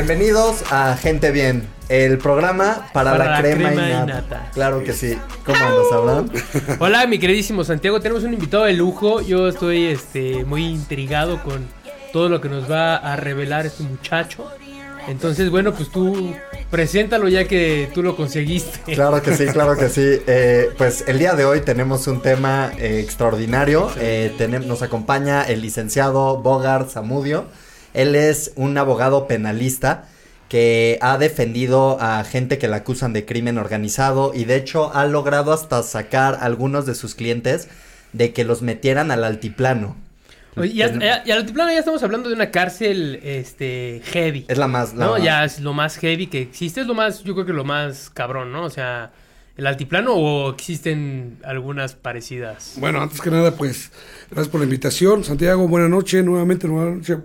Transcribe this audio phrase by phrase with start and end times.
[0.00, 4.50] Bienvenidos a Gente Bien, el programa para, Para la, la crema, crema y y nata.
[4.54, 5.18] Claro que sí.
[5.44, 6.30] ¿Cómo andas, Abraham?
[6.78, 8.00] Hola, mi queridísimo Santiago.
[8.00, 9.20] Tenemos un invitado de lujo.
[9.20, 11.68] Yo estoy este, muy intrigado con
[12.14, 14.50] todo lo que nos va a revelar este muchacho.
[15.06, 16.34] Entonces, bueno, pues tú
[16.70, 18.94] preséntalo ya que tú lo conseguiste.
[18.94, 20.00] Claro que sí, claro que sí.
[20.26, 23.90] Eh, pues el día de hoy tenemos un tema eh, extraordinario.
[23.98, 27.44] Eh, nos acompaña el licenciado Bogart Zamudio.
[27.94, 30.04] Él es un abogado penalista
[30.48, 35.06] que ha defendido a gente que le acusan de crimen organizado y de hecho ha
[35.06, 37.68] logrado hasta sacar a algunos de sus clientes
[38.12, 39.96] de que los metieran al altiplano.
[40.56, 44.44] Oye, ya, ya al altiplano ya estamos hablando de una cárcel este, heavy.
[44.48, 44.94] Es la más...
[44.94, 46.80] la No, más- ya es lo más heavy que existe.
[46.80, 48.64] Es lo más, yo creo que lo más cabrón, ¿no?
[48.64, 49.12] O sea,
[49.56, 52.74] el altiplano o existen algunas parecidas.
[52.76, 53.90] Bueno, antes que nada, pues,
[54.30, 55.24] gracias por la invitación.
[55.24, 57.18] Santiago, buena noche, nuevamente, buena noche.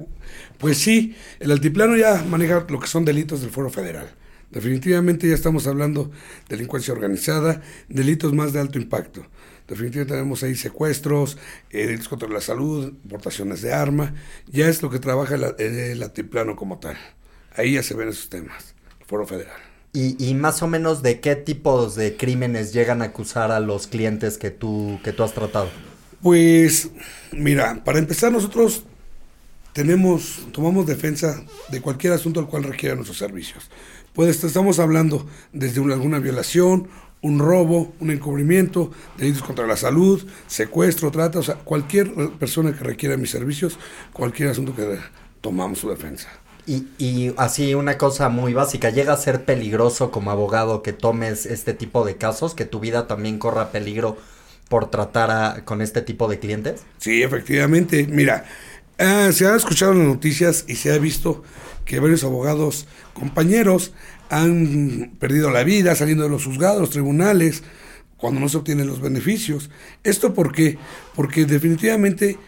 [0.58, 4.09] Pues sí, el altiplano ya maneja lo que son delitos del Foro Federal.
[4.52, 6.06] Definitivamente ya estamos hablando
[6.48, 9.26] de delincuencia organizada, delitos más de alto impacto.
[9.68, 11.38] Definitivamente tenemos ahí secuestros,
[11.72, 14.14] eh, delitos contra la salud, portaciones de arma.
[14.48, 16.98] Ya es lo que trabaja el, el altiplano como tal.
[17.56, 19.65] Ahí ya se ven esos temas, el Foro Federal.
[19.96, 23.88] Y, y más o menos de qué tipos de crímenes llegan a acusar a los
[23.88, 25.70] clientes que tú, que tú has tratado.
[26.22, 26.90] Pues,
[27.32, 28.84] mira, para empezar nosotros
[29.74, 33.70] tenemos, tomamos defensa de cualquier asunto al cual requiera nuestros servicios.
[34.14, 36.88] Pues estamos hablando desde una- alguna violación,
[37.22, 42.84] un robo, un encubrimiento, delitos contra la salud, secuestro, trata, o sea, cualquier persona que
[42.84, 43.78] requiera mis servicios,
[44.14, 45.00] cualquier asunto que
[45.42, 46.30] tomamos su defensa.
[46.68, 51.46] Y, y así una cosa muy básica, ¿llega a ser peligroso como abogado que tomes
[51.46, 54.18] este tipo de casos, que tu vida también corra peligro
[54.68, 56.88] por tratar a- con este tipo de clientes?
[56.98, 58.08] Sí, efectivamente.
[58.08, 58.46] Mira,
[58.98, 61.44] ah, se ha escuchado las noticias y se ha visto
[61.86, 63.94] que varios abogados, compañeros,
[64.30, 67.64] han perdido la vida saliendo de los juzgados, los tribunales,
[68.18, 69.70] cuando no se obtienen los beneficios.
[70.04, 70.80] ¿Esto por qué?
[71.16, 72.40] Porque definitivamente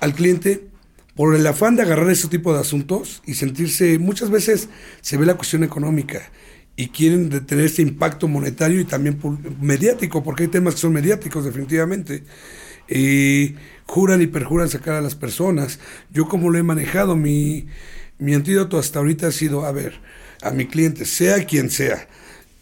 [0.00, 0.69] al cliente,
[1.14, 4.68] por el afán de agarrar ese tipo de asuntos y sentirse, muchas veces
[5.00, 6.30] se ve la cuestión económica
[6.76, 9.18] y quieren tener ese impacto monetario y también
[9.60, 12.24] mediático, porque hay temas que son mediáticos definitivamente.
[12.88, 13.54] Eh,
[13.86, 15.78] juran y perjuran sacar a las personas.
[16.10, 17.66] Yo como lo he manejado, mi,
[18.18, 20.00] mi antídoto hasta ahorita ha sido, a ver,
[20.42, 22.08] a mi cliente, sea quien sea,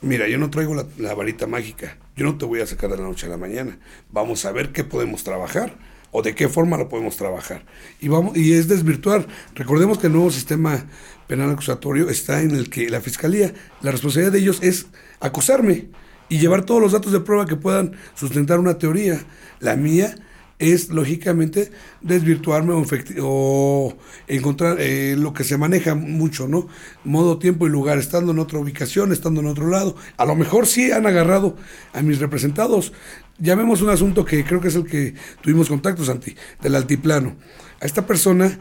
[0.01, 2.97] mira, yo no traigo la, la varita mágica, yo no te voy a sacar de
[2.97, 3.79] la noche a la mañana,
[4.11, 5.77] vamos a ver qué podemos trabajar
[6.11, 7.65] o de qué forma lo podemos trabajar.
[8.01, 9.27] Y, vamos, y es desvirtuar.
[9.55, 10.87] Recordemos que el nuevo sistema
[11.27, 13.53] penal acusatorio está en el que la fiscalía,
[13.83, 14.87] la responsabilidad de ellos es
[15.21, 15.89] acusarme
[16.29, 19.21] y llevar todos los datos de prueba que puedan sustentar una teoría.
[19.61, 20.15] La mía
[20.59, 21.71] es lógicamente
[22.01, 22.75] desvirtuarme
[23.21, 23.97] o,
[24.27, 26.69] encontrar eh, lo que se maneja mucho, ¿no?
[27.05, 29.95] Modo, tiempo y lugar, estando en otra ubicación, estando en otro lado.
[30.17, 31.57] A lo mejor sí han agarrado
[31.93, 32.93] a mis representados.
[33.39, 37.37] Ya vemos un asunto que creo que es el que tuvimos contacto, Santi, del altiplano.
[37.81, 38.59] A esta persona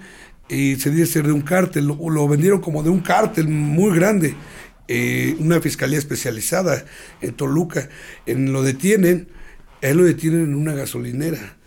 [0.50, 3.96] eh, se dice ser de un cártel, lo, lo vendieron como de un cártel muy
[3.96, 4.36] grande.
[4.88, 6.86] Eh, una fiscalía especializada
[7.22, 7.90] en Toluca,
[8.26, 9.28] en lo detienen,
[9.82, 11.58] él lo detienen en una gasolinera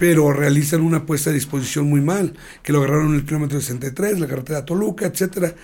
[0.00, 4.18] pero realizan una puesta a disposición muy mal, que lo agarraron en el kilómetro 63,
[4.18, 5.54] la carretera Toluca, etcétera.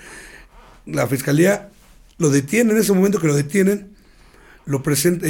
[0.84, 1.70] La fiscalía
[2.18, 3.96] lo detiene, en ese momento que lo detienen,
[4.66, 5.26] lo presenta,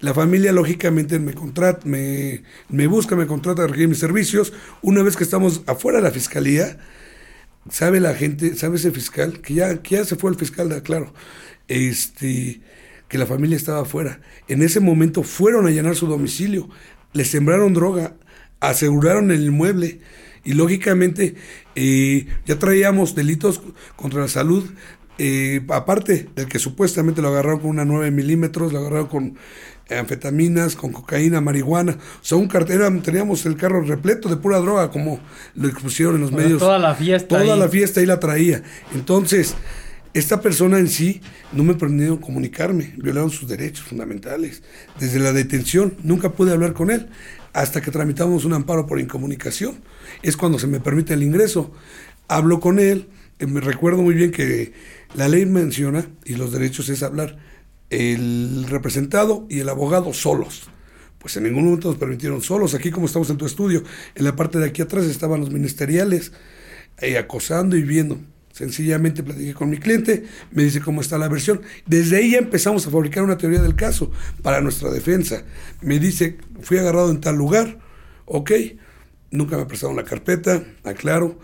[0.00, 4.52] la familia lógicamente me contrata, me, me busca, me contrata, requiere mis servicios.
[4.82, 6.78] Una vez que estamos afuera de la fiscalía,
[7.70, 11.14] sabe la gente, sabe ese fiscal, que ya, que ya se fue el fiscal, claro,
[11.68, 12.62] este,
[13.06, 14.20] que la familia estaba afuera.
[14.48, 16.68] En ese momento fueron a llenar su domicilio,
[17.16, 18.14] le sembraron droga,
[18.60, 20.00] aseguraron el inmueble
[20.44, 21.34] y lógicamente
[21.74, 23.60] eh, ya traíamos delitos
[23.96, 24.64] contra la salud.
[25.18, 29.36] eh, aparte del que supuestamente lo agarraron con una 9 milímetros, lo agarraron con
[29.88, 31.92] anfetaminas, con cocaína, marihuana.
[31.92, 35.20] O sea, un cartera, teníamos el carro repleto de pura droga, como
[35.54, 36.58] lo expusieron en los medios.
[36.58, 37.60] toda la fiesta Toda ahí.
[37.60, 38.62] la fiesta ahí la traía.
[38.94, 39.54] Entonces,
[40.18, 41.20] esta persona en sí
[41.52, 44.62] no me permitió comunicarme, violaron sus derechos fundamentales.
[44.98, 47.08] Desde la detención nunca pude hablar con él
[47.52, 49.76] hasta que tramitamos un amparo por incomunicación.
[50.22, 51.70] Es cuando se me permite el ingreso.
[52.28, 53.08] Hablo con él,
[53.38, 54.72] eh, me recuerdo muy bien que
[55.14, 57.38] la ley menciona, y los derechos es hablar,
[57.90, 60.70] el representado y el abogado solos.
[61.18, 62.74] Pues en ningún momento nos permitieron solos.
[62.74, 63.82] Aquí como estamos en tu estudio,
[64.14, 66.32] en la parte de aquí atrás estaban los ministeriales
[67.02, 68.18] eh, acosando y viendo.
[68.56, 71.60] Sencillamente platiqué con mi cliente, me dice cómo está la versión.
[71.84, 74.10] Desde ahí ya empezamos a fabricar una teoría del caso
[74.40, 75.42] para nuestra defensa.
[75.82, 77.78] Me dice, fui agarrado en tal lugar,
[78.24, 78.52] ok,
[79.30, 81.38] nunca me prestaron la carpeta, aclaro.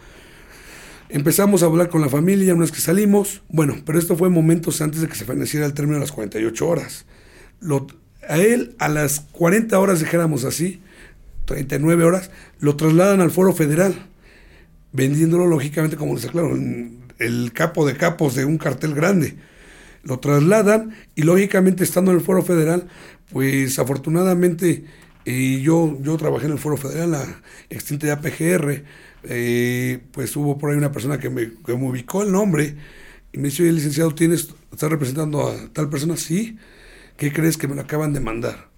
[1.11, 3.43] Empezamos a hablar con la familia una vez que salimos.
[3.50, 6.67] Bueno, pero esto fue momentos antes de que se feneciera el término de las 48
[6.67, 7.05] horas.
[8.26, 10.81] A él, a las 40 horas, dijéramos así,
[11.44, 13.94] 39 horas, lo trasladan al Foro Federal,
[14.93, 16.56] vendiéndolo lógicamente, como les aclaro,
[17.25, 19.37] el capo de capos de un cartel grande.
[20.03, 22.89] Lo trasladan y lógicamente estando en el Foro Federal,
[23.33, 24.85] pues afortunadamente
[25.25, 28.85] eh, yo, yo trabajé en el Foro Federal, la extinta ya PGR,
[29.25, 32.77] eh, pues hubo por ahí una persona que me, que me ubicó el nombre
[33.33, 36.17] y me dice, oye, licenciado, ¿tienes, ¿estás representando a tal persona?
[36.17, 36.59] Sí.
[37.17, 38.69] ¿Qué crees que me lo acaban de mandar?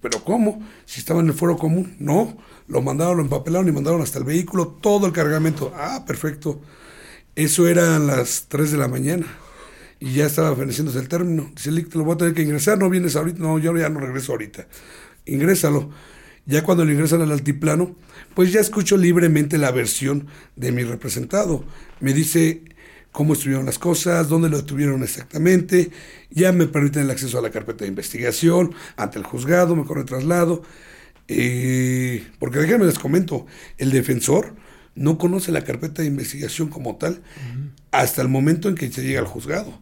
[0.00, 0.62] ¿Pero cómo?
[0.84, 1.96] Si estaba en el foro común.
[1.98, 2.36] No,
[2.68, 5.72] lo mandaron, lo empapelaron y mandaron hasta el vehículo todo el cargamento.
[5.74, 6.60] Ah, perfecto.
[7.38, 9.24] Eso era a las 3 de la mañana.
[10.00, 11.52] Y ya estaba feneciéndose el término.
[11.54, 12.78] Dice, te lo voy a tener que ingresar.
[12.78, 13.38] ¿No vienes ahorita?
[13.38, 14.66] No, yo ya no regreso ahorita.
[15.24, 15.88] Ingrésalo.
[16.46, 17.94] Ya cuando lo ingresan al altiplano,
[18.34, 20.26] pues ya escucho libremente la versión
[20.56, 21.64] de mi representado.
[22.00, 22.62] Me dice
[23.12, 25.92] cómo estuvieron las cosas, dónde lo detuvieron exactamente.
[26.30, 30.02] Ya me permiten el acceso a la carpeta de investigación, ante el juzgado, me corre
[30.02, 30.64] traslado.
[31.28, 33.46] Eh, porque déjenme les comento,
[33.76, 34.56] el defensor
[34.98, 37.22] no conoce la carpeta de investigación como tal
[37.92, 39.80] hasta el momento en que se llega al juzgado.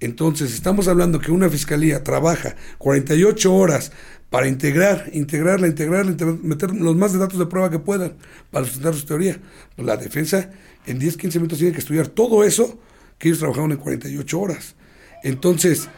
[0.00, 3.92] Entonces, estamos hablando que una fiscalía trabaja 48 horas
[4.30, 8.14] para integrar, integrarla, integrarla, meter los más de datos de prueba que puedan
[8.50, 9.40] para sustentar su teoría.
[9.76, 10.50] Pues la defensa
[10.86, 12.78] en 10, 15 minutos tiene que estudiar todo eso
[13.18, 14.74] que ellos trabajaron en 48 horas.
[15.22, 15.88] Entonces,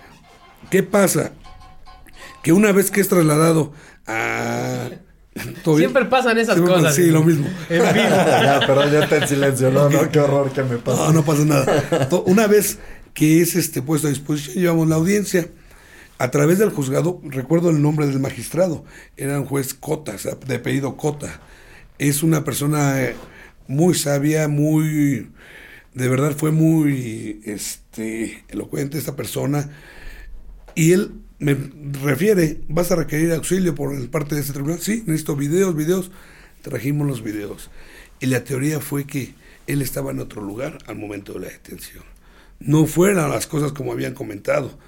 [0.71, 1.33] ¿qué pasa?
[2.43, 3.73] Que una vez que es trasladado
[4.07, 4.91] a...
[5.77, 6.95] Siempre pasan esas cosas.
[6.95, 7.47] Sí, lo mismo.
[7.69, 7.95] En vivo.
[7.97, 9.71] ya, pero ya te en silencio.
[9.71, 11.07] No, no, qué horror que me pasa.
[11.07, 12.09] No, no pasa nada.
[12.27, 12.79] Una vez
[13.15, 15.49] que es este puesto a disposición, llevamos la audiencia
[16.19, 18.85] a través del juzgado, recuerdo el nombre del magistrado,
[19.17, 20.15] era un juez Cota,
[20.47, 21.41] de apellido Cota.
[21.99, 23.17] Es una persona eh,
[23.69, 25.31] muy sabia, muy,
[25.95, 29.71] de verdad fue muy este, elocuente esta persona.
[30.75, 31.57] Y él me
[32.03, 34.81] refiere, ¿vas a requerir auxilio por parte de este tribunal?
[34.81, 36.11] Sí, necesito videos, videos.
[36.63, 37.71] Trajimos los videos.
[38.21, 39.35] Y la teoría fue que
[39.67, 42.05] él estaba en otro lugar al momento de la detención.
[42.59, 44.79] No fueran las cosas como habían comentado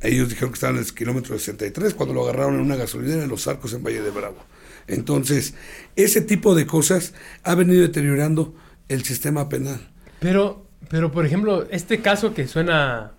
[0.00, 3.28] ellos dijeron que estaban en el kilómetro 63 cuando lo agarraron en una gasolinera en
[3.28, 4.38] Los Arcos en Valle de Bravo.
[4.86, 5.54] Entonces,
[5.96, 8.54] ese tipo de cosas ha venido deteriorando
[8.88, 9.90] el sistema penal.
[10.20, 13.12] Pero, pero por ejemplo, este caso que suena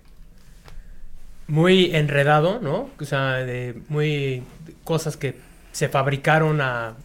[1.49, 2.89] muy enredado, ¿no?
[2.99, 4.43] O sea, de muy
[4.83, 5.35] cosas que
[5.71, 6.95] se fabricaron a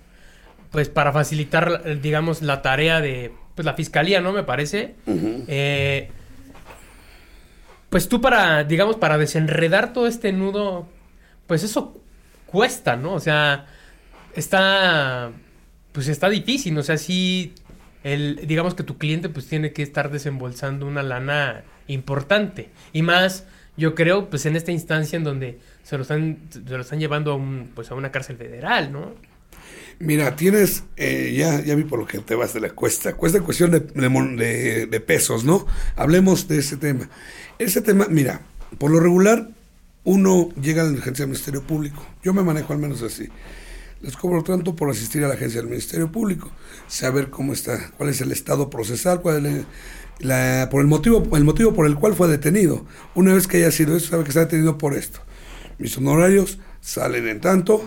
[0.70, 4.32] pues para facilitar digamos la tarea de pues la fiscalía, ¿no?
[4.32, 4.94] Me parece.
[5.06, 6.11] eh,
[7.91, 10.88] pues tú para, digamos, para desenredar todo este nudo,
[11.46, 12.00] pues eso
[12.46, 13.12] cuesta, ¿no?
[13.12, 13.67] O sea,
[14.35, 15.31] está,
[15.93, 17.55] pues está difícil, o sea, sí,
[18.02, 22.70] el, digamos que tu cliente pues tiene que estar desembolsando una lana importante.
[22.93, 26.80] Y más, yo creo, pues en esta instancia en donde se lo están, se lo
[26.80, 29.12] están llevando a, un, pues, a una cárcel federal, ¿no?
[29.98, 33.40] Mira, tienes, eh, ya, ya vi por lo que te vas de la cuesta, cuesta
[33.40, 35.66] cuestión de, de, de pesos, ¿no?
[35.96, 37.08] Hablemos de ese tema.
[37.58, 38.40] Ese tema, mira,
[38.78, 39.48] por lo regular,
[40.02, 42.04] uno llega a la agencia del Ministerio Público.
[42.22, 43.28] Yo me manejo al menos así.
[44.02, 46.50] Les cobro tanto por asistir a la agencia del Ministerio Público,
[46.88, 49.64] saber cómo está, cuál es el estado procesal, cuál es
[50.20, 52.84] la, por el motivo, el motivo por el cual fue detenido.
[53.14, 55.20] Una vez que haya sido eso, sabe que está detenido por esto.
[55.78, 57.84] Mis honorarios salen en tanto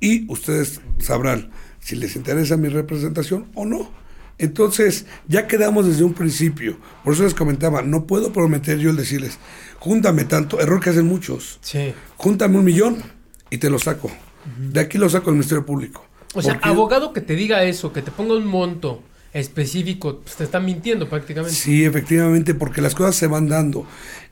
[0.00, 3.90] y ustedes sabrán si les interesa mi representación o no.
[4.38, 6.76] Entonces, ya quedamos desde un principio.
[7.02, 9.38] Por eso les comentaba, no puedo prometer yo el decirles,
[9.78, 11.58] júntame tanto, error que hacen muchos.
[11.62, 11.94] Sí.
[12.16, 13.02] Júntame un millón
[13.48, 14.10] y te lo saco.
[14.58, 16.04] De aquí lo saco del Ministerio Público.
[16.34, 19.02] O sea, abogado que te diga eso, que te ponga un monto
[19.38, 21.54] específico, pues te están mintiendo prácticamente.
[21.54, 23.86] Sí, efectivamente, porque las cosas se van dando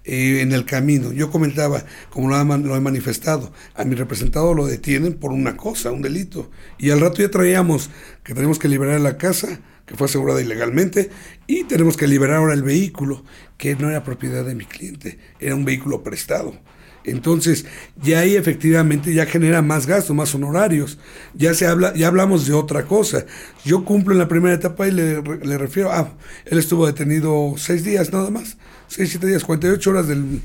[0.05, 1.13] eh, en el camino.
[1.13, 5.93] Yo comentaba, como lo, lo, he manifestado, a mi representado lo detienen por una cosa,
[5.93, 6.51] un delito.
[6.79, 7.91] Y al rato ya traíamos
[8.23, 11.11] que tenemos que liberar la casa que fue asegurada ilegalmente,
[11.47, 13.23] y tenemos que liberar ahora el vehículo,
[13.59, 16.59] que no era propiedad de mi cliente, era un vehículo prestado.
[17.05, 17.67] Entonces,
[18.03, 20.99] ya ahí efectivamente ya genera más gastos, más honorarios.
[21.35, 23.27] Ya se habla, ya hablamos de otra cosa.
[23.65, 26.15] Yo cumplo en la primera etapa y le, le refiero, ah,
[26.47, 28.57] él estuvo detenido seis días nada más,
[28.89, 30.41] seis, siete días, 48 horas de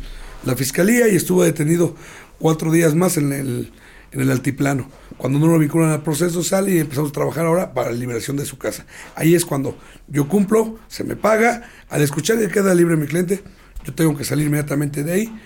[0.45, 1.95] la fiscalía y estuvo detenido
[2.39, 3.71] cuatro días más en el,
[4.11, 4.89] en el altiplano.
[5.17, 8.37] Cuando no lo vinculan al proceso, sale y empezamos a trabajar ahora para la liberación
[8.37, 8.85] de su casa.
[9.15, 13.43] Ahí es cuando yo cumplo, se me paga, al escuchar que queda libre mi cliente,
[13.83, 15.39] yo tengo que salir inmediatamente de ahí,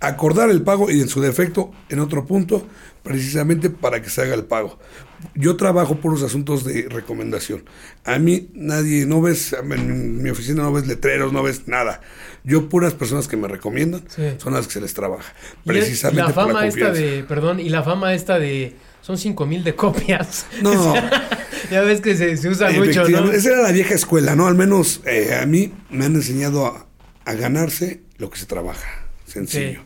[0.00, 2.66] acordar el pago y en su defecto en otro punto,
[3.02, 4.78] precisamente para que se haga el pago.
[5.34, 7.64] Yo trabajo por los asuntos de recomendación.
[8.04, 12.00] A mí nadie, no ves, en mi oficina no ves letreros, no ves nada.
[12.42, 14.02] Yo puras personas que me recomiendan
[14.38, 15.34] son las que se les trabaja.
[15.64, 19.74] Precisamente la fama esta de, perdón, y la fama esta de son cinco mil de
[19.74, 20.46] copias.
[20.62, 20.94] No.
[21.70, 23.30] ya ves que se, usa mucho, ¿no?
[23.30, 24.46] Esa era la vieja escuela, ¿no?
[24.46, 26.86] Al menos eh, a mí me han enseñado a,
[27.34, 28.88] ganarse lo que se trabaja.
[29.24, 29.82] Sencillo.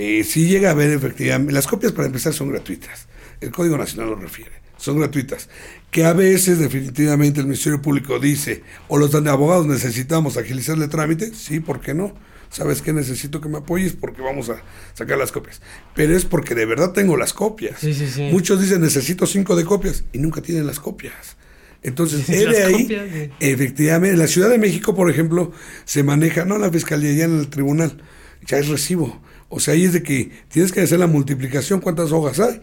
[0.00, 3.08] Eh, si llega a ver efectivamente, las copias para empezar son gratuitas.
[3.40, 4.52] El Código Nacional lo refiere.
[4.76, 5.48] Son gratuitas.
[5.90, 11.34] Que a veces definitivamente el Ministerio Público dice, o los abogados necesitamos agilizarle el trámite,
[11.34, 12.14] sí, ¿por qué no?
[12.48, 12.92] ¿sabes qué?
[12.92, 14.62] Necesito que me apoyes porque vamos a
[14.94, 15.60] sacar las copias.
[15.96, 17.82] Pero es porque de verdad tengo las copias.
[18.30, 21.36] Muchos dicen, necesito cinco de copias y nunca tienen las copias.
[21.82, 25.52] Entonces, de ahí, efectivamente, en la Ciudad de México, por ejemplo,
[25.84, 28.00] se maneja, no en la fiscalía, ya en el tribunal,
[28.46, 29.20] ya es recibo.
[29.48, 32.60] O sea, ahí es de que tienes que hacer la multiplicación, cuántas hojas hay,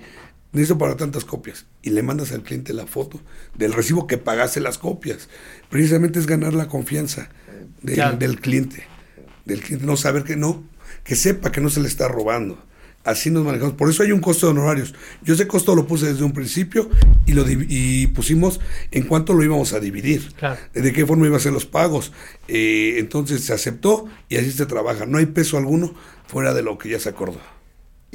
[0.52, 1.66] necesito para tantas copias.
[1.82, 3.20] Y le mandas al cliente la foto
[3.56, 5.30] del recibo que pagase las copias.
[5.70, 7.30] Precisamente es ganar la confianza
[7.82, 8.84] del cliente
[9.46, 10.64] del cliente, no saber que no,
[11.04, 12.58] que sepa que no se le está robando.
[13.06, 13.76] Así nos manejamos.
[13.76, 14.96] Por eso hay un costo de honorarios.
[15.24, 16.90] Yo ese costo lo puse desde un principio
[17.28, 18.60] y lo y pusimos
[18.92, 20.34] en cuánto lo íbamos a dividir.
[20.74, 22.12] De qué forma iban a ser los pagos.
[22.48, 25.06] Eh, entonces se aceptó y así se trabaja.
[25.06, 25.94] No hay peso alguno
[26.28, 27.40] fuera de lo que ya se acordó.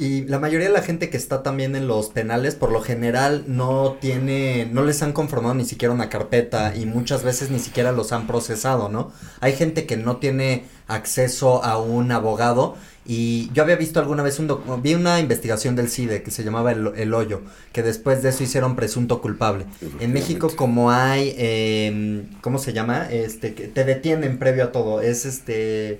[0.01, 3.43] Y la mayoría de la gente que está también en los penales, por lo general,
[3.45, 7.91] no tiene, no les han conformado ni siquiera una carpeta y muchas veces ni siquiera
[7.91, 9.11] los han procesado, ¿no?
[9.41, 12.77] Hay gente que no tiene acceso a un abogado
[13.13, 16.71] y yo había visto alguna vez un vi una investigación del CIDE que se llamaba
[16.71, 17.41] el, Hoyo,
[17.73, 19.65] que después de eso hicieron presunto culpable.
[19.99, 23.11] En México como hay, eh, ¿cómo se llama?
[23.11, 25.99] Este, que te detienen previo a todo, es este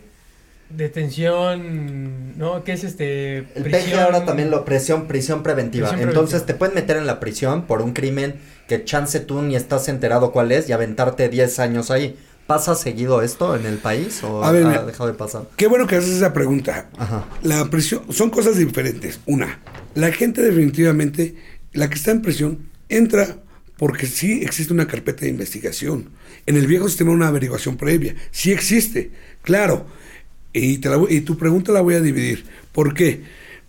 [0.69, 2.63] Detención, ¿no?
[2.63, 3.39] ¿Qué es este?
[3.55, 5.93] El PG ahora también lo presión, prisión preventiva.
[5.99, 8.35] Entonces te pueden meter en la prisión por un crimen
[8.69, 12.17] que chance tú ni estás enterado cuál es y aventarte 10 años ahí.
[12.51, 15.43] ¿Pasa seguido esto en el país o ha dejado de pasar?
[15.55, 16.89] Qué bueno que haces esa pregunta.
[16.97, 17.25] Ajá.
[17.43, 19.21] La prisión, son cosas diferentes.
[19.25, 19.59] Una,
[19.95, 21.35] la gente definitivamente,
[21.71, 23.37] la que está en prisión, entra
[23.77, 26.09] porque sí existe una carpeta de investigación.
[26.45, 28.15] En el viejo sistema una averiguación previa.
[28.31, 29.11] Sí existe,
[29.43, 29.85] claro
[30.53, 32.43] y, te y tu pregunta la voy a dividir.
[32.71, 33.21] ¿Por qué?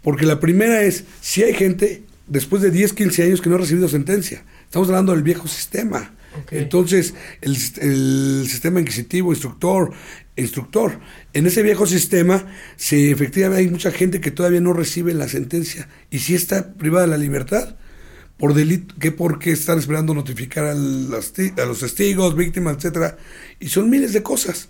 [0.02, 3.58] Porque la primera es, si hay gente después de 10, 15 años que no ha
[3.58, 4.42] recibido sentencia.
[4.64, 6.12] Estamos hablando del viejo sistema.
[6.50, 9.92] Entonces, el, el, sistema inquisitivo, instructor,
[10.36, 10.98] instructor.
[11.32, 12.46] En ese viejo sistema,
[12.76, 17.06] se, efectivamente hay mucha gente que todavía no recibe la sentencia y si está privada
[17.06, 17.76] de la libertad.
[18.38, 23.16] Por delito, que porque están esperando notificar a, los testigos, víctimas, etcétera.
[23.60, 24.68] Y son miles de cosas.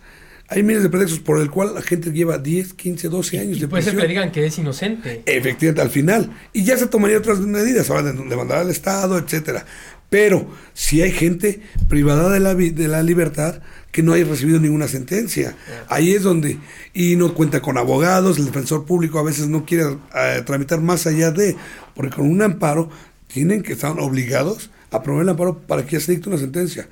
[0.52, 3.66] Hay miles de pretextos por el cual la gente lleva 10, 15, 12 años y
[3.66, 5.22] puede ser que digan que es inocente.
[5.24, 6.30] Efectivamente, al final.
[6.52, 9.64] Y ya se tomaría otras medidas, ahora demandar al Estado, etcétera.
[10.10, 14.88] Pero si hay gente privada de la, de la libertad que no haya recibido ninguna
[14.88, 15.56] sentencia.
[15.88, 16.58] Ahí es donde,
[16.92, 21.06] y no cuenta con abogados, el defensor público a veces no quiere eh, tramitar más
[21.06, 21.56] allá de,
[21.94, 22.90] porque con un amparo
[23.26, 26.88] tienen que estar obligados a promover el amparo para que ya se dicte una sentencia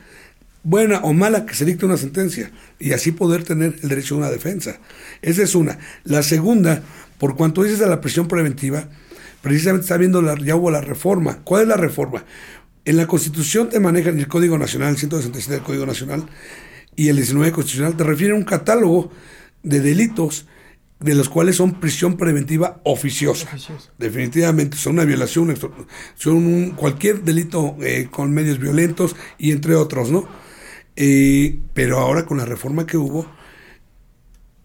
[0.63, 4.19] buena o mala, que se dicte una sentencia y así poder tener el derecho a
[4.19, 4.79] una defensa.
[5.23, 5.79] Esa es una.
[6.05, 6.83] La segunda,
[7.19, 8.89] por cuanto dices a la prisión preventiva,
[9.43, 11.39] precisamente está viendo, la, ya hubo la reforma.
[11.45, 12.25] ¿Cuál es la reforma?
[12.85, 16.27] En la Constitución te manejan el Código Nacional, el 167 del Código Nacional
[16.97, 19.11] y el 19 Constitucional, te refieren a un catálogo
[19.63, 20.47] de delitos
[20.99, 23.49] de los cuales son prisión preventiva oficiosa.
[23.99, 25.55] Definitivamente son una violación,
[26.15, 30.29] son cualquier delito eh, con medios violentos y entre otros, ¿no?
[30.97, 33.27] Eh, pero ahora con la reforma que hubo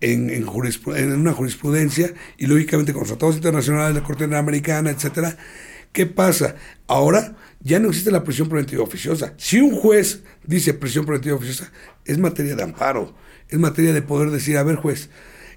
[0.01, 5.38] en, en, una jurisprudencia y lógicamente con los tratados internacionales la Corte Interamericana, etcétera,
[5.91, 6.55] ¿qué pasa?
[6.88, 9.34] Ahora ya no existe la prisión preventiva oficiosa.
[9.38, 11.72] Si un juez dice prisión preventiva oficiosa,
[12.05, 13.15] es materia de amparo,
[13.50, 15.10] es materia de poder decir, a ver juez,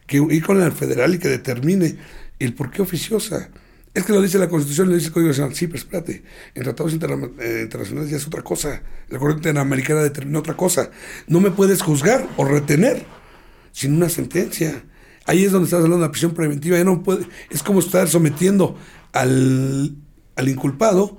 [0.07, 1.97] que ir con la federal y que determine
[2.39, 3.51] el por qué oficiosa.
[3.95, 5.55] Es que lo dice la Constitución, lo dice el Código Nacional.
[5.55, 6.23] Sí, pero espérate,
[6.55, 8.83] en tratados eh, internacionales ya es otra cosa.
[9.09, 10.91] La Corte Interamericana determina otra cosa.
[11.27, 13.05] No me puedes juzgar o retener
[13.73, 14.85] sin una sentencia.
[15.25, 16.77] Ahí es donde estás hablando de la prisión preventiva.
[16.77, 18.79] Ya no puede, es como estar sometiendo
[19.13, 19.97] al,
[20.37, 21.19] al inculpado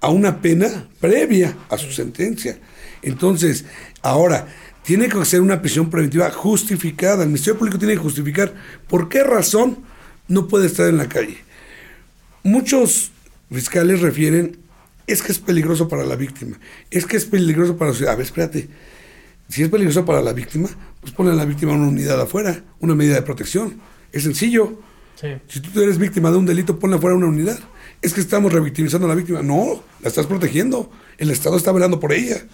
[0.00, 2.58] a una pena previa a su sentencia.
[3.02, 3.64] Entonces,
[4.02, 4.48] ahora,
[4.82, 7.22] tiene que ser una prisión preventiva justificada.
[7.22, 8.54] El Ministerio Público tiene que justificar
[8.86, 9.78] por qué razón
[10.28, 11.38] no puede estar en la calle.
[12.44, 13.10] Muchos
[13.50, 14.58] fiscales refieren,
[15.06, 16.58] es que es peligroso para la víctima,
[16.90, 18.12] es que es peligroso para la sociedad.
[18.12, 18.68] A ver, espérate,
[19.48, 20.68] si es peligroso para la víctima,
[21.00, 23.80] pues ponle a la víctima una unidad afuera, una medida de protección.
[24.12, 24.78] Es sencillo.
[25.18, 25.28] Sí.
[25.48, 27.58] Si tú eres víctima de un delito, ponla fuera de una unidad.
[28.02, 29.42] Es que estamos revictimizando a la víctima.
[29.42, 30.90] No, la estás protegiendo.
[31.16, 32.44] El Estado está velando por ella.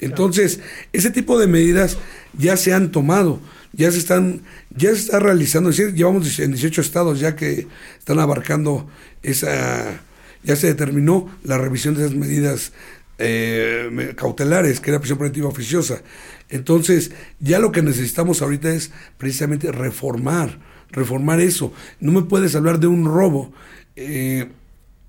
[0.00, 0.60] Entonces,
[0.92, 1.98] ese tipo de medidas
[2.36, 3.40] ya se han tomado,
[3.72, 5.70] ya se están, ya se está realizando.
[5.70, 7.66] Es decir, llevamos en 18 estados ya que
[7.98, 8.88] están abarcando
[9.22, 10.00] esa,
[10.42, 12.72] ya se determinó la revisión de esas medidas
[13.18, 16.02] eh, cautelares, que era prisión preventiva oficiosa.
[16.48, 17.10] Entonces,
[17.40, 20.60] ya lo que necesitamos ahorita es precisamente reformar,
[20.90, 21.72] reformar eso.
[22.00, 23.52] No me puedes hablar de un robo.
[23.96, 24.48] eh,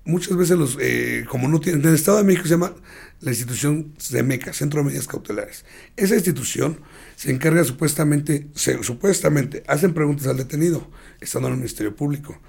[0.04, 2.74] muchas veces los, eh, como no tienen, en el Estado de México se llama
[3.20, 5.64] la institución CEMECA, Centro de Medidas Cautelares.
[5.96, 6.80] Esa institución
[7.16, 10.90] se encarga supuestamente, se- supuestamente, hacen preguntas al detenido,
[11.20, 12.40] estando en el Ministerio Público.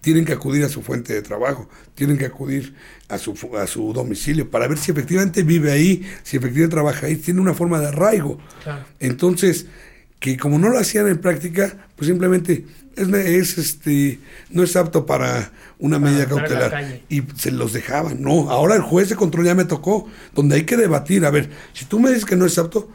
[0.00, 2.74] Tienen que acudir a su fuente de trabajo, tienen que acudir
[3.08, 7.16] a su, a su domicilio para ver si efectivamente vive ahí, si efectivamente trabaja ahí,
[7.16, 8.38] tiene una forma de arraigo.
[8.62, 8.84] Claro.
[9.00, 9.66] Entonces,
[10.20, 12.64] que como no lo hacían en práctica, pues simplemente
[12.96, 14.18] es, es, este
[14.50, 18.22] no es apto para una medida cautelar y se los dejaban.
[18.22, 21.26] No, ahora el juez de control ya me tocó, donde hay que debatir.
[21.26, 22.90] A ver, si tú me dices que no es apto,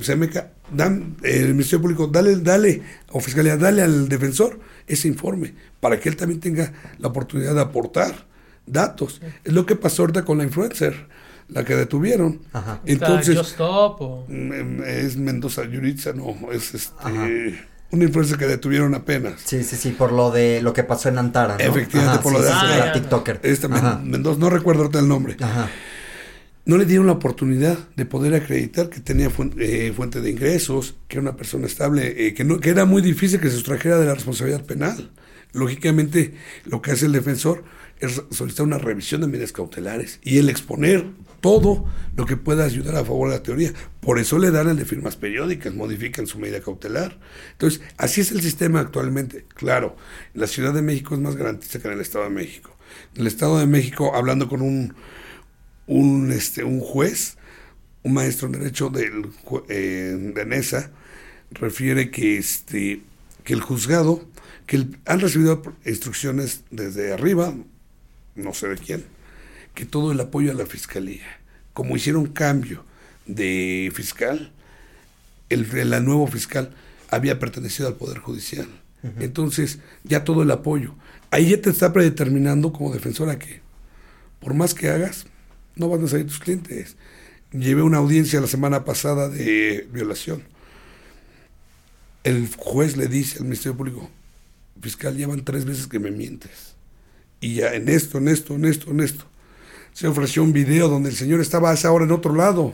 [0.00, 0.28] se me
[0.72, 6.08] dan, el Ministerio Público, dale, dale, o Fiscalía, dale al defensor ese informe para que
[6.08, 8.26] él también tenga la oportunidad de aportar
[8.66, 9.20] datos.
[9.44, 11.06] Es lo que pasó ahorita con la influencer,
[11.48, 12.40] la que detuvieron.
[12.52, 12.80] Ajá.
[12.84, 14.24] Entonces, Stop o...
[14.28, 17.26] Mm, Es Mendoza Yuritza, no, es este Ajá.
[17.90, 19.40] una influencia que detuvieron apenas.
[19.44, 21.64] Sí, sí, sí, por lo de lo que pasó en Antara, ¿no?
[21.64, 22.86] Efectivamente, por lo de sí, Antara.
[22.86, 23.40] la TikToker.
[23.42, 23.68] Esta.
[23.68, 25.36] Mendoza, no recuerdo ahorita el nombre.
[25.40, 25.68] Ajá.
[26.68, 31.16] No le dieron la oportunidad de poder acreditar que tenía eh, fuente de ingresos, que
[31.16, 34.04] era una persona estable, eh, que, no, que era muy difícil que se sustrajera de
[34.04, 35.10] la responsabilidad penal.
[35.54, 36.34] Lógicamente,
[36.66, 37.64] lo que hace el defensor
[38.00, 41.06] es solicitar una revisión de medidas cautelares y el exponer
[41.40, 43.72] todo lo que pueda ayudar a favor de la teoría.
[44.00, 47.18] Por eso le dan el de firmas periódicas, modifican su medida cautelar.
[47.52, 49.46] Entonces, así es el sistema actualmente.
[49.54, 49.96] Claro,
[50.34, 52.76] la Ciudad de México es más garantista que en el Estado de México.
[53.14, 54.94] En el Estado de México, hablando con un,
[55.88, 57.36] un, este, un juez,
[58.04, 59.26] un maestro en derecho del,
[59.68, 60.90] eh, de NESA,
[61.50, 63.00] refiere que, este,
[63.44, 64.24] que el juzgado,
[64.66, 67.54] que el- han recibido instrucciones desde arriba,
[68.36, 69.04] no sé de quién,
[69.74, 71.26] que todo el apoyo a la fiscalía,
[71.72, 72.84] como hicieron cambio
[73.26, 74.52] de fiscal,
[75.48, 76.74] el, el nuevo fiscal
[77.10, 78.68] había pertenecido al Poder Judicial.
[79.20, 80.94] Entonces, ya todo el apoyo.
[81.30, 83.60] Ahí ya te está predeterminando como defensora que,
[84.40, 85.26] por más que hagas,
[85.78, 86.96] no van a salir tus clientes.
[87.52, 90.42] Llevé una audiencia la semana pasada de violación.
[92.24, 94.10] El juez le dice al Ministerio Público,
[94.80, 96.74] fiscal, llevan tres veces que me mientes.
[97.40, 99.24] Y ya en esto, en esto, en esto, en esto.
[99.92, 102.72] Se ofreció un video donde el señor estaba a esa hora en otro lado.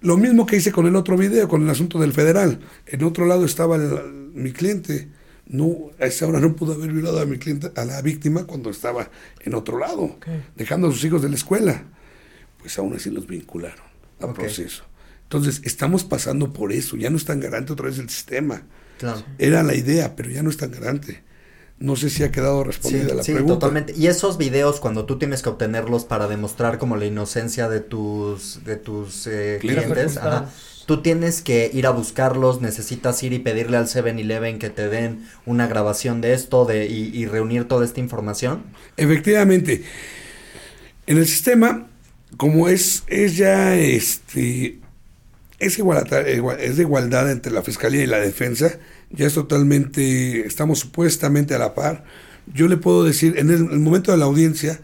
[0.00, 2.60] Lo mismo que hice con el otro video, con el asunto del federal.
[2.86, 5.08] En otro lado estaba el- mi cliente.
[5.52, 8.70] No, a esa hora no pudo haber violado a mi cliente, a la víctima cuando
[8.70, 9.10] estaba
[9.40, 10.16] en otro lado,
[10.54, 11.84] dejando a sus hijos de la escuela.
[12.58, 13.84] Pues aún así los vincularon
[14.20, 14.34] a Ok.
[14.34, 14.84] proceso.
[15.24, 16.96] Entonces, estamos pasando por eso.
[16.96, 18.62] Ya no es tan garante otra vez el sistema.
[18.98, 19.22] Claro.
[19.38, 21.22] Era la idea, pero ya no es tan garante.
[21.78, 23.54] No sé si ha quedado Sí, respondida la sí, pregunta.
[23.54, 23.94] totalmente.
[23.96, 28.62] Y esos videos, cuando tú tienes que obtenerlos para demostrar como la inocencia de tus,
[28.64, 30.16] de tus eh, Clientes.
[30.18, 30.50] ajá.
[30.90, 35.24] Tú tienes que ir a buscarlos, necesitas ir y pedirle al 7-Eleven que te den
[35.46, 38.64] una grabación de esto de, y, y reunir toda esta información.
[38.96, 39.84] Efectivamente,
[41.06, 41.86] en el sistema,
[42.36, 44.80] como es, es ya este
[45.60, 50.44] es igualata- igual- es de igualdad entre la fiscalía y la defensa, ya es totalmente,
[50.44, 52.02] estamos supuestamente a la par.
[52.52, 54.80] Yo le puedo decir, en el momento de la audiencia,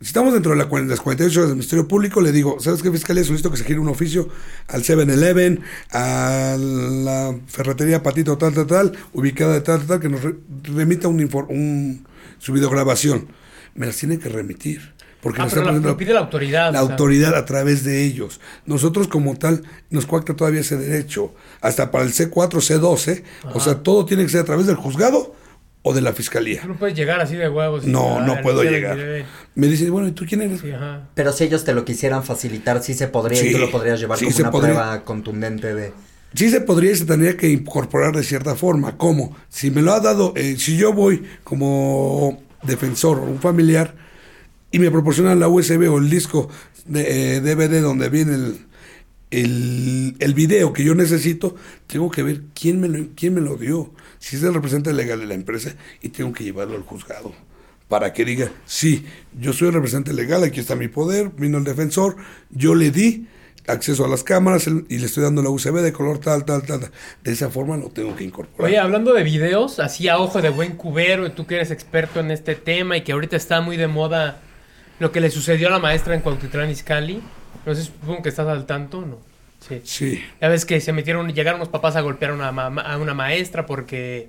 [0.00, 2.90] si estamos dentro de la las 48 horas del Ministerio Público, le digo, ¿sabes qué,
[2.92, 3.24] Fiscalía?
[3.24, 4.28] Solicito que se gire un oficio
[4.68, 10.22] al 7-Eleven, a la ferretería Patito tal, tal, tal, ubicada de tal, tal, que nos
[10.22, 12.06] re- remita un, un,
[12.38, 13.28] su videograbación.
[13.74, 14.94] Me las tiene que remitir.
[15.22, 16.72] Porque Ah, nos pero la- pide la autoridad.
[16.72, 16.92] la o sea.
[16.94, 18.38] autoridad a través de ellos.
[18.66, 22.30] Nosotros como tal nos coacta todavía ese derecho, hasta para el C4,
[22.60, 23.60] C12, o Ajá.
[23.60, 25.34] sea, todo tiene que ser a través del juzgado
[25.88, 26.64] o de la fiscalía.
[26.66, 27.86] No puedes llegar así de huevos.
[27.86, 28.98] No, no puedo llegar.
[29.54, 30.60] Me dicen, bueno, ¿y tú quién eres?
[30.60, 31.08] Sí, ajá.
[31.14, 34.18] Pero si ellos te lo quisieran facilitar, sí se podría y tú lo podrías llevar
[34.18, 34.74] sí como se una podría.
[34.74, 35.92] prueba contundente de...
[36.34, 38.96] Sí se podría y se tendría que incorporar de cierta forma.
[38.96, 39.36] ¿Cómo?
[39.48, 43.94] Si me lo ha dado, eh, si yo voy como defensor o un familiar
[44.72, 46.48] y me proporcionan la USB o el disco
[46.84, 48.65] de eh, DVD donde viene el,
[49.42, 53.92] el, video que yo necesito, tengo que ver quién me, lo, quién me lo dio.
[54.18, 57.32] Si es el representante legal de la empresa y tengo que llevarlo al juzgado
[57.88, 59.04] para que diga, sí,
[59.38, 62.16] yo soy el representante legal, aquí está mi poder, vino el defensor,
[62.50, 63.28] yo le di
[63.68, 66.80] acceso a las cámaras y le estoy dando la USB de color tal, tal, tal.
[66.80, 66.90] tal.
[67.22, 68.70] De esa forma lo tengo que incorporar.
[68.70, 72.30] Oye, hablando de videos, así a ojo de buen cubero, tú que eres experto en
[72.30, 74.40] este tema y que ahorita está muy de moda
[74.98, 77.22] lo que le sucedió a la maestra en Cuautitlán Izcalli.
[77.66, 79.18] No sé, supongo que estás al tanto, ¿no?
[79.66, 79.80] Sí.
[79.84, 80.22] Sí.
[80.40, 83.14] Ya ves que se metieron, llegaron los papás a golpear a una, ma- a una
[83.14, 84.28] maestra porque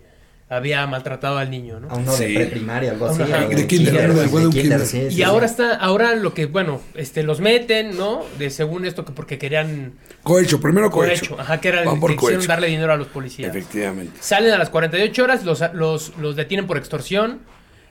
[0.49, 1.89] había maltratado al niño, ¿no?
[1.91, 2.33] A uno de Sí.
[2.35, 3.21] preprimaria, algo así.
[3.21, 3.45] Ajá.
[3.47, 5.21] De kinder, de Y sí.
[5.23, 8.23] ahora está, ahora lo que, bueno, este, los meten, ¿no?
[8.39, 11.27] De según esto que porque querían Cohecho, primero cohecho.
[11.35, 13.49] cohecho, ajá, que era el que quisieron darle dinero a los policías.
[13.53, 14.17] Efectivamente.
[14.21, 17.41] Salen a las 48 horas, los, los, los detienen por extorsión.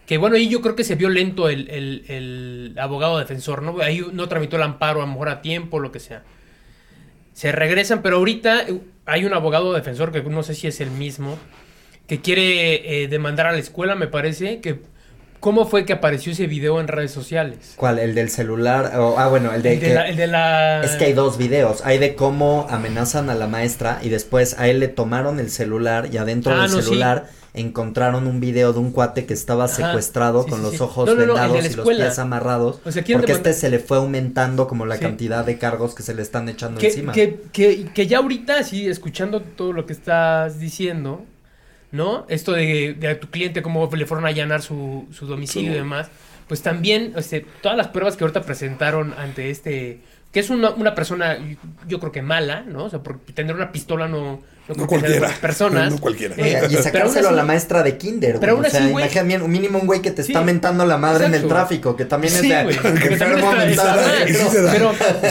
[0.06, 3.80] Que bueno, ahí yo creo que se vio lento el, el- el abogado defensor, ¿no?
[3.80, 6.22] Ahí no tramitó el amparo a lo mejor a tiempo, lo que sea.
[7.32, 10.90] Se regresan, pero ahorita eh, hay un abogado defensor que no sé si es el
[10.90, 11.38] mismo,
[12.06, 14.80] que quiere eh, demandar a la escuela, me parece, que
[15.40, 17.74] cómo fue que apareció ese video en redes sociales.
[17.76, 17.98] ¿Cuál?
[17.98, 18.92] ¿El del celular?
[18.98, 20.08] O- ah, bueno, el de, El de que- la...
[20.08, 21.84] el de la- Es que hay dos videos.
[21.84, 26.08] Hay de cómo amenazan a la maestra y después a él le tomaron el celular
[26.12, 26.90] y adentro Ah, del no, sí.
[27.56, 30.82] Encontraron un video de un cuate que estaba Ajá, secuestrado sí, con sí, los sí.
[30.82, 32.80] ojos No, no, vendados y los pies amarrados.
[32.84, 36.14] O sea, porque este se le fue aumentando como la cantidad de cargos que se
[36.14, 37.12] le están echando que, encima.
[37.12, 41.24] que, que, que ya ahorita, sí, escuchando todo lo que estás diciendo,
[41.92, 42.26] ¿no?
[42.28, 45.74] Esto de, de a tu cliente, cómo le fueron a allanar su, su domicilio y
[45.76, 46.08] demás,
[46.48, 50.00] pues también, este, todas las pruebas que ahorita presentaron ante este,
[50.32, 51.38] que es una, una persona,
[51.88, 52.84] yo creo que mala, ¿no?
[52.84, 54.42] O sea, por tener una pistola no,
[54.74, 55.28] no, cualquiera.
[55.40, 55.92] personas.
[55.92, 56.34] No cualquiera.
[56.38, 58.56] Eh, y sacárselo a la así- maestra de kinder, pero güey.
[58.56, 59.04] aún O sea, así, güey.
[59.04, 60.32] imagínate, un mínimo un güey que te Sí.
[60.32, 63.12] está mentando la madre en el tráfico, que también Sí, es de güey, que también
[63.12, 64.00] enfermo mental.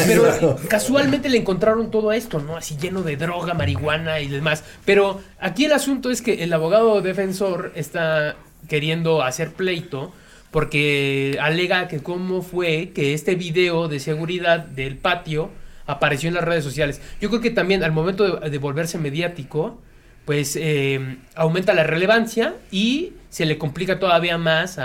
[0.08, 2.56] pero, casualmente le encontraron todo esto, ¿no?
[2.58, 4.63] Así lleno de droga, marihuana y demás.
[4.86, 8.36] Pero aquí el asunto es que el abogado defensor está
[8.67, 10.13] queriendo hacer pleito
[10.52, 15.50] porque alega que cómo fue que este video de seguridad del patio
[15.88, 17.02] apareció en las redes sociales.
[17.21, 19.82] Yo creo que también al momento de, volverse mediático,
[20.26, 24.80] pues eh, aumenta la relevancia y se le complica todavía más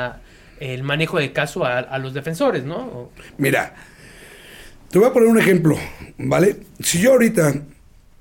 [0.58, 3.10] el manejo de caso a, los defensores, ¿no?
[3.38, 3.74] Mira,
[4.90, 5.78] te voy a poner un ejemplo,
[6.18, 6.58] ¿vale?
[6.80, 7.54] Si yo ahorita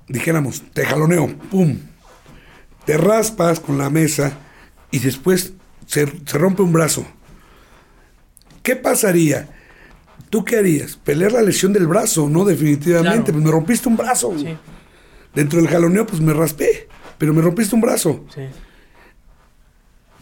[0.08, 1.78] dijéramos, te jaloneo, pum,
[2.86, 4.32] te raspas con la mesa
[4.90, 5.52] y después
[5.86, 7.06] se, se rompe un brazo,
[8.62, 9.48] ¿qué pasaría?
[10.30, 10.96] ¿Tú qué harías?
[10.96, 12.44] Pelear la lesión del brazo, ¿no?
[12.44, 13.32] Definitivamente, Claro.
[13.32, 14.32] pues me rompiste un brazo.
[14.38, 14.56] Sí,
[15.34, 16.88] Dentro del jaloneo, pues me raspé,
[17.18, 18.24] pero me rompiste un brazo.
[18.34, 18.42] sí.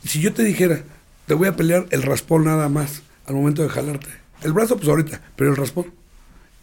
[0.05, 0.83] Si yo te dijera,
[1.27, 4.07] te voy a pelear el raspón nada más al momento de jalarte.
[4.43, 5.93] El brazo, pues ahorita, pero el raspón,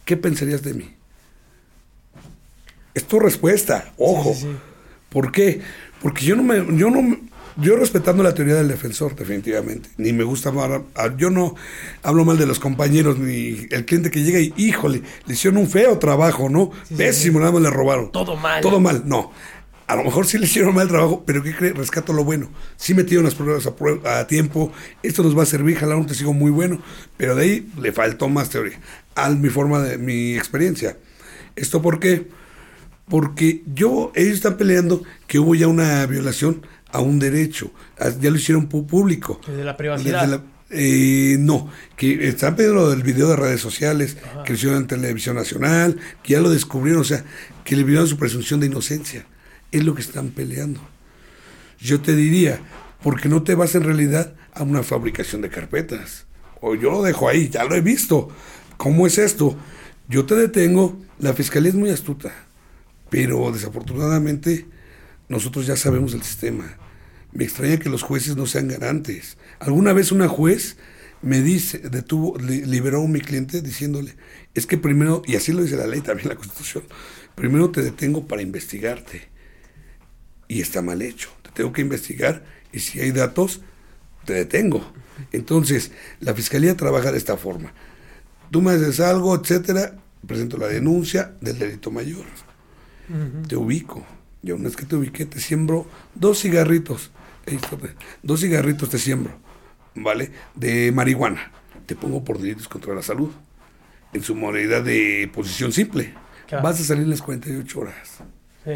[0.04, 0.94] ¿qué pensarías de mí?
[2.94, 4.34] Es tu respuesta, ojo.
[4.34, 4.48] Sí.
[5.10, 5.60] ¿Por qué?
[6.02, 7.20] Porque yo no me, yo no, me-
[7.56, 10.52] yo respetando la teoría del defensor, definitivamente, ni me gusta
[11.16, 11.54] yo no
[12.02, 15.68] hablo mal de los compañeros, ni el cliente que llega y, híjole, le hicieron un
[15.68, 16.70] feo trabajo, ¿no?
[16.82, 18.12] Sí, sí, Pésimo, nada más le robaron.
[18.12, 18.60] Todo mal.
[18.60, 19.32] Todo mal, no.
[19.86, 21.72] A lo mejor sí le hicieron mal trabajo, pero ¿qué cree?
[21.72, 22.50] Rescato lo bueno.
[22.76, 24.72] Sí metieron las pruebas a, a tiempo.
[25.02, 26.82] Esto nos va a servir, jalaron un testigo muy bueno,
[27.16, 28.80] pero de ahí le faltó más teoría.
[29.14, 30.96] A mi forma de mi experiencia.
[31.54, 32.28] ¿Esto por qué?
[33.08, 37.70] Porque yo, ellos están peleando que hubo ya una violación a un derecho.
[37.98, 39.40] A- Ya lo hicieron público.
[39.46, 40.22] Desde la privacidad.
[40.22, 44.78] Desde la- eh, no, que están pidiendo del video de redes sociales, que lo hicieron
[44.78, 47.24] en televisión nacional, que ya lo descubrieron, o sea,
[47.64, 49.26] que le violaron su presunción de inocencia.
[49.70, 50.80] Es lo que están peleando.
[51.78, 52.60] Yo te diría,
[53.02, 56.26] ¿por qué no te vas en realidad a una fabricación de carpetas?
[56.60, 58.28] O yo lo dejo ahí, ya lo he visto.
[58.76, 59.56] ¿Cómo es esto?
[60.08, 62.32] Yo te detengo, la fiscalía es muy astuta,
[63.10, 64.66] pero desafortunadamente
[65.28, 66.76] nosotros ya sabemos el sistema.
[67.36, 69.36] Me extraña que los jueces no sean garantes.
[69.58, 70.76] Alguna vez una juez
[71.20, 74.16] me dice, detuvo, li- liberó a mi cliente diciéndole,
[74.54, 76.84] es que primero, y así lo dice la ley también, la constitución,
[77.34, 79.28] primero te detengo para investigarte.
[80.48, 81.28] Y está mal hecho.
[81.42, 83.60] Te tengo que investigar y si hay datos,
[84.24, 84.90] te detengo.
[85.32, 87.74] Entonces, la fiscalía trabaja de esta forma.
[88.50, 92.24] Tú me haces algo, etcétera, presento la denuncia del delito mayor
[93.48, 94.06] te ubico.
[94.42, 97.10] Y una vez que te ubiqué, te siembro dos cigarritos.
[97.46, 99.32] Pues, dos cigarritos te siembro,
[99.94, 100.32] ¿vale?
[100.54, 101.52] De marihuana.
[101.86, 103.30] Te pongo por delitos contra la salud.
[104.12, 106.12] En su modalidad de posición simple.
[106.48, 106.64] Claro.
[106.64, 107.94] Vas a salir en las 48 horas.
[108.64, 108.72] Sí.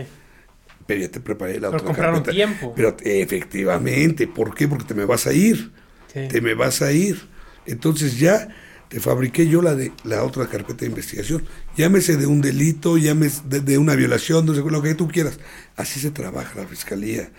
[0.86, 2.30] Pero ya te preparé la Pero otra carpeta.
[2.30, 2.72] tiempo.
[2.74, 4.68] Pero efectivamente, ¿por qué?
[4.68, 5.72] Porque te me vas a ir.
[6.12, 6.28] Sí.
[6.28, 7.20] Te me vas a ir.
[7.66, 8.48] Entonces ya
[8.88, 11.44] te fabriqué yo la de la otra carpeta de investigación.
[11.76, 15.38] Llámese de un delito, llámese de, de una violación, no sé, lo que tú quieras.
[15.76, 17.30] Así se trabaja la fiscalía.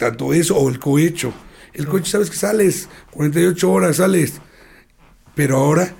[0.00, 1.30] Tanto eso o el cohecho.
[1.74, 4.40] El cohecho, sabes que sales, 48 horas sales.
[5.34, 5.94] Pero ahora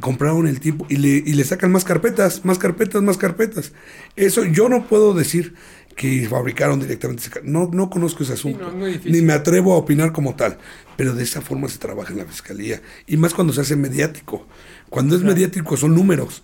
[0.00, 3.72] compraron el tiempo y le, y le sacan más carpetas, más carpetas, más carpetas.
[4.16, 5.54] Eso yo no puedo decir
[5.96, 8.70] que fabricaron directamente ese No, no conozco ese asunto.
[8.70, 10.58] no, es ni me atrevo a opinar como tal.
[10.98, 12.82] Pero de esa forma se trabaja en la fiscalía.
[13.06, 14.46] Y más cuando se hace mediático.
[14.90, 16.42] Cuando es mediático son números.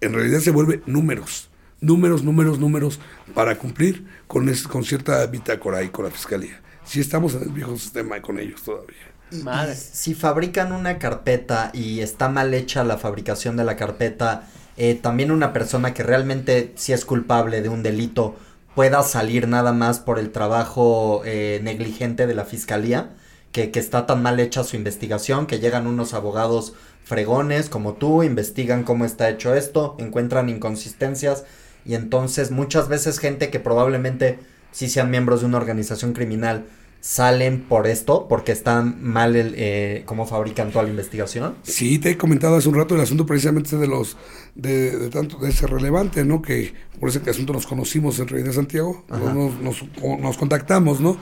[0.00, 1.49] En realidad se vuelve números.
[1.80, 3.00] Números, números, números
[3.34, 6.60] para cumplir con, es- con cierta bitácora ahí con la fiscalía.
[6.84, 8.96] Si estamos en el viejo sistema con ellos todavía.
[9.30, 9.74] Y- y Madre.
[9.76, 15.30] si fabrican una carpeta y está mal hecha la fabricación de la carpeta, eh, también
[15.30, 18.36] una persona que realmente sí es culpable de un delito
[18.74, 23.10] pueda salir nada más por el trabajo eh, negligente de la fiscalía,
[23.52, 28.22] que, que está tan mal hecha su investigación, que llegan unos abogados fregones como tú,
[28.22, 31.44] investigan cómo está hecho esto, encuentran inconsistencias
[31.84, 34.38] y entonces muchas veces gente que probablemente
[34.72, 36.64] sí sean miembros de una organización criminal
[37.00, 41.56] salen por esto, porque están mal el, eh, cómo fabrican toda la investigación.
[41.62, 44.18] Sí, te he comentado hace un rato el asunto precisamente de los
[44.54, 46.42] de, de tanto de ese relevante, ¿no?
[46.42, 49.32] Que por ese asunto nos conocimos en realidad Santiago, Ajá.
[49.32, 49.82] nos, nos,
[50.20, 51.16] nos contactamos, ¿no?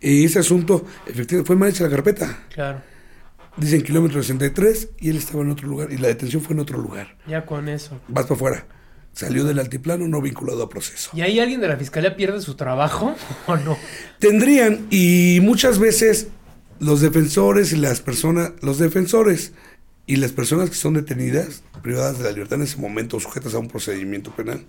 [0.00, 2.44] Y ese asunto, efectivamente, fue mal hecha la carpeta.
[2.54, 2.80] Claro.
[3.56, 6.78] Dicen kilómetro 63 y él estaba en otro lugar y la detención fue en otro
[6.78, 7.16] lugar.
[7.26, 7.98] Ya con eso.
[8.06, 8.66] Vas para afuera.
[9.16, 11.08] Salió del altiplano no vinculado a proceso.
[11.14, 13.78] ¿Y ahí alguien de la fiscalía pierde su trabajo o no?
[14.18, 16.28] Tendrían, y muchas veces
[16.80, 19.54] los defensores y las personas, los defensores
[20.06, 23.58] y las personas que son detenidas, privadas de la libertad en ese momento, sujetas a
[23.58, 24.66] un procedimiento penal,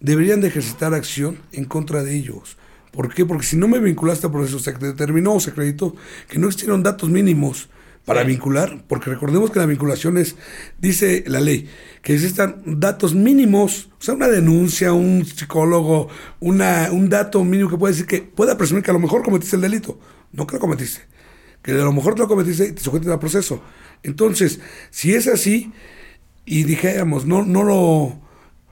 [0.00, 2.58] deberían de ejercitar acción en contra de ellos.
[2.92, 3.24] ¿Por qué?
[3.24, 5.96] Porque si no me vinculaste a proceso, se determinó o se acreditó
[6.28, 7.70] que no existieron datos mínimos
[8.08, 10.34] para vincular, porque recordemos que la vinculación es,
[10.78, 11.68] dice la ley,
[12.00, 16.08] que existan datos mínimos, o sea, una denuncia, un psicólogo,
[16.40, 19.56] una, un dato mínimo que puede decir que pueda presumir que a lo mejor cometiste
[19.56, 20.00] el delito,
[20.32, 21.02] no que lo cometiste,
[21.60, 23.62] que a lo mejor te lo cometiste y te sujetes al proceso.
[24.02, 25.70] Entonces, si es así,
[26.46, 28.18] y dijéramos, no, no lo,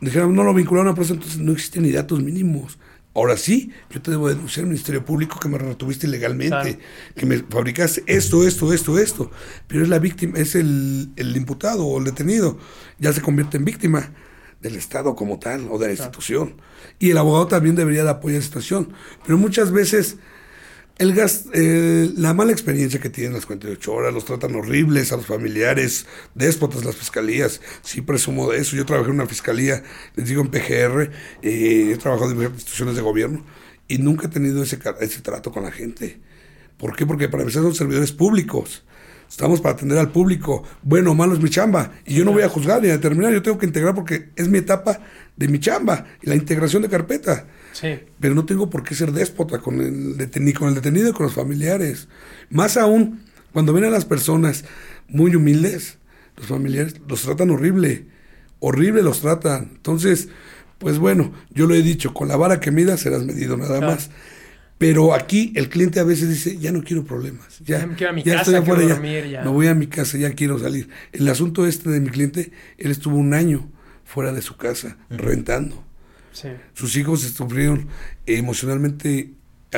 [0.00, 2.78] dijéramos, no lo vincularon a proceso, entonces no existen ni datos mínimos.
[3.16, 6.78] Ahora sí, yo te debo denunciar al Ministerio Público que me retuviste ilegalmente, Claro.
[7.16, 9.30] que me fabricaste esto, esto, esto, esto.
[9.66, 12.58] Pero es la víctima, es el, el imputado o el detenido.
[12.98, 14.12] Ya se convierte en víctima
[14.60, 16.60] del Estado como tal o de la institución.
[16.98, 18.92] Y el abogado también debería de apoyar esa situación.
[19.24, 20.18] Pero muchas veces
[20.98, 25.16] el gas, eh, la mala experiencia que tienen las 48 horas, los tratan horribles a
[25.16, 28.76] los familiares, déspotas las fiscalías, sí presumo de eso.
[28.76, 29.82] Yo trabajé en una fiscalía,
[30.14, 31.10] les digo en PGR,
[31.42, 33.44] eh, he trabajado en instituciones de gobierno
[33.88, 36.18] y nunca he tenido ese, ese trato con la gente.
[36.78, 37.04] ¿Por qué?
[37.04, 38.84] Porque para empezar son servidores públicos.
[39.28, 40.62] Estamos para atender al público.
[40.82, 41.92] Bueno o malo es mi chamba.
[42.04, 43.32] Y yo no voy a juzgar ni a determinar.
[43.32, 45.00] Yo tengo que integrar porque es mi etapa
[45.36, 46.06] de mi chamba.
[46.22, 47.46] Y la integración de carpeta
[47.80, 47.98] Sí.
[48.20, 51.12] pero no tengo por qué ser déspota con el deten- ni con el detenido ni
[51.12, 52.08] con los familiares.
[52.50, 53.20] Más aún,
[53.52, 54.64] cuando ven a las personas
[55.08, 55.98] muy humildes,
[56.36, 58.06] los familiares los tratan horrible,
[58.60, 59.70] horrible los tratan.
[59.76, 60.28] Entonces,
[60.78, 63.92] pues bueno, yo lo he dicho, con la vara que mida serás medido nada Claro.
[63.94, 64.10] más.
[64.78, 68.10] Pero aquí el cliente a veces dice, ya no quiero problemas, ya, Ya me quiero
[68.10, 68.88] a mi ya casa, quiero ya.
[68.88, 69.42] dormir, ya.
[69.42, 70.90] me voy a mi casa, ya quiero salir.
[71.12, 73.70] El asunto este de mi cliente, él estuvo un año
[74.04, 75.82] fuera de su casa, rentando.
[76.36, 76.48] Sí.
[76.74, 77.88] Sus hijos sufrieron
[78.26, 79.30] emocionalmente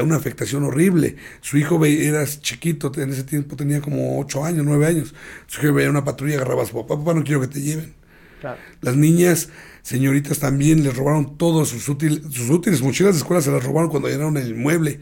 [0.03, 1.15] una afectación horrible.
[1.41, 5.15] Su hijo era chiquito, en ese tiempo tenía como 8 años, 9 años.
[5.47, 7.95] Su hijo veía una patrulla agarraba a su papá, papá no quiero que te lleven.
[8.41, 8.59] Claro.
[8.81, 9.51] Las niñas,
[9.89, 13.89] señoritas también, les robaron todos sus útiles, sus útiles, mochilas de escuela se las robaron
[13.89, 15.01] cuando llenaron el inmueble,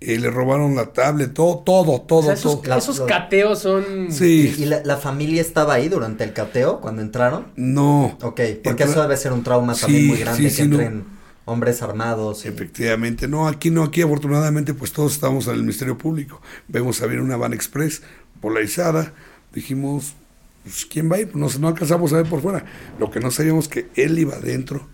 [0.00, 2.68] eh, le robaron la tablet, todo, todo, todo, O sea, esos, todo.
[2.70, 3.84] La- esos los- cateos son.
[4.10, 7.46] Sí, ¿Y la, la familia estaba ahí durante el cateo cuando entraron?
[7.56, 8.18] no.
[8.20, 10.74] Ok, porque Entra- eso debe ser un trauma también muy grande sí, que sí, no.
[10.80, 11.04] entren
[11.46, 12.44] hombres armados.
[12.44, 16.42] y- Efectivamente, no, aquí no, aquí afortunadamente pues todos estamos en el Ministerio Público.
[16.68, 18.02] Vemos a ver una van express
[18.42, 19.14] polarizada,
[19.54, 20.14] dijimos,
[20.66, 21.30] pues ¿quién va a ir?
[21.30, 22.64] Pues, no, no alcanzamos a ver por fuera.
[22.98, 24.88] Lo que no sabíamos que él iba adentro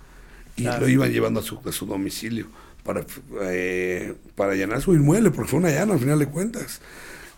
[0.54, 0.82] y Claro.
[0.82, 2.48] lo iban llevando a su, a su domicilio
[2.84, 3.06] para,
[3.40, 6.82] eh, para allanar su inmueble, porque fue una allana al final de cuentas.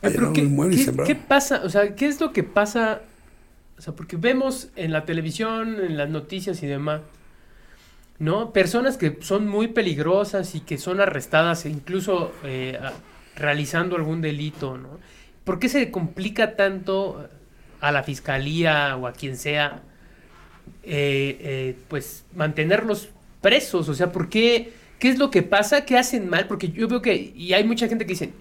[0.01, 1.63] Pero ¿qué, pasa?
[1.65, 3.03] O sea, ¿qué es lo que pasa?
[3.79, 7.03] O sea, porque vemos en la televisión, en las noticias y demás,
[8.19, 8.53] ¿no?
[8.53, 12.79] Personas que son muy peligrosas y que son arrestadas, e incluso eh,
[13.37, 14.99] realizando algún delito, ¿no?
[15.45, 17.29] ¿Por qué se complica tanto
[17.85, 19.83] a la fiscalía o a quien sea,
[20.83, 23.89] eh, eh, pues, mantenerlos presos?
[23.89, 24.73] O sea, ¿por qué?
[24.99, 25.85] ¿Qué es lo que pasa?
[25.85, 26.47] ¿Qué hacen mal?
[26.47, 28.33] Porque yo veo que, y hay mucha gente que dice,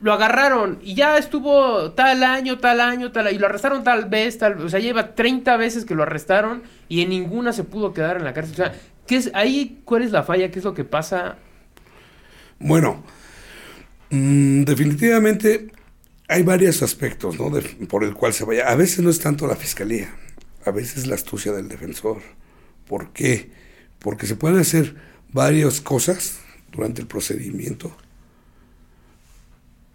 [0.00, 4.38] lo agarraron y ya estuvo tal año, tal año, tal y lo arrestaron tal vez,
[4.38, 8.16] tal o sea, lleva 30 veces que lo arrestaron y en ninguna se pudo quedar
[8.16, 8.54] en la cárcel.
[8.54, 8.72] O sea,
[9.06, 10.50] ¿qué es ahí cuál es la falla?
[10.50, 11.36] ¿Qué es lo que pasa?
[12.60, 13.04] Bueno,
[14.10, 15.68] mm, definitivamente
[16.28, 17.50] hay varios aspectos, ¿no?
[17.50, 18.68] De- por el cual se vaya.
[18.68, 20.14] A veces no es tanto la fiscalía,
[20.64, 22.18] a veces la astucia del defensor.
[22.86, 23.50] ¿Por qué?
[23.98, 24.96] Porque se pueden hacer
[25.32, 26.38] varias cosas
[26.72, 27.96] durante el procedimiento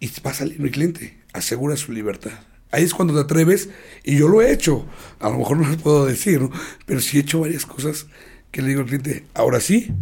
[0.00, 2.32] y va a salir mi cliente, asegura su libertad.
[2.70, 3.68] Ahí es cuando te atreves,
[4.02, 4.86] y yo lo he hecho,
[5.20, 6.50] a lo mejor no lo puedo decir, ¿no?
[6.86, 8.06] pero sí he hecho varias cosas
[8.50, 9.92] que le digo al cliente, ahora sí,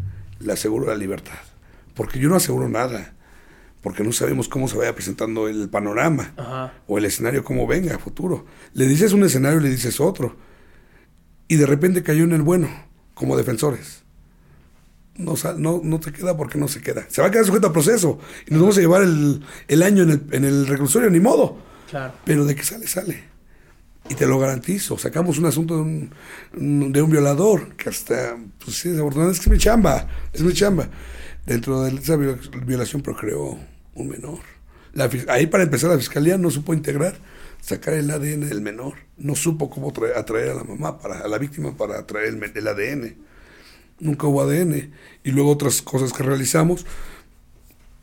[0.40, 1.38] le aseguro la libertad,
[1.95, 3.14] porque yo no aseguro nada,
[3.83, 6.73] porque no sabemos cómo se vaya presentando el panorama Ajá.
[6.87, 8.47] o el escenario como venga a futuro.
[8.75, 10.37] Le dices un escenario y le dices otro,
[11.49, 12.68] y de repente cayó en el bueno,
[13.14, 14.01] como defensores
[15.14, 17.05] no, no, no te queda porque no se queda.
[17.09, 18.18] Se va a quedar sujeto a proceso.
[18.47, 21.59] Y nos vamos a llevar el, el año en el, en el reclusorio, ni modo.
[21.90, 22.14] Claro.
[22.25, 23.23] Pero de que sale, sale.
[24.09, 24.97] Y te lo garantizo.
[24.97, 29.51] Sacamos un asunto de un, de un violador, que hasta, pues sí, desafortunadamente es que
[29.51, 30.09] es mi chamba.
[30.33, 30.88] Es mi chamba.
[31.45, 33.59] Dentro de esa viol- violación procreó
[33.95, 34.41] un menor.
[34.93, 37.15] La ahí para empezar la fiscalía no supo integrar,
[37.61, 38.95] sacar el ADN del menor.
[39.17, 42.69] No supo cómo traer- atraer a la mamá, para, a la víctima para traer el,
[42.69, 43.17] ADN
[44.01, 44.93] nunca hubo ADN.
[45.25, 46.85] Y luego otras cosas que realizamos.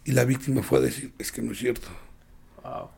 [0.05, 1.87] Y la víctima fue a decir, es que no es cierto.
[2.63, 2.89] Wow.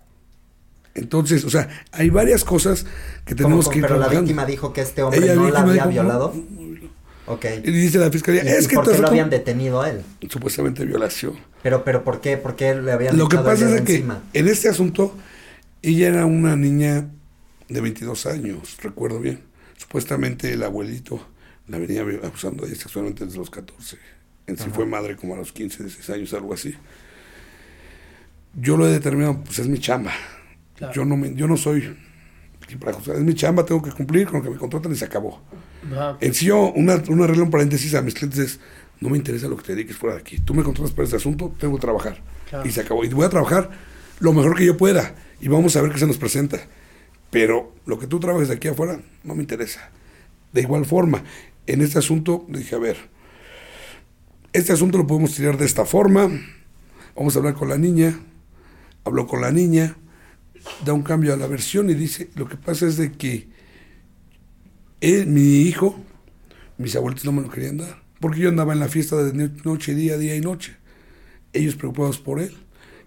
[0.93, 2.83] Entonces, o sea, hay varias cosas
[3.25, 3.73] que ¿Cómo, tenemos cómo?
[3.73, 6.33] que ir pero la víctima dijo que este hombre Ella no la había dijo, violado.
[6.35, 6.70] "No, no violó".
[7.33, 7.45] Ok.
[7.63, 10.01] Y dice la fiscalía, ¿Y, es y que por qué lo habían detenido a él?
[10.29, 11.35] supuestamente violación.
[11.63, 12.37] Pero, pero ¿por qué?
[12.37, 14.21] ¿Por qué le habían Lo que pasa es que encima?
[14.33, 15.15] en este asunto,
[15.81, 17.07] ella era una niña
[17.69, 19.39] de 22 años, recuerdo bien.
[19.77, 21.25] Supuestamente el abuelito
[21.67, 23.97] la venía abusando de ella sexualmente desde los 14.
[24.47, 24.73] En sí Ajá.
[24.73, 26.75] fue madre como a los 15, 16 años, algo así.
[28.53, 30.11] Yo lo he determinado, pues es mi chamba.
[30.75, 30.93] Claro.
[30.93, 31.95] Yo, no me, yo no soy
[32.79, 35.05] para juzgar, es mi chamba, tengo que cumplir con lo que me contratan y se
[35.05, 35.41] acabó.
[35.91, 36.17] Ajá.
[36.21, 38.59] En sí, yo, una, una regla, un paréntesis a mis clientes es,
[38.99, 40.39] no me interesa lo que te dediques fuera de aquí.
[40.39, 42.21] Tú me contratas para este asunto, tengo que trabajar.
[42.49, 42.67] Claro.
[42.67, 43.03] Y se acabó.
[43.03, 43.71] Y voy a trabajar
[44.19, 45.15] lo mejor que yo pueda.
[45.41, 46.59] Y vamos a ver qué se nos presenta.
[47.31, 49.89] Pero lo que tú trabajes de aquí afuera no me interesa.
[50.53, 51.23] De igual forma,
[51.65, 52.97] en este asunto dije, a ver,
[54.53, 56.29] este asunto lo podemos tirar de esta forma.
[57.15, 58.19] Vamos a hablar con la niña.
[59.03, 59.95] Habló con la niña.
[60.85, 63.47] Da un cambio a la versión y dice, lo que pasa es de que
[65.01, 65.99] él, mi hijo,
[66.77, 68.03] mis abuelitos no me lo querían dar.
[68.19, 70.77] Porque yo andaba en la fiesta de no- noche, día, día y noche.
[71.53, 72.55] Ellos preocupados por él.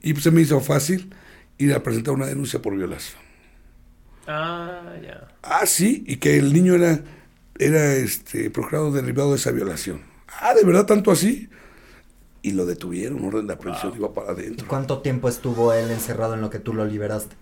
[0.03, 1.15] Y pues se me hizo fácil
[1.59, 3.21] ir a presentar una denuncia por violación.
[4.27, 5.39] Ah, ya.
[5.43, 7.05] Ah, sí, y que el niño era,
[7.59, 10.03] era este, procurado derivado de esa violación.
[10.41, 11.49] Ah, ¿de verdad tanto así?
[12.43, 14.69] Y lo detuvieron, orden de aprehensión, iba para adentro.
[14.69, 17.37] ¿Cuánto tiempo estuvo él encerrado en lo que tú lo liberaste?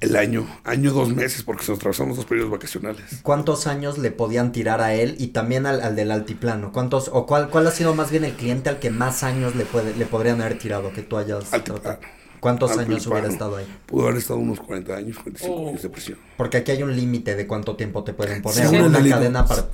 [0.00, 3.20] El año, año, dos meses, porque se nos atravesamos dos periodos vacacionales.
[3.22, 6.72] ¿Cuántos años le podían tirar a él y también al, al del altiplano?
[6.72, 9.64] ¿Cuántos o cuál cuál ha sido más bien el cliente al que más años le
[9.64, 11.80] puede le podrían haber tirado que tú hayas Altiplano.
[11.82, 12.06] tratado?
[12.40, 13.66] ¿Cuántos años hubiera estado ahí?
[13.86, 15.68] Pudo haber estado unos 40 años, 45 Oh.
[15.70, 16.18] años de prisión.
[16.36, 18.58] Porque aquí hay un límite de cuánto tiempo te pueden poner.
[18.68, 19.16] Según una delito.
[19.16, 19.64] cadena para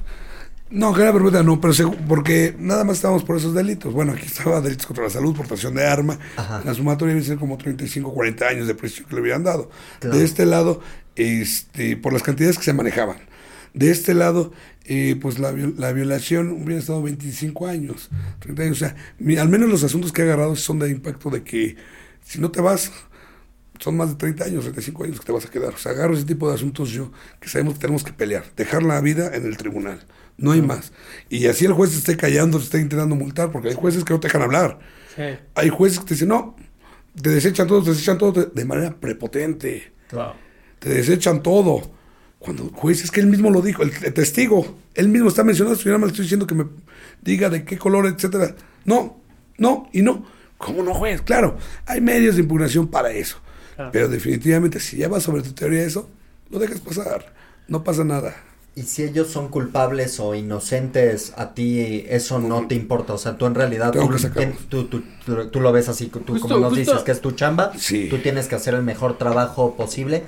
[0.71, 1.73] No, cadena perpetua no, pero
[2.07, 3.93] porque nada más estábamos por esos delitos.
[3.93, 6.19] Bueno, aquí estaba delitos contra la salud, portación de arma.
[6.37, 6.63] Ajá.
[6.65, 9.69] La sumatoria debe ser como 35, 40 años de prisión que le hubieran dado.
[9.99, 10.17] Claro.
[10.17, 10.81] De este lado,
[11.17, 13.17] este, por las cantidades que se manejaban.
[13.75, 14.53] De este lado,
[14.85, 18.09] eh, pues la, la violación hubiera estado 25 años,
[18.41, 18.77] 30 años.
[18.77, 21.77] O sea, mi- al menos los asuntos que he agarrado son de impacto de que
[22.25, 22.93] si no te vas,
[23.79, 25.75] son más de 30 años, 35 años que te vas a quedar.
[25.75, 28.83] O sea, agarro ese tipo de asuntos yo, que sabemos que tenemos que pelear, dejar
[28.83, 30.05] la vida en el tribunal,
[30.39, 30.93] no hay más.
[31.29, 34.21] Y así el juez esté callando, se esté intentando multar, porque hay jueces que no
[34.21, 34.79] te dejan hablar.
[35.17, 35.23] Sí.
[35.55, 36.57] Hay jueces que te dicen, no,
[37.21, 40.33] te desechan todo, te desechan todo de- manera prepotente, Wow.
[40.79, 41.91] te desechan todo.
[42.39, 45.45] Cuando el juez es que él mismo lo dijo, el, el testigo, él mismo está
[45.45, 46.65] mencionando, señora, me le estoy diciendo que me
[47.21, 48.55] diga de qué color, etcétera.
[48.87, 49.21] No,
[49.59, 50.25] no y no.
[50.57, 51.21] ¿Cómo no, juez?
[51.23, 53.37] Claro, hay medios de impugnación para eso.
[53.77, 53.91] Claro.
[53.93, 56.09] Pero definitivamente, si ya vas sobre tu teoría eso,
[56.51, 57.33] lo dejas pasar.
[57.69, 58.35] No pasa nada.
[58.77, 63.13] Y si ellos son culpables o inocentes, a ti eso no te importa.
[63.15, 66.21] O sea, tú en realidad tú, que tú, tú- tú- tú lo ves así, tú
[66.27, 68.09] Justo- como nos justo- dices que es tu chamba, Sí.
[68.09, 70.23] tú tienes que hacer el mejor trabajo posible.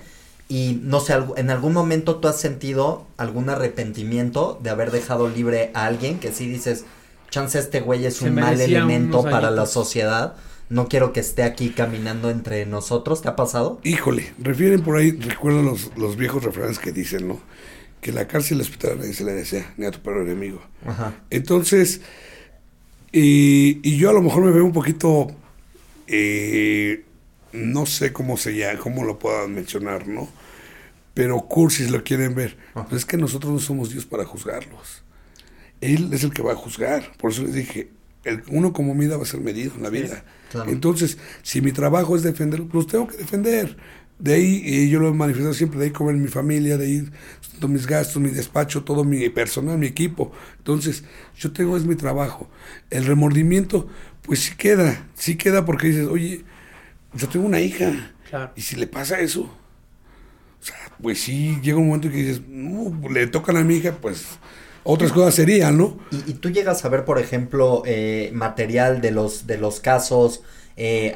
[0.48, 5.70] Y no sé, en algún momento tú has sentido algún arrepentimiento de haber dejado libre
[5.74, 6.84] a alguien que sí dices,
[7.30, 9.70] chance este güey es Se un mal elemento para la añitos".
[9.70, 10.34] sociedad.
[10.68, 13.22] No quiero que esté aquí caminando entre nosotros.
[13.22, 13.78] ¿Te ha pasado?
[13.84, 17.40] Híjole, refieren por ahí, recuerdan los, los viejos refranes que dicen, ¿no?
[18.02, 20.60] Que la cárcel y el hospital nadie se le desea, ni a tu peor enemigo.
[20.84, 21.14] Ajá.
[21.30, 22.02] Entonces,
[23.12, 25.28] y, y yo a lo mejor me veo un poquito,
[26.08, 27.04] eh,
[27.52, 30.28] no sé cómo se llama, cómo lo puedan mencionar, ¿no?
[31.14, 32.58] Pero cursis lo quieren ver.
[32.74, 32.86] Ajá.
[32.86, 35.04] Pero es que nosotros no somos Dios para juzgarlos.
[35.80, 37.12] Él es el que va a juzgar.
[37.18, 37.90] Por eso les dije,
[38.24, 40.24] el, uno como mida va a ser medido en la vida.
[40.50, 40.70] claro.
[40.70, 43.76] Entonces, si mi trabajo es defender, los tengo que defender.
[44.18, 47.10] De ahí, eh, yo lo he manifestado siempre, de ahí comer mi familia, de ahí
[47.56, 50.32] todos mis gastos, mi despacho, todo mi personal, mi equipo.
[50.58, 51.04] Entonces,
[51.36, 52.48] yo tengo, es mi trabajo.
[52.90, 53.88] El remordimiento,
[54.22, 56.44] pues sí queda, sí queda porque dices, oye,
[57.14, 58.12] yo tengo una hija.
[58.56, 63.08] Y si le pasa eso, o sea, pues sí, llega un momento que dices, no,
[63.10, 64.38] le tocan a mi hija, pues
[64.84, 65.98] otras cosas serían, ¿no?
[66.10, 70.42] Y, tú llegas a ver, por ejemplo, eh, material de los, de los casos,
[70.76, 71.14] eh,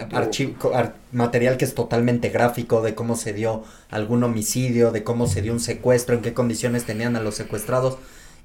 [1.13, 5.53] material que es totalmente gráfico de cómo se dio algún homicidio, de cómo se dio
[5.53, 7.99] un secuestro, en qué condiciones tenían a los secuestrados.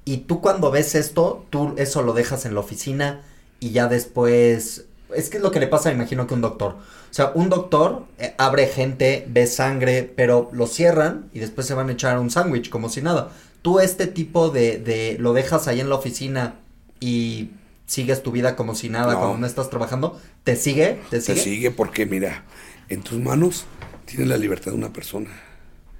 [0.04, 3.22] Y tú cuando ves esto, tú eso lo dejas en la oficina
[3.60, 4.86] y ya después...
[5.14, 6.72] Es que es lo que le pasa, me imagino que un doctor.
[6.72, 11.74] O sea, un doctor eh, abre gente, ve sangre, pero lo cierran y después se
[11.74, 13.30] van a echar un sándwich como si nada.
[13.60, 16.54] Tú este tipo de, de lo dejas ahí en la oficina
[16.98, 17.50] y
[17.92, 20.98] sigues tu vida como si nada cuando no estás trabajando, ¿te sigue?
[21.10, 21.34] ¿Te sigue?
[21.34, 22.42] Te sigue porque, mira,
[22.88, 23.66] en tus manos
[24.06, 25.28] tienes la libertad de una persona.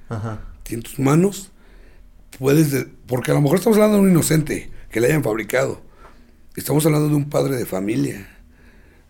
[0.08, 0.40] Ajá.
[0.70, 1.52] En tus manos
[2.38, 2.86] puedes...
[3.06, 5.82] porque a lo mejor estamos hablando de un inocente que le hayan fabricado.
[6.56, 8.38] Estamos hablando de un padre de familia.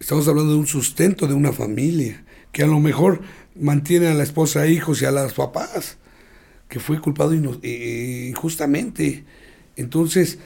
[0.00, 2.24] Estamos hablando de un sustento de una familia.
[2.50, 3.20] Que a lo mejor
[3.54, 5.98] mantiene a la esposa, hijos y a las papás.
[6.68, 9.24] Que fue culpado injustamente.
[9.76, 10.40] Entonces,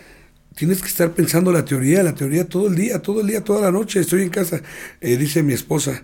[0.56, 3.60] tienes que estar pensando la teoría, la teoría todo el día, todo el día, toda
[3.60, 4.00] la noche.
[4.00, 4.62] Estoy en casa,
[5.00, 6.02] eh, dice mi esposa,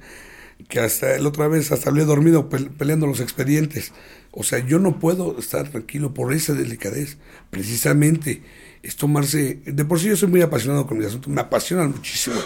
[0.69, 3.93] que hasta la otra vez hasta hablé dormido peleando los expedientes.
[4.31, 7.17] O sea, yo no puedo estar tranquilo por esa delicadez.
[7.51, 8.43] Precisamente
[8.83, 9.61] es tomarse...
[9.65, 12.37] De por sí yo soy muy apasionado con mi asunto, me apasionan muchísimo.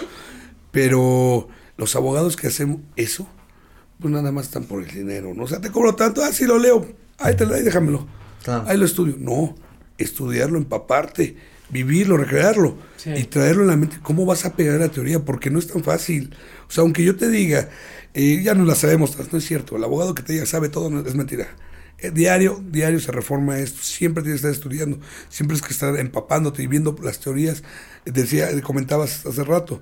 [0.70, 3.28] Pero los abogados que hacen eso,
[3.98, 5.34] pues nada más están por el dinero.
[5.34, 5.42] ¿no?
[5.44, 6.86] O sea, te cobro tanto, ah, sí lo leo,
[7.18, 8.06] ahí, te, ahí déjamelo.
[8.66, 9.16] Ahí lo estudio.
[9.18, 9.56] No,
[9.98, 13.98] estudiarlo, empaparte vivirlo, recrearlo y traerlo en la mente.
[14.02, 15.20] ¿Cómo vas a pegar la teoría?
[15.20, 16.34] Porque no es tan fácil.
[16.68, 17.68] O sea, aunque yo te diga,
[18.14, 19.76] eh, ya no la sabemos, no es cierto.
[19.76, 21.48] El abogado que te diga sabe todo no, es mentira.
[21.98, 23.82] Eh, diario, diario se reforma esto.
[23.82, 24.98] Siempre tienes que estar estudiando.
[25.28, 27.62] Siempre es que estar empapándote y viendo las teorías.
[28.04, 29.80] Decía, comentabas hace rato,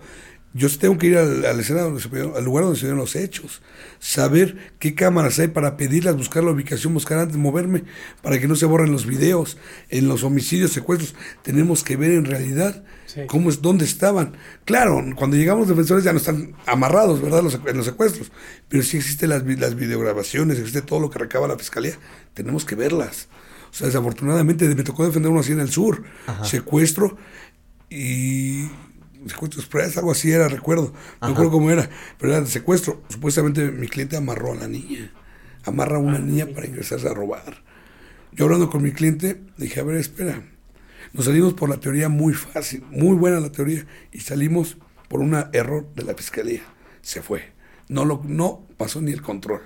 [0.57, 1.99] yo tengo que ir al, al escenario
[2.37, 3.61] al lugar donde se dieron los hechos,
[3.99, 7.83] saber qué cámaras hay para pedirlas, buscar la ubicación, buscar antes, moverme
[8.23, 9.59] para que no se borren los videos.
[9.89, 12.85] En los homicidios, secuestros, tenemos que ver en realidad
[13.27, 14.37] cómo es, dónde estaban.
[14.65, 17.43] Claro, cuando llegamos defensores ya no están amarrados, ¿verdad?
[17.43, 18.31] Los, en los secuestros,
[18.69, 21.99] pero sí existen las, las videograbaciones, existe todo lo que recaba la fiscalía,
[22.33, 23.29] tenemos que verlas.
[23.73, 26.05] O sea, desafortunadamente me tocó defender uno así en el sur,
[26.45, 27.17] secuestro
[27.91, 28.69] y
[29.29, 30.93] secuestro express, algo así era, recuerdo.
[31.21, 33.03] No recuerdo cómo era, pero era de secuestro.
[33.09, 35.13] Supuestamente mi cliente amarró a la niña.
[35.65, 37.63] Amarra a una ah, niña para ingresarse a robar.
[38.33, 40.43] Yo hablando con mi cliente, dije, a ver, espera.
[41.13, 44.77] Nos salimos por la teoría muy fácil, muy buena la teoría, y salimos
[45.09, 46.63] por un error de la fiscalía.
[47.01, 47.53] Se fue.
[47.89, 49.61] No, lo, no pasó ni el control.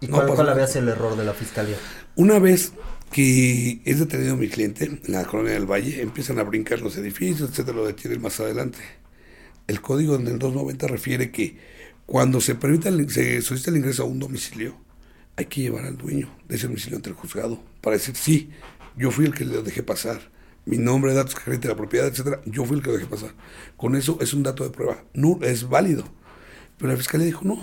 [0.00, 1.76] ¿Y cuál, cuál había sido el error de la fiscalía?
[2.16, 2.72] Una vez
[3.14, 7.48] que es detenido mi cliente en la colonia del Valle, empiezan a brincar los edificios,
[7.48, 8.80] etcétera, lo detienen más adelante.
[9.68, 11.56] El código en el 290 refiere que
[12.06, 14.76] cuando se permita se solicita el ingreso a un domicilio,
[15.36, 18.50] hay que llevar al dueño de ese domicilio ante el juzgado para decir, sí,
[18.96, 20.32] yo fui el que lo dejé pasar.
[20.64, 23.30] Mi nombre, datos gerente de la propiedad, etcétera, yo fui el que lo dejé pasar.
[23.76, 25.04] Con eso es un dato de prueba.
[25.42, 26.02] Es válido.
[26.78, 27.62] Pero la fiscalía dijo, no,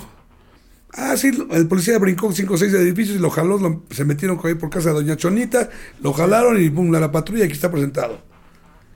[0.93, 4.55] Ah, sí, el policía brincó cinco o seis edificios y lo jaló, se metieron ahí
[4.55, 5.69] por casa de Doña Chonita,
[6.01, 8.21] lo jalaron y pum, a la patrulla aquí está presentado.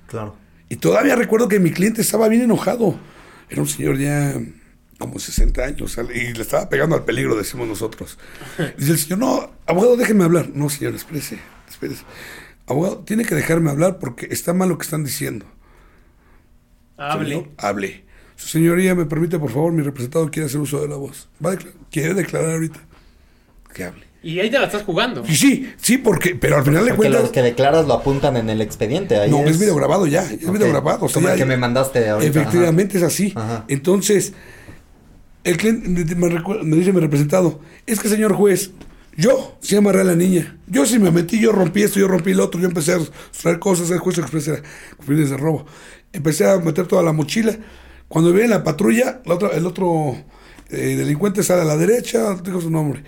[0.07, 0.35] Claro.
[0.67, 2.99] Y todavía recuerdo que mi cliente estaba bien enojado.
[3.49, 4.33] Era un señor ya
[4.97, 8.17] como 60 años y le estaba pegando al peligro, decimos nosotros.
[8.77, 10.49] Dice el señor, no, abogado, déjeme hablar.
[10.53, 11.39] No, señor, espérese,
[11.69, 12.03] espérese.
[12.65, 15.45] Abogado, tiene que dejarme hablar porque está mal lo que están diciendo.
[16.97, 17.51] Hable.
[17.57, 18.04] hable.
[18.35, 19.71] Su señoría, ¿me permite, por favor?
[19.71, 21.29] Mi representado quiere hacer uso de la voz.
[21.43, 21.55] ¿Va
[21.89, 22.79] quiere declarar ahorita.
[23.73, 24.05] Que hable.
[24.25, 25.23] Y ahí te la estás jugando.
[25.25, 27.21] Sí, sí, sí, porque, pero al final de cuentas.
[27.21, 29.15] los que declaras lo apuntan en el expediente.
[29.29, 31.07] no, es, video grabado ya, es video grabado.
[31.07, 32.27] Como el que me mandaste ahorita.
[32.27, 33.35] Efectivamente es así.
[33.67, 34.33] Entonces,
[35.43, 36.29] el cliente me,
[36.63, 38.71] me, dice mi representado, es que señor juez,
[39.15, 40.57] yo sí amarré a la niña.
[40.65, 42.99] Yo sí me metí, yo rompí esto, yo rompí lo otro, yo empecé a
[43.39, 44.63] traer cosas, el juez expresé
[45.05, 45.67] fines de robo.
[46.11, 47.55] Empecé a meter toda la mochila
[48.07, 49.21] cuando viene la patrulla,
[49.53, 50.15] el otro
[50.69, 53.03] eh, delincuente sale a la derecha, digo su nombre.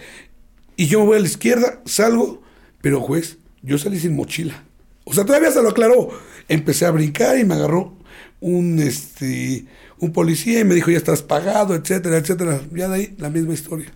[0.76, 2.41] Y yo me voy a la izquierda, salgo,
[2.82, 4.64] pero juez, yo salí sin mochila.
[5.06, 6.10] O sea, todavía se lo aclaró.
[6.48, 7.98] Empecé a brincar y me agarró
[8.39, 9.66] un, este,
[10.00, 12.62] un policía y me dijo, ya estás pagado, etcétera, etcétera.
[12.74, 13.91] Ya de ahí la misma historia.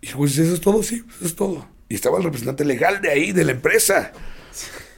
[0.00, 0.82] Y juez, ¿eso es todo?
[0.82, 1.66] Sí, eso es todo.
[1.88, 4.12] Y estaba el representante legal de ahí, de la empresa.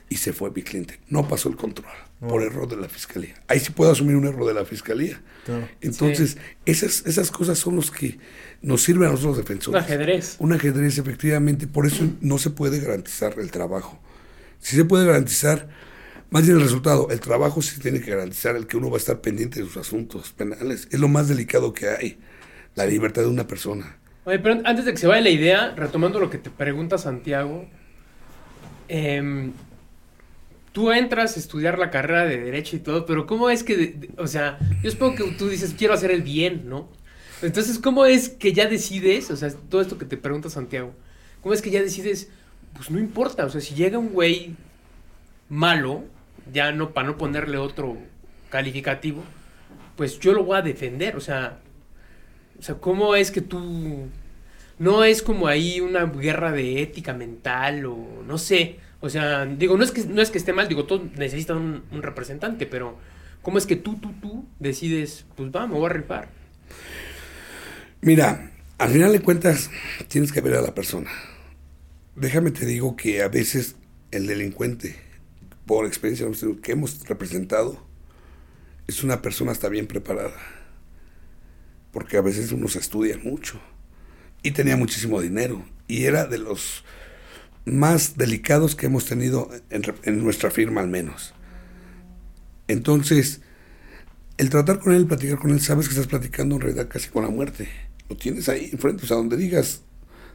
[0.09, 1.01] y se fue mi cliente.
[1.09, 3.35] No pasó el control por error de la fiscalía.
[3.49, 5.21] Ahí sí puedo asumir un error de la fiscalía.
[5.45, 5.67] Claro.
[5.81, 8.19] Entonces, esas, esas cosas son los que
[8.61, 9.81] nos sirven a nosotros los defensores.
[9.81, 10.37] Un ajedrez.
[10.39, 11.67] Un ajedrez, efectivamente.
[11.67, 13.99] Por eso no se puede garantizar el trabajo.
[14.59, 15.69] Si se puede garantizar,
[16.29, 18.99] más bien el resultado, el trabajo sí tiene que garantizar el que uno va a
[18.99, 20.89] estar pendiente de sus asuntos penales.
[20.91, 22.19] Es lo más delicado que hay,
[22.75, 23.97] la libertad de una persona.
[24.25, 27.67] Oye, pero antes de que se vaya la idea, retomando lo que te pregunta Santiago,
[28.89, 29.53] em,
[30.73, 34.27] tú entras a estudiar la carrera de Derecho y todo, pero ¿cómo es que, o
[34.27, 36.89] sea, yo supongo que tú dices, quiero hacer el bien, ¿no?
[37.43, 40.95] Entonces, ¿cómo es que ya decides, o sea, todo esto que te pregunta Santiago,
[41.43, 42.29] ¿cómo es que ya decides,
[42.75, 44.55] pues no importa, o sea, si llega un güey
[45.49, 46.05] malo,
[46.53, 47.97] ya no, para no ponerle otro
[48.51, 49.25] calificativo,
[49.97, 51.59] pues yo lo voy a defender, o sea,
[52.61, 54.09] o sea, ¿cómo es que tú...
[54.79, 58.79] No es como ahí una guerra de ética mental o no sé.
[59.01, 62.03] O sea, digo, no es que, no es que esté mal, digo, todos necesitan un,
[62.03, 62.99] representante, pero
[63.43, 66.29] ¿cómo es que tú, tú, tú decides, pues va, voy a rifar?
[68.03, 69.71] Mira, al final de cuentas,
[70.09, 71.11] tienes que ver a la persona.
[72.15, 73.77] Déjame te digo que a veces
[74.11, 74.97] el delincuente,
[75.65, 76.27] por experiencia
[76.63, 77.87] que hemos representado,
[78.87, 80.37] es una persona hasta bien preparada.
[81.93, 83.61] Porque a veces uno se estudia mucho.
[84.43, 85.65] Y tenía muchísimo dinero.
[85.87, 86.85] Y era de los
[87.65, 91.35] más delicados que hemos tenido en, nuestra firma al menos.
[92.69, 93.41] Entonces,
[94.39, 97.25] el tratar con él, platicar con él, sabes que estás platicando en realidad casi con
[97.25, 97.69] la muerte.
[98.09, 99.83] Lo tienes ahí enfrente, o sea, donde digas,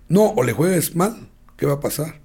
[0.08, 2.22] no, o le juegues mal, ¿qué va a pasar?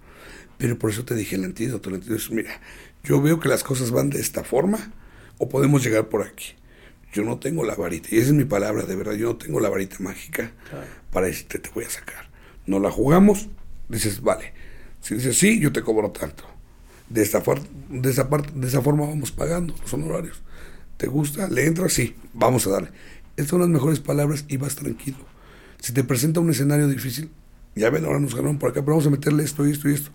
[0.58, 1.88] Pero por eso te dije el antídoto.
[1.88, 2.60] El antídoto es, mira,
[3.02, 4.92] yo veo que las cosas van de esta forma,
[5.38, 6.54] o podemos llegar por aquí.
[7.12, 9.58] Yo no tengo la varita, y esa es mi palabra, de verdad, yo no tengo
[9.58, 10.52] la varita mágica
[11.10, 12.30] para decirte te voy a sacar.
[12.66, 13.48] No la jugamos,
[13.88, 14.52] dices, vale.
[15.00, 16.44] Si dices sí, yo te cobro tanto.
[17.08, 17.42] De esta,
[17.88, 20.42] de esa parte, de esa forma vamos pagando los honorarios.
[20.96, 21.48] ¿Te gusta?
[21.48, 21.92] ¿Le entras?
[21.92, 22.90] Sí, vamos a darle.
[23.36, 25.18] Estas son las mejores palabras y vas tranquilo.
[25.80, 27.30] Si te presenta un escenario difícil,
[27.74, 29.94] ya ven, ahora nos ganaron por acá, pero vamos a meterle esto y esto y
[29.94, 30.10] esto.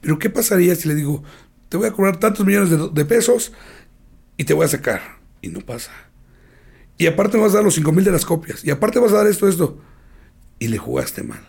[0.00, 1.22] Pero ¿qué pasaría si le digo,
[1.68, 3.52] te voy a cobrar tantos millones de, de pesos
[4.36, 5.00] y te voy a sacar?
[5.40, 5.92] Y no pasa.
[6.98, 8.64] Y aparte me vas a dar los 5 mil de las copias.
[8.64, 9.80] Y aparte vas a dar esto, esto.
[10.58, 11.46] Y le jugaste mal.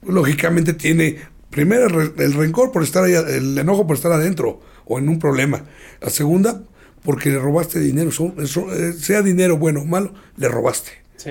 [0.00, 1.18] Pues, lógicamente tiene,
[1.50, 5.08] primero el, re- el rencor por estar ahí, el enojo por estar adentro o en
[5.08, 5.64] un problema.
[6.00, 6.62] La segunda,
[7.02, 8.10] porque le robaste dinero.
[8.12, 10.90] Son- son- eh, sea dinero bueno o malo, le robaste.
[11.16, 11.30] Sí.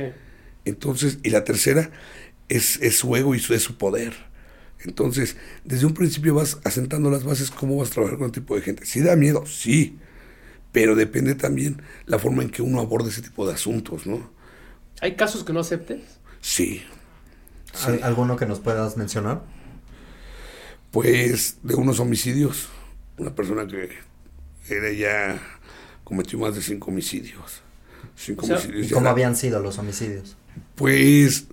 [0.65, 1.89] Entonces, y la tercera
[2.47, 4.13] es, es su ego y su, es su poder.
[4.86, 8.55] Entonces, desde un principio vas asentando las bases cómo vas a trabajar con el tipo
[8.55, 8.86] de gente.
[8.86, 9.97] Si da miedo, sí,
[10.72, 14.32] pero depende también la forma en que uno aborde ese tipo de asuntos, ¿no?
[15.01, 16.01] ¿Hay casos que no aceptes?
[16.41, 16.82] Sí.
[17.86, 19.41] ¿Al- ¿Alguno que nos puedas mencionar?
[20.91, 22.67] Pues de unos homicidios,
[23.17, 23.89] una persona que
[24.69, 25.41] era ya
[26.03, 27.61] cometió más de cinco homicidios.
[28.15, 28.87] Cinco O sea, homicidios.
[28.87, 30.35] ¿Y cómo era- habían sido los homicidios?
[30.75, 31.45] Pues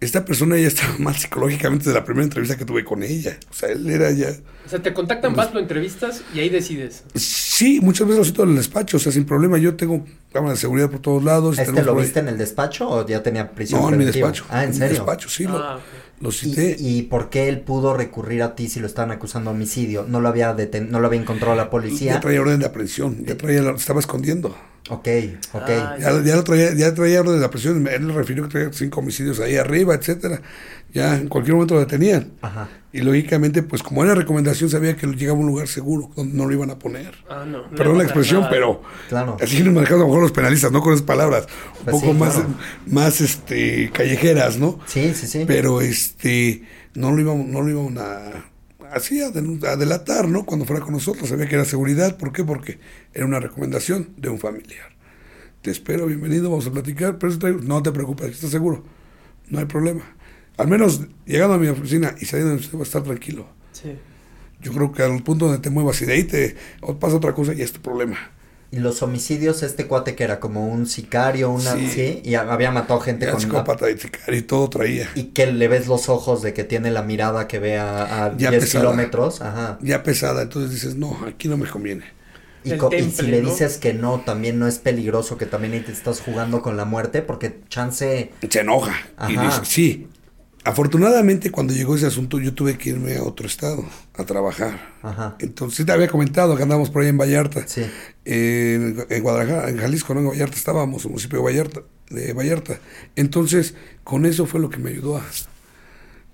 [0.00, 3.38] esta persona ya estaba mal psicológicamente de la primera entrevista que tuve con ella.
[3.50, 4.30] O sea, él era ya...
[4.66, 7.04] O sea, te contactan, vas, lo entrevistas y ahí decides.
[7.14, 9.58] Sí, muchas veces lo siento en el despacho, o sea, sin problema.
[9.58, 11.58] Yo tengo cámaras de seguridad por todos lados.
[11.58, 14.28] ¿Este lo viste en el despacho o ya tenía prisión No, en mi preventiva?
[14.28, 14.46] despacho.
[14.50, 14.96] Ah, ¿en mi serio?
[14.96, 15.44] despacho, sí.
[15.44, 15.80] lo- Ah.
[16.20, 16.76] Lo, ¿Y, cité.
[16.78, 20.04] y por qué él pudo recurrir a ti si lo estaban acusando de homicidio?
[20.06, 22.12] ¿No lo había deten- no lo había encontrado la policía?
[22.14, 24.54] Ya traía orden de aprehensión, ya traía, la- estaba escondiendo.
[24.90, 25.08] Ok,
[25.54, 25.62] ok.
[25.70, 27.88] Ah, Ya, ya lo traía, ya traía orden de aprehensión.
[27.88, 30.42] Él le refirió que traía cinco homicidios ahí arriba, etcétera.
[30.92, 32.32] Ya en cualquier momento lo detenían.
[32.42, 32.68] Ajá.
[32.92, 36.46] Y lógicamente, pues como era recomendación, sabía que llegaba a un lugar seguro donde no
[36.46, 37.14] lo iban a poner.
[37.28, 37.62] Ah, no.
[37.68, 38.50] no Perdón la expresión, nada.
[38.50, 39.36] pero Claro.
[39.40, 41.46] así nos manejamos a lo mejor los penalistas, no con esas palabras,
[41.78, 42.48] un Pues poco sí, más, claro.
[42.86, 44.80] más este callejeras, ¿no?
[44.86, 45.44] Sí, sí, sí.
[45.46, 46.64] Pero este
[46.94, 48.46] no lo íbamos, no lo íbamos a
[48.92, 50.44] así a, delatar, ¿no?
[50.44, 52.42] Cuando fuera con nosotros, sabía que era seguridad, ¿por qué?
[52.42, 52.80] Porque
[53.14, 54.88] era una recomendación de un familiar.
[55.62, 58.82] Te espero, bienvenido, vamos a platicar, pero eso traigo- no te preocupes, ¿estás seguro?
[59.48, 60.02] No hay problema.
[60.60, 63.46] Al menos llegando a mi oficina y saliendo de mi a estar tranquilo.
[63.72, 63.96] Sí.
[64.60, 67.32] Yo creo que al punto donde te muevas y de ahí te o pasa otra
[67.32, 68.18] cosa y es tu problema.
[68.72, 71.72] Y los homicidios, este cuate que era como un sicario, una...
[71.74, 71.88] Sí.
[71.88, 73.40] Sí, y había matado gente Era con...
[73.40, 75.08] psicópata y sicario y todo traía.
[75.14, 78.36] Y que le ves los ojos de que tiene la mirada que ve a, a
[78.36, 78.84] Ya 10 pesada.
[78.84, 79.40] kilómetros.
[79.40, 79.78] Ajá.
[79.80, 82.04] Ya pesada, entonces dices, no, aquí no me conviene.
[82.62, 85.92] Y, y si le dices que no, también no es peligroso, que también ahí te
[85.92, 88.30] estás jugando con la muerte, porque chance...
[88.48, 88.94] Se enoja
[89.28, 89.46] y Ajá.
[89.46, 90.08] dice, sí.
[90.70, 94.94] Afortunadamente, cuando llegó ese asunto, yo tuve que irme a otro estado a trabajar.
[95.02, 95.34] Ajá.
[95.40, 97.66] Entonces, te había comentado que andamos por ahí en Vallarta.
[97.66, 97.84] Sí.
[98.24, 102.32] En, en Guadalajara, en Jalisco, no en Vallarta, estábamos, en el municipio de Vallarta, de
[102.34, 102.78] Vallarta.
[103.16, 105.24] Entonces, con eso fue lo que me ayudó a...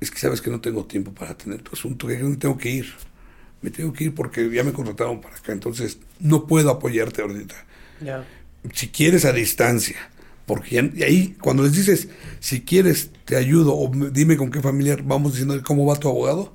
[0.03, 2.69] Es que sabes que no tengo tiempo para tener tu asunto, que no tengo que
[2.69, 2.93] ir.
[3.63, 7.55] me tengo que ir porque ya me contrataron para acá, entonces no puedo apoyarte ahorita.
[8.05, 8.23] Ya.
[8.75, 9.97] Si quieres a distancia,
[10.47, 12.09] porque ya- y ahí cuando les dices,
[12.41, 16.09] si quieres te ayudo o me- dime con qué familiar vamos diciendo cómo va tu
[16.09, 16.53] abogado,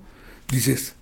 [0.50, 0.96] dices,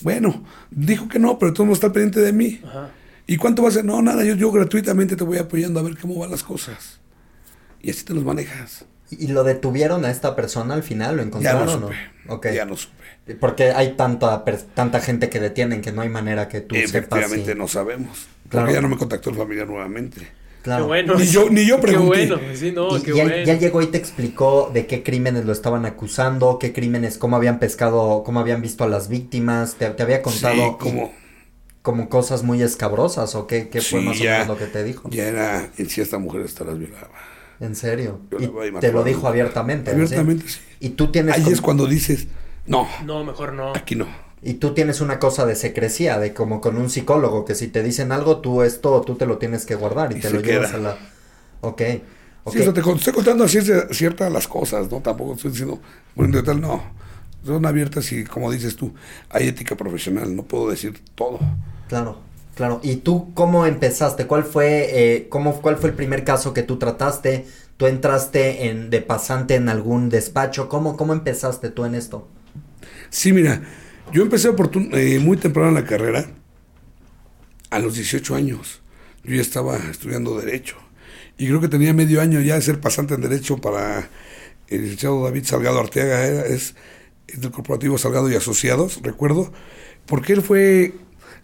[0.00, 2.60] bueno, dijo que no, pero todo está pendiente de mí.
[2.66, 2.90] Ajá.
[3.26, 3.84] ¿Y cuánto va a ser?
[3.86, 7.00] No, nada, yo, yo gratuitamente te voy apoyando a ver cómo van las cosas.
[7.80, 8.84] Y así te los manejas.
[9.10, 11.16] ¿Y lo detuvieron a esta persona al final?
[11.16, 11.86] ¿Lo Ya encontraron o no?
[11.88, 11.96] supe.
[12.28, 12.46] Ok.
[12.54, 13.34] Ya no supe.
[13.40, 16.90] Porque hay tanta, per- tanta gente que detienen que no hay manera que tú sepas.
[16.90, 18.26] Efectivamente si- no sabemos.
[18.50, 20.20] Porque ya no me contactó el familiar nuevamente.
[20.64, 20.84] Claro.
[20.84, 21.14] Qué bueno.
[21.16, 22.26] Ni yo- ni yo pregunté.
[22.26, 23.42] Qué bueno, sí, no, y, qué y él, bueno.
[23.46, 27.36] y él llegó y te explicó de qué crímenes lo estaban acusando, qué crímenes, cómo
[27.36, 31.12] habían pescado, cómo habían visto a las víctimas, te, te había contado Sí, como
[31.82, 34.24] como cosas muy escabrosas o qué, qué fue Sí, más ya.
[34.24, 35.10] o menos lo que te dijo.
[35.10, 37.10] ya era, en sí esta mujer esta las violaba.
[37.60, 38.20] En serio.
[38.40, 38.48] Y
[38.80, 39.90] te lo dijo abiertamente.
[39.90, 39.94] ¿sí?
[39.94, 40.60] Abiertamente sí.
[40.80, 42.26] Y tú tienes Ahí como- es cuando dices,
[42.66, 43.74] no, No, mejor no.
[43.76, 44.06] aquí no.
[44.44, 47.82] Y tú tienes una cosa de secrecía, de como con un psicólogo, que si te
[47.82, 50.74] dicen algo, tú esto, tú te lo tienes que guardar y, Y te lo llevas
[50.74, 51.00] a la...
[51.60, 51.82] Ok.
[52.44, 52.56] ok.
[52.56, 53.58] Sí, o sea, te con- estoy contando así
[53.90, 55.00] ciertas las cosas, ¿no?
[55.00, 55.80] Tampoco estoy diciendo,
[56.14, 56.82] bueno, tal, no.
[57.44, 58.94] Son abiertas y, como dices tú,
[59.30, 61.40] hay ética profesional, no puedo decir todo.
[61.86, 62.24] Claro,
[62.54, 62.80] claro.
[62.82, 64.26] ¿Y tú cómo empezaste?
[64.26, 67.46] ¿Cuál fue, eh, cómo, cuál fue el primer caso que tú trataste?
[67.76, 70.68] ¿Tú entraste en, de pasante en algún despacho?
[70.68, 72.30] ¿Cómo, cómo empezaste tú en esto?
[73.10, 73.62] Sí, mira,
[74.12, 74.48] yo empecé
[74.92, 76.26] eh, muy temprano en la carrera,
[77.70, 78.80] a los 18 años.
[79.24, 80.76] Yo ya estaba estudiando Derecho.
[81.38, 84.08] Y creo que tenía medio año ya de ser pasante en Derecho para
[84.68, 86.74] el licenciado David Salgado Arteaga, es,
[87.26, 89.52] del corporativo Salgado y Asociados, recuerdo,
[90.06, 90.94] porque él fue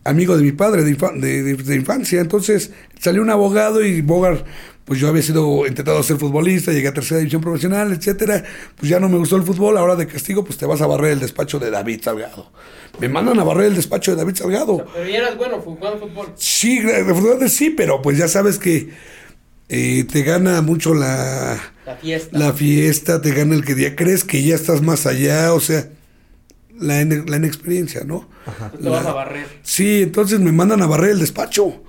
[0.04, 2.20] amigo de mi padre de- de infancia.
[2.20, 4.46] Entonces salió un abogado y Bogart,
[4.91, 8.43] pues yo había sido intentado ser futbolista, llegué a tercera división profesional, etcétera.
[8.74, 11.12] Pues ya no me gustó el fútbol, ahora de castigo, pues te vas a barrer
[11.12, 12.51] el despacho de David Salgado.
[12.99, 14.84] Me mandan a barrer el despacho de David Salgado.
[14.93, 16.32] Pero ya eras bueno jugando fútbol.
[16.34, 18.91] Sí, afortunadamente sí, pero pues ya sabes que
[19.68, 22.36] eh, te gana mucho la, La fiesta.
[22.36, 25.88] la fiesta, te gana el que ya crees que ya estás más allá, o sea,
[26.80, 28.28] la, la inexperiencia, ¿no?
[28.72, 29.47] Tú te vas a barrer.
[29.62, 31.80] Sí, entonces me mandan a barrer el despacho.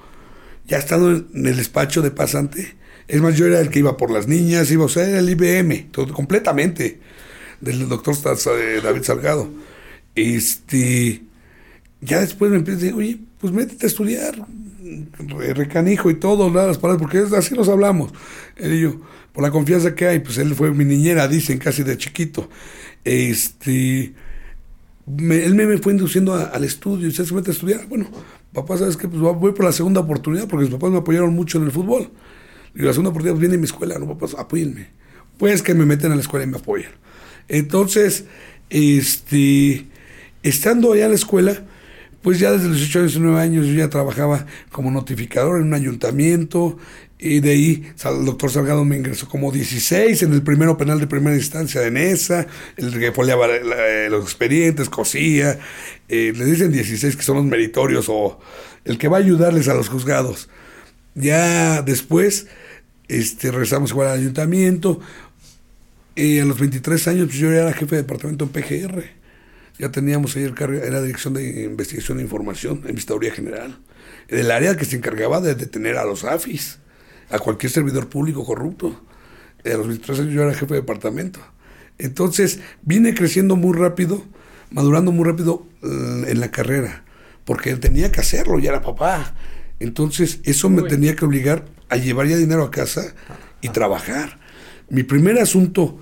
[0.68, 2.80] Ya estando en el despacho de pasante.
[3.08, 5.30] Es más, yo era el que iba por las niñas, iba, o sea, era el
[5.30, 7.00] IBM, todo, completamente,
[7.62, 8.16] del doctor
[8.84, 9.50] David Salgado.
[10.16, 11.24] Este,
[12.02, 14.36] ya después me empieza a decir, oye, pues métete a estudiar,
[15.20, 18.12] re- recanijo y todo, las palabras, porque así nos hablamos.
[18.58, 19.02] Él y yo,
[19.34, 22.50] por la confianza que hay, pues él fue mi niñera, dicen, casi de chiquito.
[23.04, 24.14] Este,
[25.08, 27.88] él me, fue induciendo al estudio, y se mete a estudiar.
[27.88, 28.10] Bueno,
[28.54, 29.08] papá, ¿sabes qué?
[29.08, 32.10] Pues voy por la segunda oportunidad, porque mis papás me apoyaron mucho en el fútbol.
[32.76, 34.88] Y la segunda oportunidad pues, viene mi escuela, no, papás, apóyenme.
[35.38, 36.92] Pues que me meten a la escuela y me apoyan.
[37.48, 38.26] Entonces,
[38.70, 39.88] este,
[40.44, 41.64] estando allá en la escuela,
[42.22, 45.74] pues ya desde los 18 años, 19 años, yo ya trabajaba como notificador en un
[45.74, 46.78] ayuntamiento,
[47.24, 51.06] y de ahí el doctor Salgado me ingresó como 16 en el primero penal de
[51.08, 52.48] primera instancia de Nesa,
[52.78, 55.60] el que foliaba la- los expedientes, cosía,
[56.10, 58.40] eh, le dicen 16 que son los meritorios o
[58.86, 60.50] el que va a ayudarles a los juzgados.
[61.14, 62.48] Ya después,
[63.12, 65.02] este, regresamos igual al ayuntamiento,
[66.16, 69.04] y a los 23 años pues, yo ya era jefe de departamento en PGR.
[69.78, 73.80] Ya teníamos ahí el cargo, era Dirección de Investigación e Información, en Vistaduría General.
[74.28, 76.80] El área que se encargaba de detener a los AFIS,
[77.30, 79.02] a cualquier servidor público corrupto.
[79.66, 81.40] A los 23 años yo era jefe de departamento.
[81.98, 84.24] Entonces vine creciendo muy rápido,
[84.70, 87.04] madurando muy rápido eh, en la carrera,
[87.44, 89.34] porque tenía que hacerlo, ya era papá.
[89.80, 93.14] Entonces eso me tenía que obligar a llevar ya dinero a casa
[93.62, 94.40] y trabajar.
[94.90, 96.00] Mi primer asunto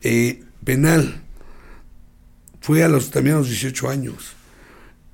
[0.00, 1.22] eh, penal
[2.60, 4.34] fue a los, también a los 18 años.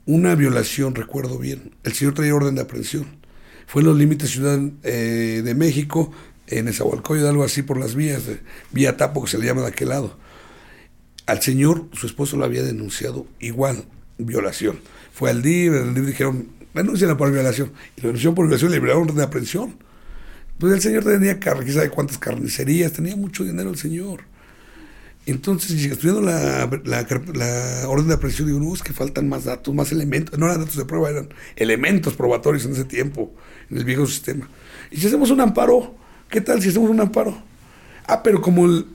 [0.07, 1.73] Una violación, recuerdo bien.
[1.83, 3.07] El señor traía orden de aprehensión.
[3.67, 6.13] Fue en los límites Ciudad eh, de México,
[6.49, 8.41] en Esahualcoyo, algo así por las vías, de,
[8.73, 10.19] vía Tapo, que se le llama de aquel lado.
[11.25, 13.87] Al señor, su esposo lo había denunciado igual,
[14.19, 14.81] violación.
[15.15, 17.73] Fue al DIF, el DIF dijeron, denúnciala por violación.
[17.97, 19.77] Y la denunció por violación, le liberaron orden de aprehensión.
[20.59, 24.23] Pues el señor tenía, car- quién sabe cuántas carnicerías, tenía mucho dinero el señor.
[25.27, 29.75] Entonces, estudiando la, la, la orden de aprehensión, digo, no, es que faltan más datos,
[29.75, 30.39] más elementos.
[30.39, 33.33] No eran datos de prueba, eran elementos probatorios en ese tiempo,
[33.71, 34.49] en el viejo sistema.
[34.91, 35.95] Y si hacemos un amparo,
[36.29, 37.43] ¿qué tal si hacemos un amparo?
[38.07, 38.87] Ah, pero como el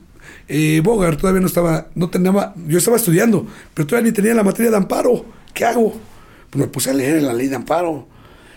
[0.46, 4.44] eh, Bogart todavía no estaba, no tenía, yo estaba estudiando, pero todavía ni tenía la
[4.44, 5.24] materia de amparo.
[5.52, 6.00] ¿Qué hago?
[6.50, 8.06] Pues me puse a leer la ley de amparo.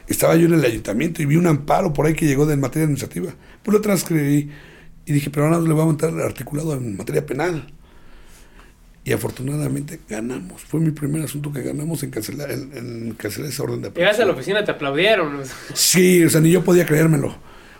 [0.08, 2.84] Estaba yo en el ayuntamiento y vi un amparo por ahí que llegó de materia
[2.84, 3.34] administrativa.
[3.64, 4.50] Pues lo transcribí
[5.06, 7.68] y dije, pero ahora le voy a montar el articulado en materia penal.
[9.06, 10.62] y afortunadamente ganamos.
[10.64, 14.22] Fue mi primer asunto que ganamos en cancelar, en, en cancelar esa orden de Llegaste
[14.24, 14.58] a la aprehensión.
[14.58, 15.38] oficina, te aplaudieron.
[15.40, 15.44] ¿no?
[15.74, 17.30] Sí, o sea, ni yo podía creérmelo.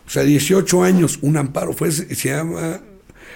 [0.06, 1.72] O sea, 18 años, un amparo.
[1.72, 2.82] Fue, ese- se llama.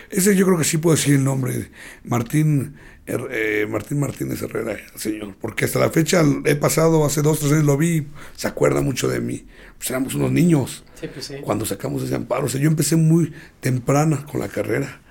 [0.10, 1.70] Ese yo creo que sí puedo decir el nombre.
[2.04, 2.76] Martín,
[3.08, 5.36] eh, Martín Martínez Herrera, señor.
[5.40, 9.08] Porque hasta la fecha he pasado, hace dos, tres años lo vi, se acuerda mucho
[9.08, 9.46] de mí.
[9.78, 11.36] Pues éramos unos niños Sí, pues sí.
[11.42, 12.46] cuando sacamos ese amparo.
[12.46, 15.02] O sea, yo empecé muy temprana con la carrera.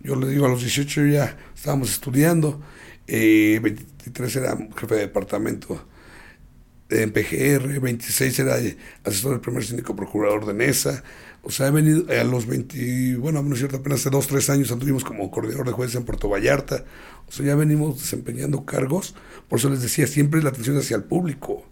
[0.00, 2.60] Yo le digo, a los 18 ya estábamos estudiando.
[3.06, 5.86] Eh, 23 era jefe de departamento
[6.88, 11.02] en PGR, 26 era eh, asesor del primer síndico procurador de NESA.
[11.42, 14.50] O sea, he venido a los 20, bueno, no es cierto, apenas hace 2, 3
[14.50, 16.84] años anduvimos como coordinador de jueces en Puerto Vallarta.
[17.32, 19.14] O sea, ya venimos desempeñando cargos.
[19.48, 21.64] Por eso les decía, siempre la atención hacia el público.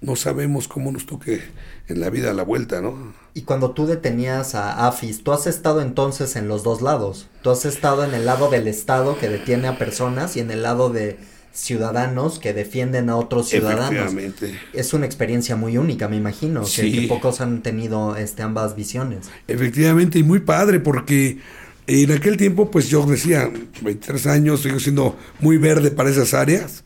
[0.00, 1.42] No sabemos cómo nos toque
[1.88, 3.12] en la vida a la vuelta, ¿no?
[3.34, 7.28] Y cuando tú detenías a AFIS, tú has estado entonces en los dos lados.
[7.42, 10.62] Tú has estado en el lado del Estado que detiene a personas y en el
[10.62, 11.18] lado de
[11.52, 13.90] ciudadanos que defienden a otros ciudadanos.
[13.92, 14.58] Efectivamente.
[14.72, 19.30] Es una experiencia muy única, me imagino, que- que, pocos han tenido este, ambas visiones.
[19.48, 21.40] Efectivamente, y muy padre, porque
[21.86, 23.50] en aquel tiempo, pues yo decía,
[23.82, 26.84] 23 años, sigo siendo muy verde para esas áreas.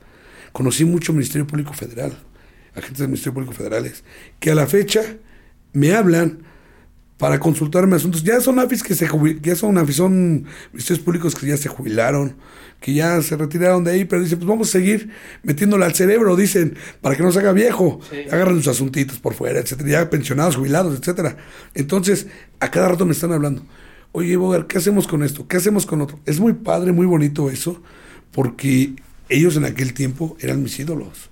[0.53, 2.16] Conocí mucho Ministerio Público Federal,
[2.74, 4.05] agentes del Ministerio Público Federales,
[4.40, 5.03] que a la fecha
[5.72, 6.47] me hablan
[7.18, 8.22] para consultarme asuntos.
[8.22, 9.09] Ya son AFIS que se
[9.42, 12.36] ya son AFIS, son ministerios públicos que ya se jubilaron,
[12.80, 15.11] que ya se retiraron de ahí, pero dicen, pues vamos a seguir
[15.42, 18.01] metiéndole al cerebro, dicen, para que no se haga viejo.
[18.11, 18.26] Sí.
[18.30, 21.36] Agarran sus asuntitos por fuera, etcétera, ya pensionados, jubilados, etcétera.
[21.74, 22.26] Entonces,
[22.61, 23.62] a cada rato me están hablando.
[24.19, 25.47] Oye, Bogar, ¿qué hacemos con esto?
[25.47, 26.19] ¿Qué hacemos con otro?
[26.25, 27.83] Es muy padre, muy bonito eso,
[28.33, 28.95] porque
[29.29, 31.29] ellos en aquel tiempo eran mis ídolos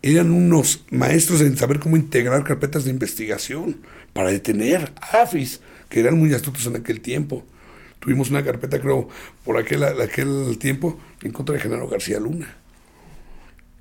[0.00, 3.78] eran unos maestros en saber cómo integrar carpetas de investigación
[4.12, 7.42] para detener AFIS, que eran muy astutos en aquel tiempo.
[8.00, 9.08] Tuvimos una carpeta, creo,
[9.44, 12.54] por aquel, aquel tiempo en contra de Genaro García Luna.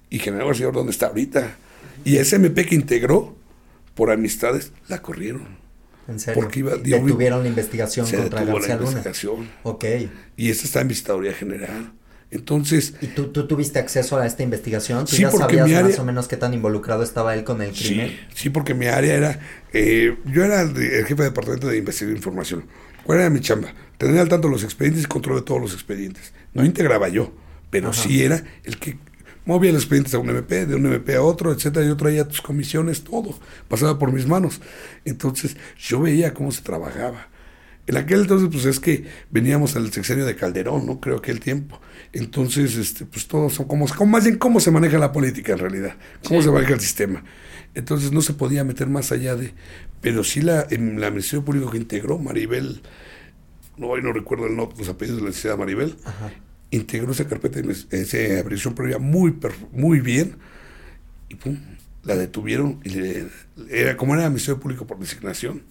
[0.10, 1.58] Y Genaro García, ¿dónde está ahorita?
[2.06, 3.36] Y ese MP que integró,
[3.94, 5.63] por amistades, la corrieron.
[6.08, 6.42] En serio.
[6.42, 8.92] Porque iba- detuvieron la investigación Se contra detuvo García la Luna.
[8.92, 9.50] investigación.
[9.64, 9.86] Ok.
[10.38, 11.94] Y esa está en visitaduría general.
[12.32, 15.06] Entonces, ¿Y tú, tú tuviste acceso a esta investigación?
[15.06, 17.44] ¿Tú Sí, ya porque sabías mi más área- o menos qué tan involucrado estaba él
[17.44, 18.08] con el crimen?
[18.10, 19.40] Sí, sí, porque mi área era.
[19.72, 22.66] eh, yo era el, jefe de departamento de investigación e información.
[23.04, 23.74] ¿Cuál era mi chamba?
[24.00, 26.34] Tener al tanto los expedientes y control de todos los expedientes.
[26.54, 27.34] No integraba yo,
[27.70, 28.02] pero Ajá.
[28.02, 28.98] sí era el que
[29.46, 31.86] movía los expedientes a un MP, de un MP a otro, etcétera.
[31.86, 33.38] Yo traía tus comisiones, todo.
[33.68, 34.62] Pasaba por mis manos.
[35.06, 37.28] Entonces, yo veía cómo se trabajaba.
[37.86, 41.02] En aquel entonces, pues es que veníamos al sexenio de Calderón, ¿no?
[41.02, 41.82] Creo aquel tiempo.
[42.14, 45.60] Entonces, este, pues todos son como, como más bien cómo se maneja la política en
[45.60, 46.46] realidad, cómo Sí.
[46.48, 47.24] se maneja el sistema.
[47.76, 49.54] Entonces no se podía meter más allá de,
[50.00, 52.84] pero sí la, en la Ministerio Público que integró Maribel,
[53.78, 56.32] no, hoy no recuerdo el no- los apellidos de la licenciada Maribel, Ajá.
[56.76, 59.36] Integró esa carpeta, esa aprehensión previa muy,
[59.72, 60.38] muy bien,
[61.30, 61.58] y pum,
[62.04, 63.28] la detuvieron, y le-
[63.70, 65.62] era, como era Ministerio Público por designación,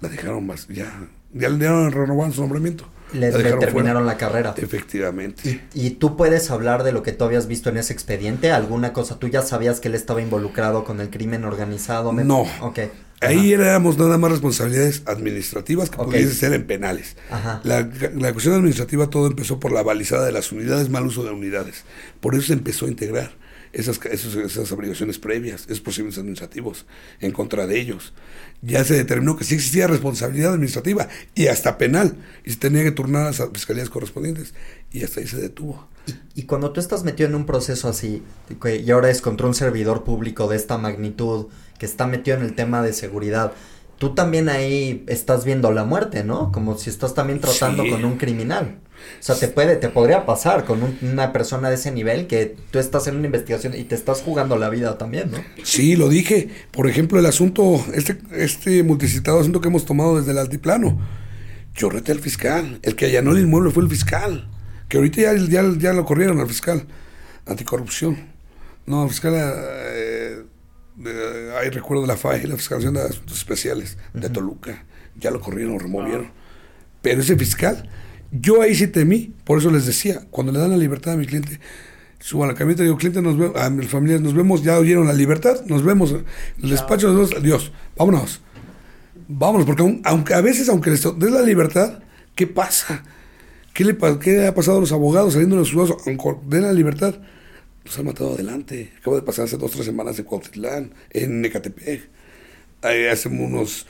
[0.00, 2.88] la dejaron más, ya, ya le dieron renovaron su nombramiento.
[3.12, 4.12] Les la dejaron terminaron fuera.
[4.14, 4.54] la carrera.
[4.56, 5.62] Efectivamente.
[5.74, 8.50] ¿Y, y tú puedes hablar de lo que tú habías visto en ese expediente?
[8.50, 9.18] ¿Alguna cosa?
[9.20, 12.12] ¿Tú ya sabías que él estaba involucrado con el crimen organizado?
[12.12, 12.44] No.
[12.60, 12.80] Ok.
[13.20, 16.06] Ahí éramos nada más responsabilidades administrativas que Ok.
[16.06, 17.16] pudiesen ser en penales.
[17.30, 17.60] Ajá.
[17.64, 21.30] La, la cuestión administrativa todo empezó por la balizada de las unidades, mal uso de
[21.30, 21.84] unidades.
[22.20, 23.32] Por eso se empezó a integrar
[23.72, 26.86] esas, esas, esas obligaciones previas, esos procedimientos administrativos
[27.20, 28.12] en contra de ellos.
[28.62, 32.90] Ya se determinó que sí existía responsabilidad administrativa y hasta penal, y se tenía que
[32.90, 34.54] turnar a las fiscalías correspondientes,
[34.98, 35.86] y hasta ahí se detuvo.
[36.34, 38.22] Y, y cuando tú estás metido en un proceso así,
[38.84, 41.46] y ahora es contra un servidor público de esta magnitud,
[41.78, 43.52] que está metido en el tema de seguridad,
[43.98, 46.52] tú también ahí estás viendo la muerte, ¿no?
[46.52, 47.90] Como si estás también tratando Sí.
[47.90, 48.78] con un criminal.
[49.20, 52.56] O sea, te puede, te podría pasar con un- una persona de ese nivel que
[52.70, 55.38] tú estás en una investigación y te estás jugando la vida también, ¿no?
[55.64, 56.48] Sí, lo dije.
[56.72, 60.98] Por ejemplo, el asunto, este, este multicitado asunto que hemos tomado desde el altiplano.
[61.74, 62.78] Yo reté al fiscal.
[62.82, 64.48] El que allanó el inmueble fue el fiscal.
[64.88, 66.86] Que ahorita ya, ya, ya lo corrieron al fiscal.
[67.46, 68.16] Anticorrupción.
[68.86, 69.34] No, el fiscal.
[69.36, 70.42] Eh,
[71.60, 74.84] ahí recuerdo de la FAE, la Fiscalización de Asuntos Especiales de Toluca.
[75.18, 76.30] Ya lo corrieron, lo removieron.
[77.02, 77.88] Pero ese fiscal,
[78.32, 79.34] yo ahí sí temí.
[79.44, 81.60] Por eso les decía, cuando le dan la libertad a mi cliente,
[82.18, 84.78] subo a la camioneta y digo, cliente, nos vemos, a mis familiares, nos vemos, ya
[84.78, 86.12] oyeron la libertad, nos vemos.
[86.62, 88.40] El despacho, nos vemos, adiós, vámonos.
[89.28, 92.00] Vámonos, porque aun- aunque a veces, aunque les des la libertad,
[92.34, 93.02] ¿qué pasa?
[93.76, 96.02] ¿Qué le, ha pasado a los abogados saliendo de los juzgados?
[96.46, 97.14] Den la libertad,
[97.84, 98.94] los han matado adelante.
[98.98, 102.08] Acaba de pasar hace dos o tres semanas en Cuautitlán, en Ecatepec.
[102.80, 103.86] Hace unos,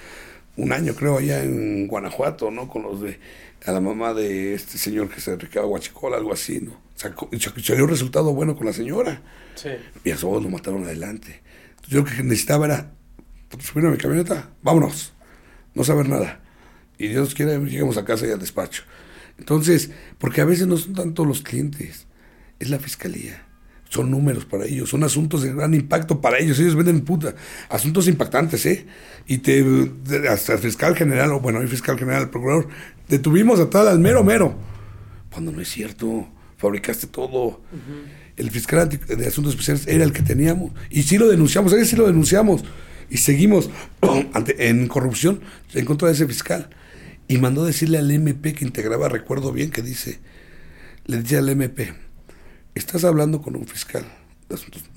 [0.56, 2.68] un año creo, allá en Guanajuato, ¿no?
[2.68, 3.20] Con los de
[3.64, 6.80] a la mamá de este señor que se dedicaba a Guachicola, algo así, ¿no?
[6.96, 7.30] Sacó,
[7.62, 9.22] salió un resultado bueno con la señora.
[9.54, 9.70] Sí.
[10.02, 11.42] Y a su lo mataron adelante.
[11.86, 12.90] Yo lo que necesitaba era
[13.60, 15.12] subir a mi camioneta, vámonos,
[15.74, 16.40] no saber nada.
[16.98, 18.82] Y Dios quiera, llegamos a casa y al despacho.
[19.38, 22.06] Entonces, porque a veces no son tanto los clientes,
[22.58, 23.42] es la fiscalía.
[23.88, 26.58] Son números para ellos, son asuntos de gran impacto para ellos.
[26.58, 27.34] Ellos venden puta,
[27.68, 28.86] asuntos impactantes, ¿eh?
[29.28, 29.64] Y te,
[30.28, 32.68] hasta el fiscal general, o bueno, el fiscal general, el procurador,
[33.08, 34.56] detuvimos a tal al mero mero.
[35.30, 36.26] Cuando no es cierto,
[36.56, 37.60] fabricaste todo.
[38.36, 40.72] El fiscal de asuntos especiales era el que teníamos.
[40.90, 42.64] Y sí lo denunciamos, ahí sí lo denunciamos.
[43.08, 43.70] Y seguimos
[44.58, 45.40] en corrupción
[45.74, 46.70] en contra de ese fiscal.
[47.28, 50.20] Y mandó decirle al MP que integraba, recuerdo bien, que dice,
[51.06, 51.92] le dice al MP,
[52.74, 54.04] estás hablando con un fiscal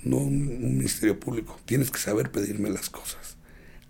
[0.03, 3.37] no un, un ministerio público, tienes que saber pedirme las cosas.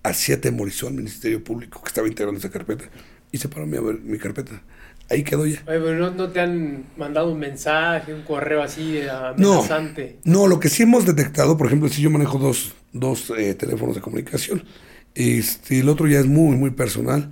[0.03, 2.85] Así atemorizó al ministerio público que estaba integrando esa carpeta
[3.31, 4.61] y se paró mi, mi carpeta.
[5.09, 5.63] Ahí quedó ya.
[5.67, 10.19] Oye, pero no, no, te han mandado un mensaje, un correo así amenazante.
[10.23, 13.55] No, no, lo que sí hemos detectado, por ejemplo, si yo manejo dos, dos eh,
[13.55, 14.63] teléfonos de comunicación,
[15.15, 17.31] este, el otro ya es muy, muy personal.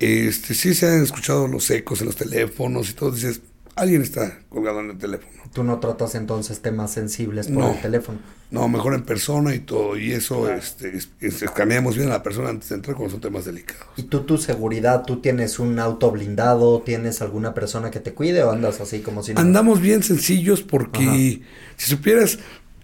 [0.00, 3.12] Este, sí se han escuchado los ecos en los teléfonos y todo.
[3.12, 3.42] Dices,
[3.76, 5.30] alguien está colgado en el teléfono.
[5.52, 7.72] Tú no tratas entonces temas sensibles por No.
[7.72, 8.18] el teléfono.
[8.52, 9.96] No, mejor en persona y todo.
[9.98, 13.20] Y eso, este, es- es- escaneamos bien a la persona antes de entrar cuando son
[13.20, 13.84] temas delicados.
[13.96, 18.42] ¿Y tú tu seguridad, tú tienes un auto blindado, tienes alguna persona que te cuide
[18.44, 19.40] o andas así como si no?
[19.40, 21.42] Andamos bien sencillos porque,
[21.76, 22.38] si supieras,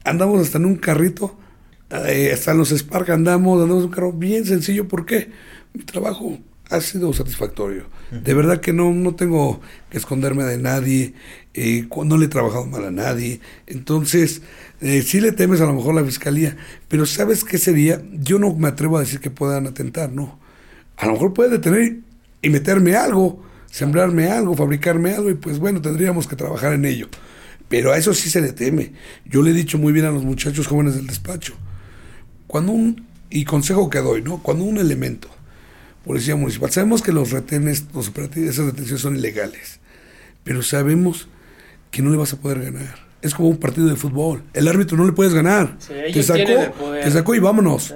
[0.05, 1.37] andamos hasta en un carrito,
[1.91, 4.87] eh, hasta en los Spark andamos, andamos en un carro bien sencillo.
[4.89, 5.31] ¿Por qué?
[5.73, 6.39] Mi trabajo
[6.71, 7.85] ha sido satisfactorio.
[8.11, 9.61] De verdad que no, no tengo
[9.91, 11.15] que esconderme de nadie,
[11.55, 13.41] eh, no le he trabajado mal a nadie.
[13.67, 14.43] Entonces,
[14.81, 16.57] eh, sí le temes a lo mejor la fiscalía,
[16.89, 18.03] pero ¿sabes qué sería?
[18.13, 20.39] Yo no me atrevo a decir que puedan atentar, no.
[20.97, 21.99] A lo mejor puede detener
[22.43, 27.09] y meterme algo, sembrarme algo, fabricarme algo, y pues bueno, tendríamos que trabajar en ello.
[27.69, 28.93] Pero a eso sí se le teme.
[29.25, 31.55] Yo le he dicho muy bien a los muchachos jóvenes del despacho.
[32.47, 34.43] Cuando un, y consejo que doy, ¿no?
[34.43, 35.29] Cuando un elemento,
[36.07, 39.81] policía municipal, sabemos que los retenes, los operativos, esas detenciones son ilegales,
[40.45, 41.29] pero sabemos
[41.91, 43.07] que no le vas a poder ganar.
[43.23, 44.43] Es como un partido de fútbol.
[44.53, 45.77] El árbitro no le puedes ganar.
[45.79, 47.05] Sí, te sacó, tienen el poder.
[47.05, 47.95] te sacó y vámonos.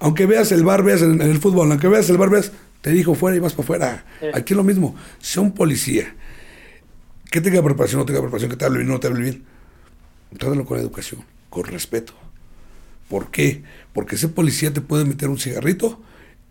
[0.00, 2.90] Aunque veas el bar, veas en, en el fútbol, aunque veas el bar, veas, te
[2.90, 4.04] dijo fuera y vas para afuera.
[4.20, 4.26] Sí.
[4.34, 4.96] Aquí es lo mismo.
[5.20, 6.14] Sea un policía
[7.30, 9.44] que tenga preparación, no tenga preparación, que te hable bien, no te hable bien.
[10.38, 12.14] Trátalo con educación, con respeto.
[13.08, 13.62] ¿Por qué?
[13.92, 16.00] Porque ese policía te puede meter un cigarrito,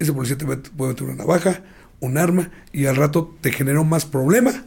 [0.04, 1.64] ese policía te puede meter una navaja,
[2.00, 4.66] un arma, y al rato te generó más problema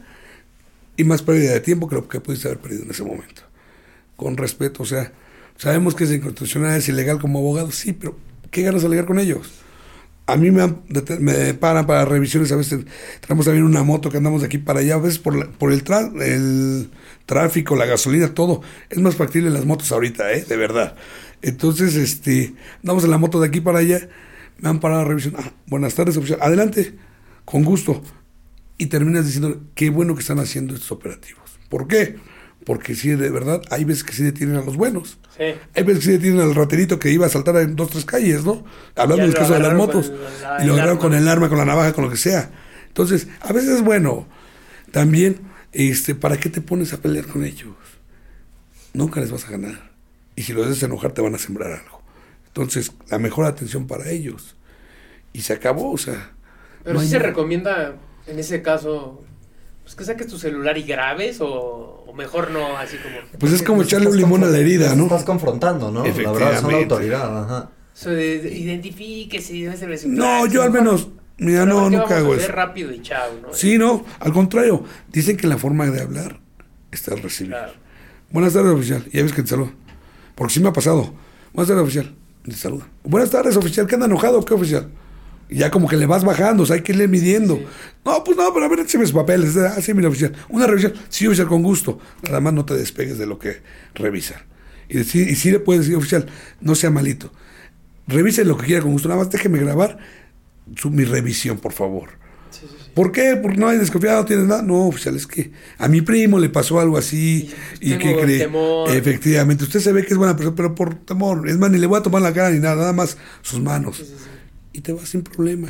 [0.95, 3.43] y más pérdida de tiempo que lo que pudiste haber perdido en ese momento.
[4.15, 5.11] Con respeto, o sea,
[5.57, 8.17] sabemos que es inconstitucional, es ilegal como abogado, sí, pero
[8.49, 9.51] ¿qué ganas de alegar con ellos?
[10.25, 10.67] A mí me,
[11.19, 12.83] me paran para revisiones, a veces
[13.21, 15.71] tenemos también una moto que andamos de aquí para allá, a veces por, la- por
[15.71, 16.89] el, tra- el
[17.25, 18.61] tráfico, la gasolina, todo.
[18.89, 20.43] Es más factible las motos ahorita, ¿eh?
[20.43, 20.95] De verdad.
[21.41, 24.09] Entonces, este, andamos en la moto de aquí para allá,
[24.59, 25.35] me han parado a revisión.
[25.37, 26.39] Ah, buenas tardes, oficial.
[26.41, 26.95] Adelante,
[27.45, 28.01] con gusto.
[28.77, 31.59] Y terminas diciendo, qué bueno que están haciendo estos operativos.
[31.69, 32.17] ¿Por qué?
[32.65, 35.19] Porque sí, de verdad, hay veces que sí detienen a los buenos.
[35.37, 35.43] Sí.
[35.75, 38.43] Hay veces que sí detienen al raterito que iba a saltar en dos, tres calles,
[38.43, 38.65] ¿no?
[38.95, 40.11] Hablando del caso de las motos.
[40.41, 42.51] la- y lo agarraron con el arma, con la navaja, con lo que sea.
[42.87, 44.27] Entonces, a veces es bueno.
[44.91, 45.39] También,
[45.71, 47.75] este, ¿para qué te pones a pelear con ellos?
[48.93, 49.91] Nunca les vas a ganar.
[50.35, 51.96] Y si los haces enojar, te van a sembrar algo.
[52.57, 54.55] Entonces, la mejor atención para ellos.
[55.31, 56.31] Y se acabó, o sea.
[56.83, 57.27] Pero no sí se nada.
[57.29, 57.95] recomienda,
[58.25, 59.23] en ese caso,
[59.83, 61.47] pues que saques tu celular y grabes o,
[62.07, 63.15] o mejor no, así como...
[63.37, 65.03] Pues es como echarle un limón a la herida, ¿no?
[65.03, 66.03] Estás confrontando, ¿no?
[66.03, 67.69] La verdad, son la autoridad, ajá.
[68.09, 69.53] Identifíquese
[69.99, 71.09] su No, clase, yo al menos.
[71.37, 72.51] Mira, Pero no, ¿por qué nunca hago eso.
[72.51, 73.53] rápido y chao, ¿no?
[73.53, 74.83] Sí, no, al contrario.
[75.11, 76.39] Dicen que la forma de hablar
[76.91, 77.51] está al recibir.
[77.51, 77.73] Claro.
[78.31, 79.05] Buenas tardes, oficial.
[79.13, 79.71] Ya ves que te saluda.
[80.33, 81.13] Porque sí me ha pasado.
[81.53, 82.15] Buenas tardes, oficial.
[82.55, 82.87] Saluda.
[83.03, 83.87] Buenas tardes, oficial.
[83.87, 84.89] ¿Qué anda enojado o qué, oficial?
[85.49, 87.55] Y ya como que le vas bajando, o sea, hay que irle midiendo.
[87.55, 87.65] Sí.
[88.05, 89.55] No, pues no, pero a ver, écheme sus papeles.
[89.57, 90.33] Ah, sí, mira, oficial.
[90.49, 90.93] Una revisión.
[91.09, 91.99] Sí, oficial, con gusto.
[92.23, 93.61] Nada más no te despegues de lo que
[93.95, 94.41] revisan.
[94.89, 96.27] Y, sí, y sí le puedes decir, oficial,
[96.61, 97.31] no sea malito.
[98.07, 99.09] Revise lo que quiera con gusto.
[99.09, 99.97] Nada más déjeme grabar
[100.75, 102.09] su, mi revisión, por favor.
[102.97, 103.37] ¿Por qué?
[103.39, 104.63] Porque no hay desconfiado, no tienes nada.
[104.63, 108.39] No, oficial, es que a mi primo le pasó algo así Y, y, que cree.
[108.39, 108.89] temor.
[108.89, 111.47] Efectivamente, usted se ve que es buena persona, pero por temor.
[111.47, 113.97] Es más, ni le voy a tomar la cara ni nada, nada más sus manos.
[113.97, 114.29] Sí, sí, sí.
[114.73, 115.69] Y te vas sin problema.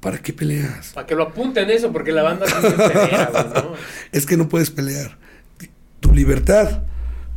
[0.00, 0.90] ¿Para qué peleas?
[0.92, 3.72] Para que lo apunten eso, porque la banda siempre pelea, ¿no?
[4.12, 5.16] Es que no puedes pelear.
[6.00, 6.82] Tu libertad,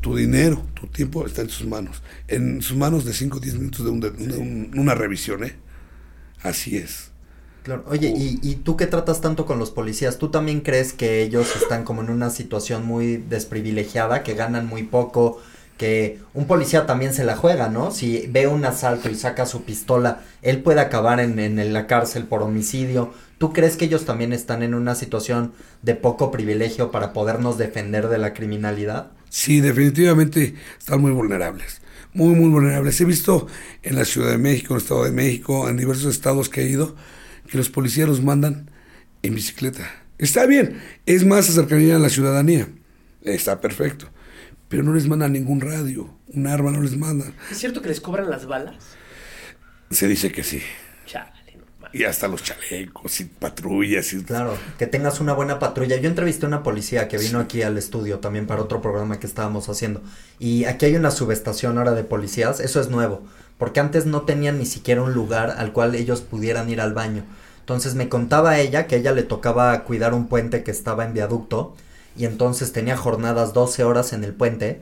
[0.02, 2.04] tu dinero, tu tiempo está en sus manos.
[2.28, 5.56] En sus manos de 5 o 10 minutos de, un- de un- una revisión, ¿eh?
[6.44, 7.11] Así es.
[7.64, 7.84] Claro.
[7.88, 10.18] Oye, ¿y, ¿y tú qué tratas tanto con los policías?
[10.18, 14.84] ¿Tú también crees que ellos están como en una situación muy desprivilegiada, que ganan muy
[14.84, 15.40] poco,
[15.78, 17.92] que un policía también se la juega, ¿no?
[17.92, 22.26] Si ve un asalto y saca su pistola, él puede acabar en, en la cárcel
[22.26, 23.14] por homicidio.
[23.38, 28.08] ¿Tú crees que ellos también están en una situación de poco privilegio para podernos defender
[28.10, 29.12] de la criminalidad?
[29.30, 31.82] Sí, definitivamente están muy vulnerables.
[32.14, 33.00] Muy, muy vulnerables.
[33.02, 33.48] He visto
[33.82, 36.70] en la Ciudad de México, en el Estado de México, en diversos estados que he
[36.70, 36.96] ido,
[37.52, 38.72] que los policías los mandan
[39.24, 39.92] en bicicleta.
[40.18, 42.70] Está bien, es más cercanía a la ciudadanía.
[43.24, 44.08] Está perfecto.
[44.70, 47.34] Pero no les mandan ningún radio, un arma no les mandan.
[47.52, 48.76] ¿Es cierto que les cobran las balas?
[49.90, 50.62] Se dice que sí.
[51.06, 51.88] Chale, no.
[51.92, 54.14] Y hasta los chalecos y patrullas.
[54.14, 54.24] Y...
[54.24, 55.98] Claro, que tengas una buena patrulla.
[55.98, 59.28] Yo entrevisté a una policía que vino aquí al estudio también para otro programa que
[59.28, 60.02] estábamos haciendo.
[60.40, 63.28] Y aquí hay una subestación ahora de policías, eso es nuevo,
[63.58, 67.26] porque antes no tenían ni siquiera un lugar al cual ellos pudieran ir al baño.
[67.72, 71.74] Entonces me contaba ella que ella le tocaba cuidar un puente que estaba en viaducto
[72.18, 74.82] y entonces tenía jornadas 12 horas en el puente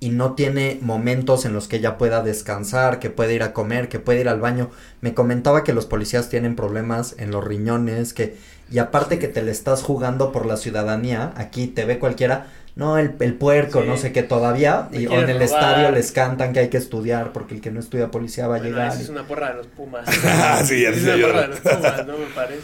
[0.00, 3.88] y no tiene momentos en los que ella pueda descansar, que puede ir a comer,
[3.88, 4.68] que puede ir al baño.
[5.00, 8.36] Me comentaba que los policías tienen problemas en los riñones, que
[8.70, 12.98] y aparte que te le estás jugando por la ciudadanía, aquí te ve cualquiera, no,
[12.98, 13.88] el, el puerco, Sí.
[13.88, 15.42] no sé qué todavía, Me y en el robar.
[15.42, 18.58] estadio les cantan que hay que estudiar porque el que no estudia policía va a
[18.58, 18.92] Bueno, llegar.
[18.92, 20.06] esa es una porra de los Pumas.
[20.24, 21.26] Ah, sí, ya es una yo.
[21.28, 22.62] porra de los Pumas, no me parece.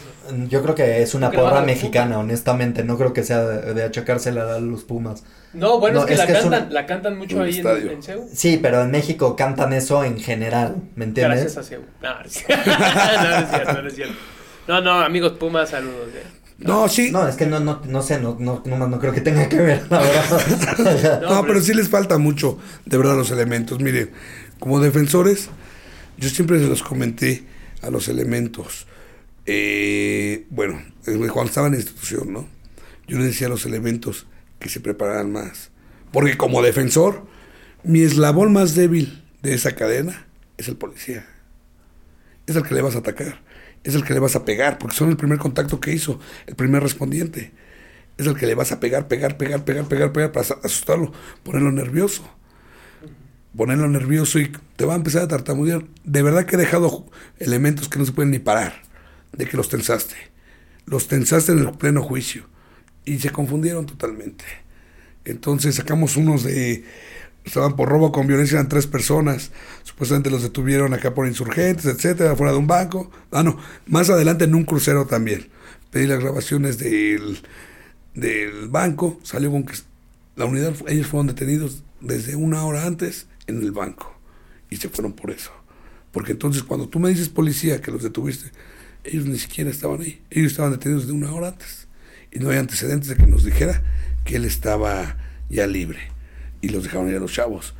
[0.49, 3.83] Yo creo que es una Creo porra mexicana, honestamente, no creo que sea de, de
[3.83, 5.23] achacársela a los Pumas.
[5.53, 7.51] No, bueno, No, es que es la que es cantan, un- la cantan mucho ahí
[7.51, 7.91] en, estadio.
[7.91, 8.29] en Ceú.
[8.33, 11.41] Sí, pero en México cantan eso en general, ¿me entiendes?
[11.41, 11.81] Gracias a Ceú.
[12.01, 14.15] No, no no, no es cierto, no es cierto.
[14.67, 16.07] No, no, amigos Pumas, saludos.
[16.15, 16.23] eh.
[16.59, 17.11] No, sí.
[17.11, 19.57] No, es que no, no, no sé, no, no, no, no creo que tenga que
[19.57, 21.21] ver, la verdad.
[21.29, 23.79] No, pero sí les falta mucho, de verdad, los elementos.
[23.79, 24.11] Miren,
[24.59, 25.49] como defensores,
[26.17, 27.43] yo siempre se los comenté
[27.81, 28.87] a los elementos.
[29.45, 32.47] Eh, bueno, cuando estaba en la institución, ¿no?
[33.07, 34.25] Yo les decía a los elementos
[34.59, 35.71] que se prepararan más.
[36.11, 37.25] Porque como defensor,
[37.83, 40.25] mi eslabón más débil de esa cadena
[40.57, 41.25] es el policía.
[42.47, 43.41] Es el que le vas a atacar,
[43.83, 46.55] es el que le vas a pegar, porque son el primer contacto que hizo, el
[46.55, 47.51] primer respondiente.
[48.17, 51.11] Es el que le vas a pegar, pegar, pegar, pegar, pegar, pegar para asustarlo,
[51.43, 52.23] ponerlo nervioso.
[53.55, 55.83] Ponerlo nervioso y te va a empezar a tartamudear.
[56.03, 57.05] De verdad que he dejado
[57.39, 58.81] elementos que no se pueden ni parar
[59.31, 60.15] de que los tensaste.
[60.85, 62.45] Los tensaste en el pleno juicio
[63.05, 64.45] y se confundieron totalmente.
[65.25, 66.83] Entonces sacamos unos de
[67.45, 69.51] estaban por robo con violencia eran tres personas.
[69.83, 73.11] Supuestamente los detuvieron acá por insurgentes etcétera fuera de un banco.
[73.31, 75.49] Ah no más adelante en un crucero también.
[75.91, 77.41] Pedí las grabaciones del
[78.13, 79.19] del banco.
[79.23, 79.73] Salió con que
[80.35, 84.17] la unidad ellos fueron detenidos desde una hora antes en el banco.
[84.69, 85.51] Y se fueron por eso.
[86.11, 88.51] Porque entonces cuando tú me dices policía que los detuviste
[89.03, 90.21] ellos ni siquiera estaban ahí.
[90.29, 91.87] Ellos estaban detenidos de una hora antes.
[92.31, 93.83] Y no hay antecedentes de que nos dijera
[94.23, 95.17] que él estaba
[95.49, 96.12] ya libre
[96.63, 97.75] y los dejaron ir a los chavos.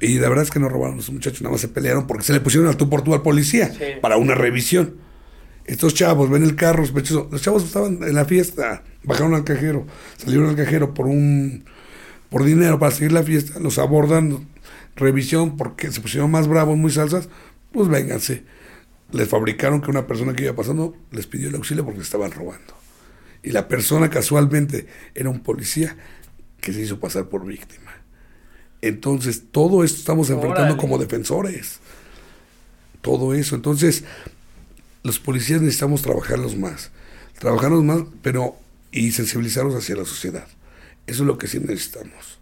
[0.00, 2.24] Y la verdad es que no robaron a los muchachos, nada más se pelearon porque
[2.24, 3.84] se le pusieron al tú por tú al policía Sí.
[4.00, 4.96] para una revisión.
[5.66, 7.28] Estos chavos ven el carro sospechoso.
[7.30, 9.86] Los chavos estaban en la fiesta, bajaron al cajero,
[10.16, 11.64] salieron al cajero por un
[12.30, 14.48] por dinero para seguir la fiesta, los abordan,
[14.96, 17.28] revisión porque se pusieron más bravos, muy salsas,
[17.72, 18.44] pues vénganse.
[19.12, 22.74] Les fabricaron que una persona que iba pasando les pidió el auxilio porque estaban robando.
[23.42, 25.96] Y la persona casualmente era un policía
[26.60, 27.85] que se hizo pasar por víctima.
[28.88, 30.80] Entonces, todo esto estamos enfrentando Órale.
[30.80, 31.80] como defensores.
[33.00, 33.54] Todo eso.
[33.54, 34.04] Entonces,
[35.02, 36.90] los policías necesitamos trabajarlos más.
[37.38, 38.56] Trabajarlos más, pero
[38.90, 40.46] y sensibilizarlos hacia la sociedad.
[41.06, 42.38] Eso es lo que sí necesitamos.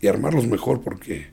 [0.00, 1.28] Y armarlos mejor porque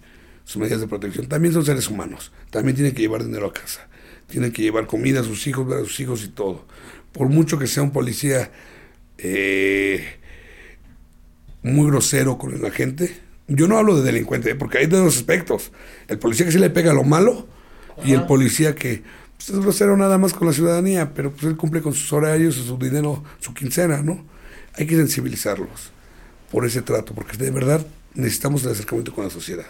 [0.45, 2.31] sus medidas de protección también son seres humanos.
[2.49, 3.87] También tienen que llevar dinero a casa.
[4.27, 6.65] Tienen que llevar comida a sus hijos, ver a sus hijos y todo.
[7.11, 8.51] Por mucho que sea un policía
[9.17, 10.19] eh,
[11.63, 13.28] muy grosero con la gente.
[13.49, 15.71] Yo no hablo de delincuente, porque hay de dos aspectos.
[16.07, 17.47] El policía que sí le pega lo malo
[18.03, 19.03] y el policía que
[19.37, 22.55] pues, es grosero nada más con la ciudadanía, pero pues él cumple con sus horarios,
[22.55, 24.23] su dinero, su quincena, ¿no?
[24.75, 25.91] Hay que sensibilizarlos
[26.51, 29.65] por ese trato, porque de verdad necesitamos el acercamiento con la sociedad.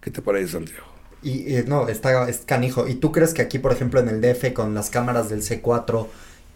[0.00, 0.86] ¿Qué te parece, Santiago?
[1.22, 2.86] Y eh, no, está es canijo.
[2.86, 6.06] ¿Y tú crees que aquí, por ejemplo, en el DF con las cámaras del C4,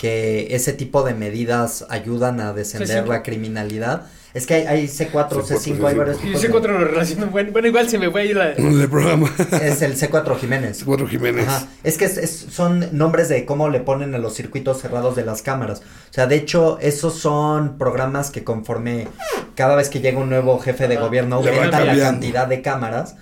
[0.01, 3.09] que ese tipo de medidas ayudan a descender C5.
[3.09, 4.07] la criminalidad?
[4.33, 6.85] Es que hay, hay C4, C4, C5, hay varios Y tipos ese de- cuatro lo
[6.87, 7.27] relaciono.
[7.27, 8.53] Bueno, bueno, igual se me fue ahí la.
[8.57, 9.31] El programa.
[9.61, 10.85] Es el C4 Jiménez.
[10.85, 11.47] Cuatro Jiménez.
[11.49, 11.67] Ajá.
[11.83, 15.25] Es que es- es- son nombres de cómo le ponen a los circuitos cerrados de
[15.25, 15.81] las cámaras.
[15.81, 19.09] O sea, de hecho, esos son programas que conforme
[19.57, 23.17] cada vez que llega un nuevo jefe de gobierno aumentan la cantidad de cámaras.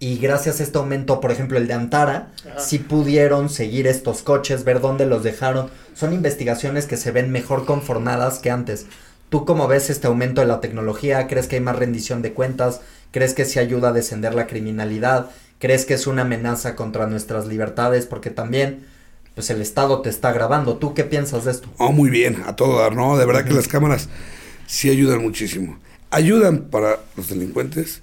[0.00, 4.64] Y gracias a este aumento, por ejemplo, el de Antara, sí pudieron seguir estos coches,
[4.64, 5.70] ver dónde los dejaron.
[5.94, 8.86] Son investigaciones que se ven mejor conformadas que antes.
[9.30, 11.26] ¿Tú cómo ves este aumento de la tecnología?
[11.26, 12.82] ¿Crees que hay más rendición de cuentas?
[13.12, 15.30] ¿Crees que se ayuda a descender la criminalidad?
[15.58, 18.06] ¿Crees que es una amenaza contra nuestras libertades?
[18.06, 18.86] Porque también,
[19.34, 20.76] pues el Estado te está grabando.
[20.76, 21.68] ¿Tú qué piensas de esto?
[21.78, 23.16] Oh, muy bien, a todo dar, ¿no?
[23.16, 24.08] De verdad que las cámaras
[24.66, 25.78] sí ayudan muchísimo.
[26.10, 28.02] Ayudan para los delincuentes,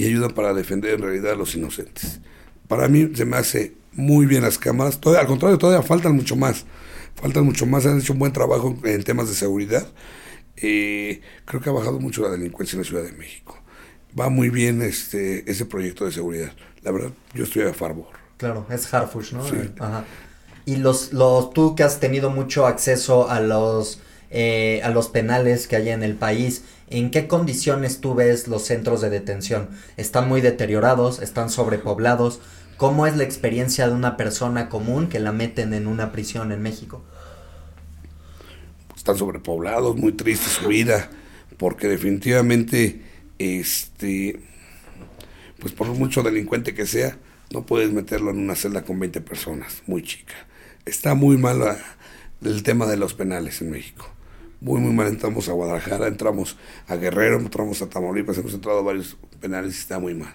[0.00, 2.20] y ayudan para defender en realidad a los inocentes.
[2.68, 6.64] Para mí se me hace muy bien las cámaras, al contrario, todavía faltan mucho más,
[7.16, 9.86] faltan mucho más, han hecho un buen trabajo en temas de seguridad.
[10.56, 13.58] Eh, creo que ha bajado mucho la delincuencia en la Ciudad de México.
[14.18, 16.52] Va muy bien este ese proyecto de seguridad.
[16.80, 18.06] La verdad, yo estoy a favor.
[18.38, 19.44] Claro, es Harfush, ¿no?
[19.80, 20.06] Ajá.
[20.64, 25.66] Y los, los, tú que has tenido mucho acceso a los, eh, a los penales
[25.66, 29.68] que hay en el país, ¿En qué condiciones tú ves los centros de detención?
[29.96, 31.22] ¿Están muy deteriorados?
[31.22, 32.40] ¿Están sobrepoblados?
[32.76, 36.62] ¿Cómo es la experiencia de una persona común que la meten en una prisión en
[36.62, 37.04] México?
[38.96, 41.10] Están sobrepoblados, muy triste su vida,
[41.58, 43.02] porque definitivamente,
[43.38, 44.40] este,
[45.60, 47.16] pues por mucho delincuente que sea,
[47.52, 50.34] no puedes meterlo en una celda con 20 personas, muy chica.
[50.86, 51.78] Está muy mal
[52.42, 54.10] el tema de los penales en México
[54.60, 55.08] muy, muy mal.
[55.08, 56.56] Entramos a Guadalajara, entramos
[56.86, 60.34] a Guerrero, entramos a Tamaulipas, hemos entrado a varios penales y está muy mal.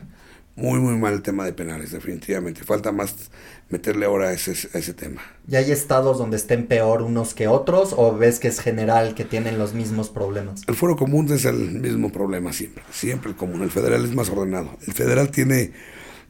[0.55, 2.63] Muy, muy mal el tema de penales, definitivamente.
[2.63, 3.29] Falta más
[3.69, 5.21] meterle ahora a ese, a ese tema.
[5.49, 9.25] ¿Y hay estados donde estén peor unos que otros o ves que es general que
[9.25, 10.61] tienen los mismos problemas?
[10.67, 13.63] El fuero común es el mismo problema siempre, siempre el común.
[13.63, 14.77] El federal es más ordenado.
[14.87, 15.73] El federal tiene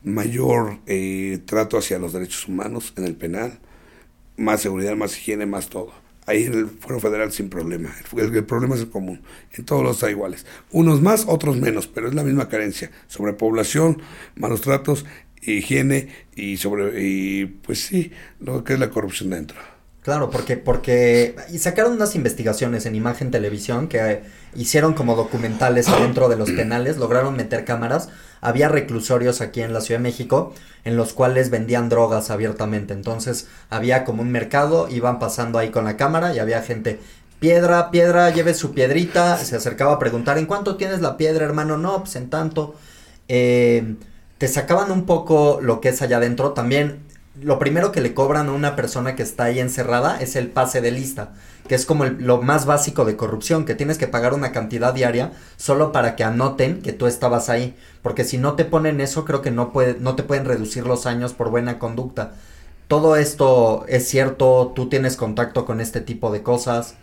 [0.04, 3.60] mayor eh, trato hacia los derechos humanos en el penal,
[4.38, 7.94] más seguridad, más higiene, más todo ahí en el Fuero Federal sin problema.
[8.16, 9.22] El, problema es el común.
[9.54, 10.46] En todos los está iguales.
[10.72, 12.92] Unos más, otros menos, pero es la misma carencia.
[13.08, 14.02] Sobrepoblación,
[14.36, 15.06] malos tratos,
[15.42, 19.75] higiene y sobre y pues sí, lo que es la corrupción dentro.
[20.06, 24.22] Claro, porque, porque y sacaron unas investigaciones en Imagen Televisión que
[24.56, 28.10] hicieron como documentales dentro de los penales, lograron meter cámaras.
[28.40, 30.54] Había reclusorios aquí en la Ciudad de México
[30.84, 32.94] en los cuales vendían drogas abiertamente.
[32.94, 37.00] Entonces había como un mercado, iban pasando ahí con la cámara y había gente,
[37.40, 39.40] piedra, piedra, lleve su piedrita.
[39.40, 41.80] Se acercaba a preguntar, ¿en cuánto tienes la piedra, hermano?
[41.80, 42.76] No, pues en tanto.
[43.28, 43.96] Eh,
[44.38, 46.52] te sacaban un poco lo que es allá adentro.
[46.52, 47.05] También
[47.42, 50.82] lo primero que le cobran a una persona que está ahí encerrada es el pase
[50.82, 51.34] de lista,
[51.68, 55.32] que es como lo más básico de corrupción, que tienes que pagar una cantidad diaria
[55.58, 59.42] solo para que anoten que tú estabas ahí, porque si no te ponen eso creo
[59.42, 62.34] que no, puede, no te pueden reducir los años por buena conducta.
[62.88, 66.96] Todo esto es cierto, tú tienes contacto con este tipo de cosas.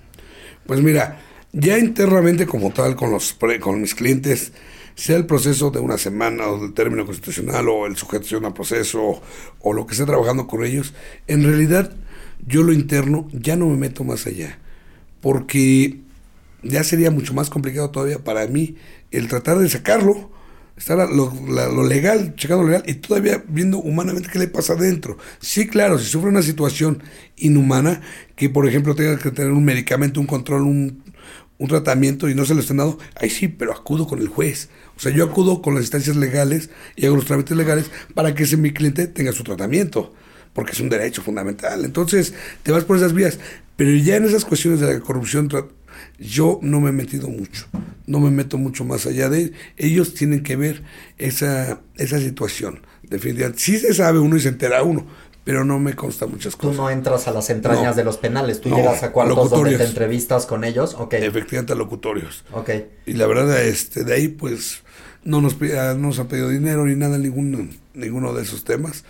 [0.66, 1.18] Pues mira,
[1.52, 4.52] ya internamente como tal con los con mis clientes
[4.94, 9.22] sea el proceso de una semana o del término constitucional o el sujeción a proceso
[9.60, 10.94] o, lo que esté trabajando con ellos,
[11.26, 11.94] en realidad
[12.46, 14.58] yo lo interno ya no me meto más allá,
[15.20, 16.00] porque
[16.62, 18.76] ya sería mucho más complicado todavía para mí
[19.10, 20.30] el tratar de sacarlo,
[20.76, 25.18] estar lo, lo legal, checando lo legal y todavía viendo humanamente qué le pasa adentro.
[25.38, 27.02] Sí, claro, si sufre una situación
[27.36, 28.00] inhumana,
[28.36, 31.02] que por ejemplo tenga que tener un medicamento, un control, un,
[31.62, 34.68] un tratamiento y no se lo están dando, ahí sí, pero acudo con el juez.
[35.02, 38.44] O sea, yo acudo con las instancias legales y hago los trámites legales para que
[38.44, 40.14] ese mi cliente tenga su tratamiento,
[40.52, 41.84] porque es un derecho fundamental.
[41.84, 43.40] Entonces, te vas por esas vías.
[43.74, 45.48] Pero ya en esas cuestiones de la corrupción,
[46.20, 47.66] yo no me he metido mucho,
[48.06, 50.84] no me meto mucho más allá de ellos tienen que ver
[51.18, 52.78] esa, esa situación.
[53.02, 55.04] Definitivamente, sí se sabe uno y se entera uno,
[55.44, 56.76] pero no me consta muchas cosas.
[56.76, 59.84] Tú no entras a las entrañas de los penales, tú llegas a cuartos donde te
[59.84, 61.14] entrevistas con ellos, ok.
[61.14, 62.44] Efectivamente, a locutorios.
[62.52, 62.70] Ok.
[63.06, 64.82] Y la verdad, este, de ahí, pues,
[65.24, 69.04] no nos, no nos han pedido dinero ni nada, ninguno, ninguno de esos temas,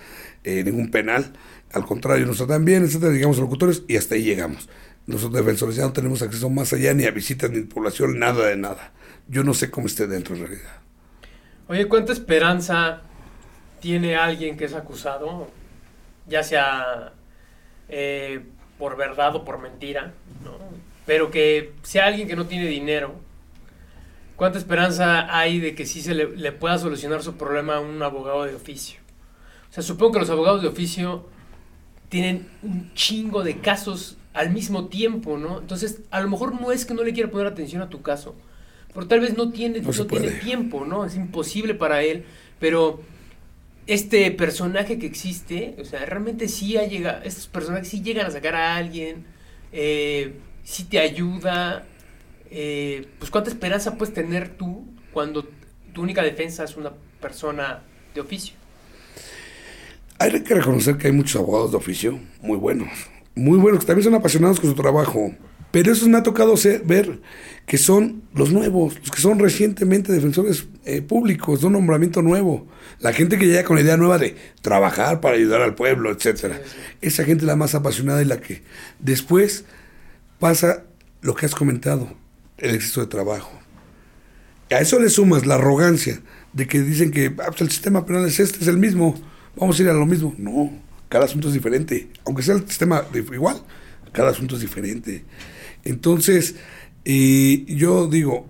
[0.44, 1.32] eh, ningún penal.
[1.72, 4.68] Al contrario, nos tratan bien, etcétera, llegamos a locutorios y hasta ahí llegamos.
[5.06, 8.46] Nosotros defensores ya no tenemos acceso más allá, ni a visitas, ni a población, nada
[8.46, 8.92] de nada.
[9.28, 10.80] Yo no sé cómo esté dentro en realidad.
[11.68, 13.02] Oye, ¿cuánta esperanza
[13.80, 15.48] tiene alguien que es acusado
[16.26, 17.12] ya sea
[17.88, 18.40] eh,
[18.78, 20.12] por verdad o por mentira,
[20.44, 20.56] ¿no?
[21.06, 23.14] pero que sea alguien que no tiene dinero,
[24.36, 28.44] ¿cuánta esperanza hay de que sí se le, pueda solucionar su problema a un abogado
[28.44, 29.00] de oficio?
[29.70, 31.26] O sea, supongo que los abogados de oficio
[32.08, 35.60] tienen un chingo de casos al mismo tiempo, ¿no?
[35.60, 38.34] Entonces, a lo mejor no es que no le quiera poner atención a tu caso,
[38.94, 41.04] pero tal vez no tiene, no tiene tiempo, ¿no?
[41.04, 42.24] Es imposible para él,
[42.60, 43.00] pero
[43.86, 48.30] este personaje que existe, o sea, realmente sí ha llegado, estos personajes sí llegan a
[48.30, 49.24] sacar a alguien,
[49.72, 51.84] eh, sí te ayuda,
[52.50, 55.48] eh, pues cuánta esperanza puedes tener tú cuando
[55.92, 57.82] tu única defensa es una persona
[58.14, 58.54] de oficio.
[60.18, 62.88] Hay que reconocer que hay muchos abogados de oficio muy buenos,
[63.34, 65.34] muy buenos, que también son apasionados con su trabajo.
[65.72, 66.54] Pero eso me ha tocado
[66.84, 67.20] ver
[67.66, 72.68] que son los nuevos, los que son recientemente defensores eh, públicos, de un nombramiento nuevo.
[73.00, 76.60] La gente que llega con la idea nueva de trabajar para ayudar al pueblo, etcétera.
[77.00, 78.62] Esa gente es la más apasionada y la que
[78.98, 79.64] después
[80.38, 80.84] pasa
[81.22, 82.14] lo que has comentado,
[82.58, 83.50] el exceso de trabajo.
[84.70, 86.20] A eso le sumas la arrogancia
[86.52, 89.14] de que dicen que ah, pues el sistema penal es este, es el mismo,
[89.56, 90.34] vamos a ir a lo mismo.
[90.36, 90.70] No,
[91.08, 92.10] cada asunto es diferente.
[92.26, 93.62] Aunque sea el sistema igual,
[94.12, 95.24] cada asunto es diferente.
[95.84, 96.56] Entonces,
[97.04, 98.46] eh, yo digo,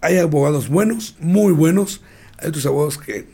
[0.00, 2.02] hay abogados buenos, muy buenos,
[2.38, 3.26] hay otros abogados que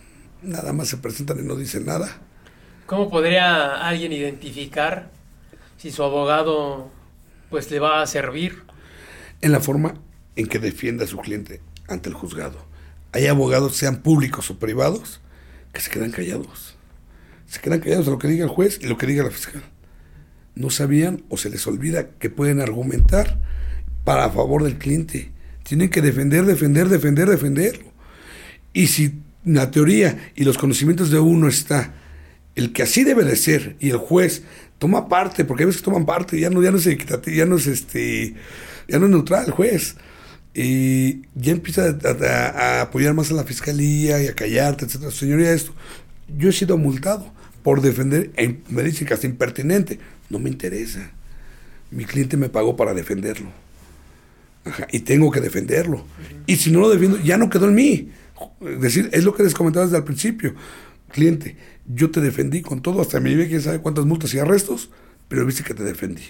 [0.43, 2.21] nada más se presentan y no dicen nada.
[2.87, 5.11] ¿Cómo podría alguien identificar
[5.77, 6.91] si su abogado
[7.51, 8.63] pues le va a servir?
[9.41, 9.95] En la forma
[10.37, 12.59] en que defienda a su cliente ante el juzgado.
[13.13, 15.21] Hay abogados, sean públicos o privados,
[15.73, 16.77] que se quedan callados.
[17.47, 19.63] Se quedan callados a lo que diga el juez y lo que diga la fiscal.
[20.55, 23.41] No sabían o se les olvida que pueden argumentar
[24.05, 25.31] para favor del cliente.
[25.63, 27.93] Tienen que defender, defender, defender, defenderlo.
[28.73, 31.95] Y si la teoría y los conocimientos de uno está
[32.55, 34.43] el que así debe de ser y el juez
[34.79, 37.67] toma parte, porque a veces toman parte, ya no, ya no es ya no es
[37.67, 38.35] este,
[38.89, 39.97] ya no es neutral el juez.
[40.55, 41.97] Y ya empieza
[42.27, 45.11] a, apoyar más a la fiscalía y a callarte, etcétera.
[45.11, 45.73] Señoría, esto,
[46.37, 48.31] yo he sido multado por defender,
[48.69, 49.99] me dicen que hasta impertinente,
[50.31, 51.11] no me interesa.
[51.91, 53.49] Mi cliente me pagó para defenderlo.
[54.91, 56.05] y tengo que defenderlo.
[56.47, 58.11] Y si no lo defiendo, ya no quedó en mí.
[58.61, 60.55] Es decir, es lo que les comentaba desde el principio.
[61.11, 61.57] Cliente,
[61.87, 64.91] yo te defendí con todo, hasta me llevé quién sabe cuántas multas y arrestos,
[65.29, 66.23] pero viste que te defendí.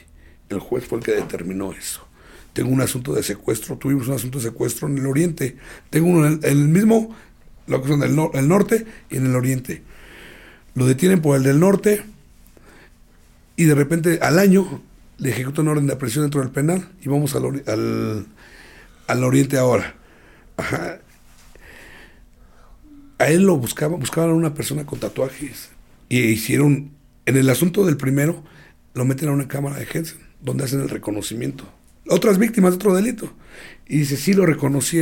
[0.49, 2.07] El juez fue el que determinó eso.
[2.53, 5.57] Tengo un asunto de secuestro, tuvimos un asunto de secuestro en el oriente.
[5.89, 7.15] Tengo uno en el, mismo,
[7.67, 9.83] lo que son el, el norte y en el oriente.
[10.75, 12.03] Lo detienen por el del norte
[13.57, 14.83] y de repente al año
[15.19, 18.27] le ejecutan orden de aprehensión dentro del penal y vamos al, al,
[19.07, 19.95] al oriente ahora.
[20.57, 21.01] Ajá
[23.23, 25.71] a él lo buscaban, buscaban a una persona con tatuajes.
[26.09, 26.91] Y hicieron,
[27.25, 28.43] en el asunto del primero,
[28.95, 31.65] lo meten a una cámara de Jensen, donde hacen el reconocimiento.
[32.09, 33.33] Otras víctimas de otro delito.
[33.87, 34.99] Y dice, sí lo reconocí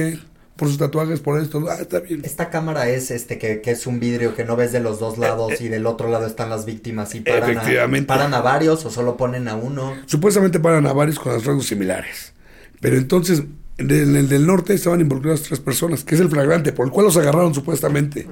[0.61, 1.65] por sus tatuajes, por esto.
[1.70, 2.20] Ah, está bien.
[2.23, 5.23] Esta cámara es este que, es un vidrio que no ves de los dos eh,
[5.23, 8.07] lados eh, y del otro lado están las víctimas y paran, efectivamente.
[8.07, 9.97] paran a varios o solo ponen a uno.
[10.05, 12.35] Supuestamente paran a varios con rasgos similares.
[12.78, 13.43] Pero entonces
[13.78, 17.07] en el, del norte estaban involucradas tres personas, que es el flagrante, por el cual
[17.07, 18.27] los agarraron supuestamente.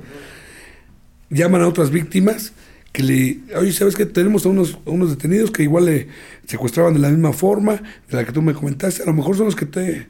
[1.31, 2.53] Llaman a otras víctimas
[2.93, 4.05] que le, oye, ¿sabes qué?
[4.05, 6.09] Tenemos a unos, unos detenidos que igual le
[6.47, 7.81] secuestraban de la misma forma
[8.11, 9.03] de la que tú me comentaste.
[9.03, 10.09] A lo mejor son los que te,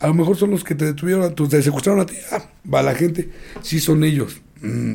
[0.00, 2.14] a lo mejor son los que te detuvieron, te secuestraron a ti.
[2.30, 3.30] Ah, va la gente.
[3.62, 4.40] Sí, son ellos.
[4.60, 4.94] Mm,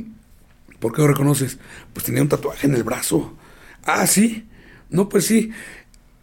[0.79, 1.57] ¿Por qué lo reconoces?
[1.93, 3.35] Pues tenía un tatuaje en el brazo.
[3.85, 4.47] Ah, sí.
[4.89, 5.51] No, pues sí.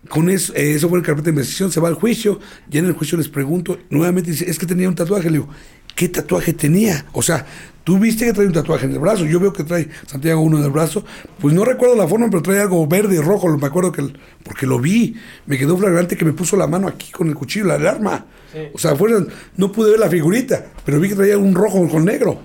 [0.09, 2.41] Con eso, eh, eso fue el carpeta de investigación, se va al juicio,
[2.71, 5.49] y en el juicio les pregunto, nuevamente dice, es que tenía un tatuaje, le digo,
[5.95, 7.05] ¿qué tatuaje tenía?
[7.13, 7.45] O sea,
[7.91, 10.59] tú viste que trae un tatuaje en el brazo, yo veo que trae Santiago uno
[10.59, 11.05] en el brazo,
[11.41, 14.13] pues no recuerdo la forma, pero trae algo verde y rojo, me acuerdo que,
[14.45, 17.65] porque lo vi, me quedó flagrante que me puso la mano aquí con el cuchillo,
[17.65, 18.27] la alarma.
[18.73, 19.27] O sea, fuera,
[19.57, 22.41] no pude ver la figurita, pero vi que traía un rojo con negro.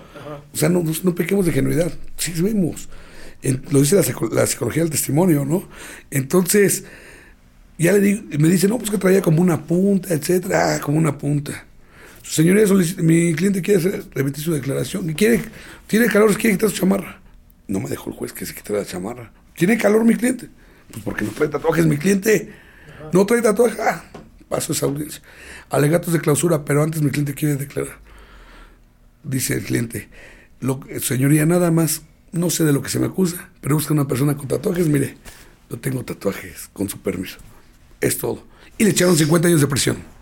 [0.52, 2.88] O sea, no, no, pequemos de genuidad, sí vemos.
[3.70, 4.02] lo dice la,
[4.32, 5.68] la psicología del testimonio, ¿no?
[6.10, 6.82] Entonces,
[7.78, 10.98] ya le digo, me dice, no, pues que traía como una punta, etcétera, ah, como
[10.98, 11.66] una punta.
[12.28, 12.64] Señoría,
[12.98, 15.12] mi cliente quiere hacer, repetir su declaración.
[15.14, 15.42] Quiere,
[15.86, 17.20] tiene calor, quiere quitar su chamarra.
[17.68, 19.32] No me dejó el juez que se quitara la chamarra.
[19.54, 20.48] ¿Tiene calor mi cliente?
[20.90, 22.52] Pues porque no trae tatuajes mi cliente.
[23.12, 23.78] No trae tatuajes.
[23.80, 24.04] Ah,
[24.48, 25.22] paso esa audiencia.
[25.70, 27.98] Alegatos de clausura, pero antes mi cliente quiere declarar.
[29.22, 30.08] Dice el cliente,
[30.60, 34.06] lo, señoría, nada más, no sé de lo que se me acusa, pero busca una
[34.06, 34.88] persona con tatuajes.
[34.88, 35.16] Mire,
[35.70, 37.38] no tengo tatuajes, con su permiso.
[38.00, 38.44] Es todo.
[38.78, 40.15] Y le echaron 50 años de prisión.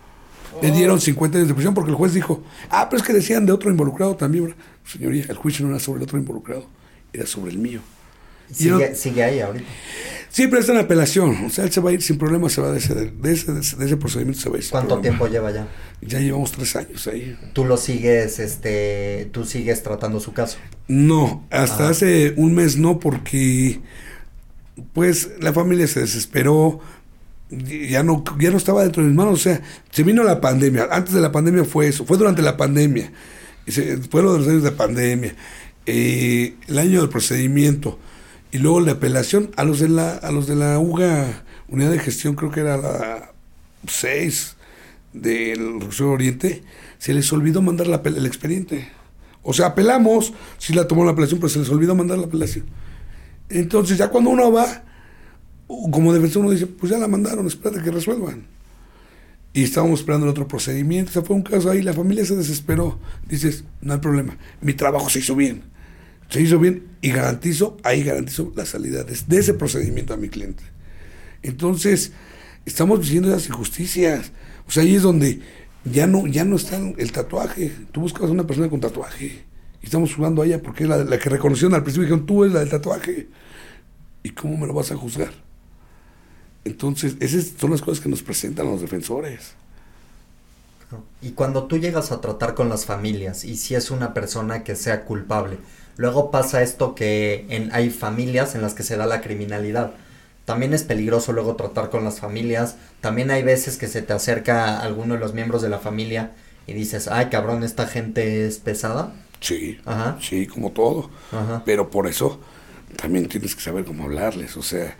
[0.62, 3.46] Le dieron 50 años de prisión porque el juez dijo, ah, pero es que decían
[3.46, 4.54] de otro involucrado también.
[4.84, 6.66] Señoría, el juicio no era sobre el otro involucrado,
[7.12, 7.80] era sobre el mío.
[8.50, 9.66] Sigue, sigue ahí ahorita.
[10.34, 11.44] Sí, pero está en apelación.
[11.46, 13.52] O sea, él se va a ir sin problema, se va de ese, de ese,
[13.52, 14.64] de ese, procedimiento, se va a ir.
[14.68, 15.68] ¿Cuánto tiempo lleva ya?
[16.02, 17.38] Ya llevamos tres años ahí.
[17.52, 20.58] ¿Tú lo sigues, este, tú sigues tratando su caso?
[20.88, 23.80] No, hasta hace un mes no, porque,
[24.92, 26.80] pues, la familia se desesperó,
[27.88, 29.34] ya no, ya no estaba dentro de mis manos.
[29.34, 30.88] O sea, se vino la pandemia.
[30.90, 32.04] Antes de la pandemia fue eso.
[32.04, 33.12] Fue durante la pandemia.
[34.10, 35.34] fue lo de los años de pandemia.
[35.86, 37.98] Eh, el año del procedimiento.
[38.52, 41.98] Y luego la apelación a los de la, a los de la UGA, unidad de
[41.98, 43.32] gestión, creo que era la
[43.88, 44.56] 6
[45.12, 46.62] del Rocío Oriente,
[46.98, 48.88] se les olvidó mandar la, el expediente.
[49.42, 52.64] O sea, apelamos, si la tomó la apelación, pero se les olvidó mandar la apelación.
[53.48, 54.83] Entonces, ya cuando uno va,
[55.90, 58.44] como defensor, uno dice, pues ya la mandaron, espérate que resuelvan.
[59.52, 61.10] Y estábamos esperando el otro procedimiento.
[61.10, 62.98] O sea, fue un caso ahí, la familia se desesperó.
[63.28, 65.62] Dices, no hay problema, mi trabajo se hizo bien.
[66.28, 70.64] Se hizo bien y garantizo, ahí garantizo la salida de, ese procedimiento a mi cliente.
[71.42, 72.12] Entonces,
[72.64, 74.32] estamos diciendo esas injusticias.
[74.66, 75.40] O sea, ahí es donde
[75.84, 77.70] ya no, ya no está el tatuaje.
[77.92, 79.44] Tú buscas a una persona con tatuaje.
[79.82, 82.08] Y estamos jugando a ella porque es la, la que reconocieron al principio.
[82.08, 83.28] Dijeron, tú eres la del tatuaje.
[84.24, 85.43] ¿Y cómo me lo vas a juzgar?
[86.64, 89.54] Entonces, esas son las cosas que nos presentan los defensores.
[91.20, 94.76] Y cuando tú llegas a tratar con las familias y si es una persona que
[94.76, 95.58] sea culpable,
[95.96, 99.92] luego pasa esto que en, hay familias en las que se da la criminalidad.
[100.44, 102.76] También es peligroso luego tratar con las familias.
[103.00, 106.32] También hay veces que se te acerca alguno de los miembros de la familia
[106.66, 109.12] y dices, ay cabrón, esta gente es pesada.
[109.40, 110.18] Sí, Ajá.
[110.20, 111.10] sí, como todo.
[111.32, 111.62] Ajá.
[111.64, 112.40] Pero por eso
[112.96, 114.56] también tienes que saber cómo hablarles.
[114.56, 114.96] O sea,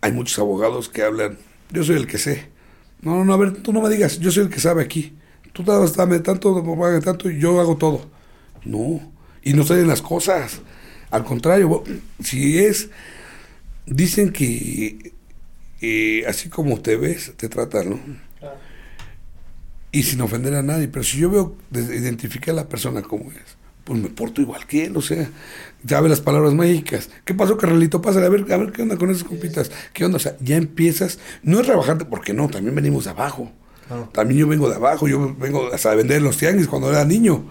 [0.00, 1.38] hay muchos abogados que hablan,
[1.70, 2.48] yo soy el que sé.
[3.00, 5.14] No, no, no, a ver, tú no me digas, yo soy el que sabe aquí.
[5.52, 8.08] Tú dame tanto, me pagan tanto y yo hago todo.
[8.64, 9.12] No,
[9.42, 10.60] y no salen las cosas.
[11.10, 11.82] Al contrario,
[12.22, 12.90] si es,
[13.86, 15.12] dicen que
[15.80, 18.00] eh, así como te ves, te tratan, ¿no?
[19.90, 23.56] Y sin ofender a nadie, pero si yo veo, identifiqué a la persona como es,
[23.88, 25.30] pues me porto igual que él, o sea,
[25.86, 27.08] sabe las palabras mágicas.
[27.24, 28.02] ¿Qué pasó, Carralito?
[28.02, 29.70] Pásale, a ver, a ver qué onda con esas compitas.
[29.94, 30.18] ¿Qué onda?
[30.18, 33.50] O sea, ya empiezas, no es rebajarte, porque no, también venimos de abajo.
[33.86, 34.10] Claro.
[34.12, 37.02] También yo vengo de abajo, yo vengo hasta de vender en los tianguis cuando era
[37.06, 37.46] niño.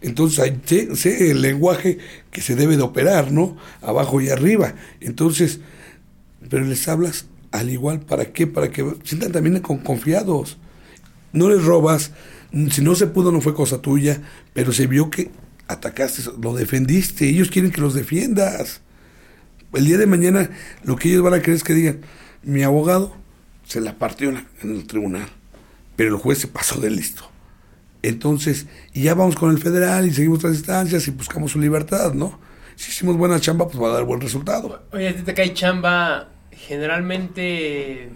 [0.00, 1.98] Entonces, sé, sé el lenguaje
[2.32, 3.56] que se debe de operar, ¿no?
[3.80, 4.74] Abajo y arriba.
[5.00, 5.60] Entonces,
[6.50, 8.48] pero les hablas al igual, ¿para qué?
[8.48, 10.58] Para que sientan también con confiados.
[11.32, 12.10] No les robas,
[12.72, 14.20] si no se pudo no fue cosa tuya,
[14.52, 15.30] pero se vio que
[15.68, 18.80] atacaste, lo defendiste, ellos quieren que los defiendas.
[19.72, 20.50] El día de mañana
[20.84, 22.00] lo que ellos van a querer es que digan,
[22.42, 23.16] mi abogado
[23.64, 25.28] se la partió en, el tribunal,
[25.96, 27.28] pero el juez se pasó de listo.
[28.02, 32.14] Entonces, y ya vamos con el federal y seguimos las instancias y buscamos su libertad,
[32.14, 32.38] ¿no?
[32.76, 34.82] Si hicimos buena chamba, pues va a dar buen resultado.
[34.92, 38.10] Oye, ¿a ti te cae chamba generalmente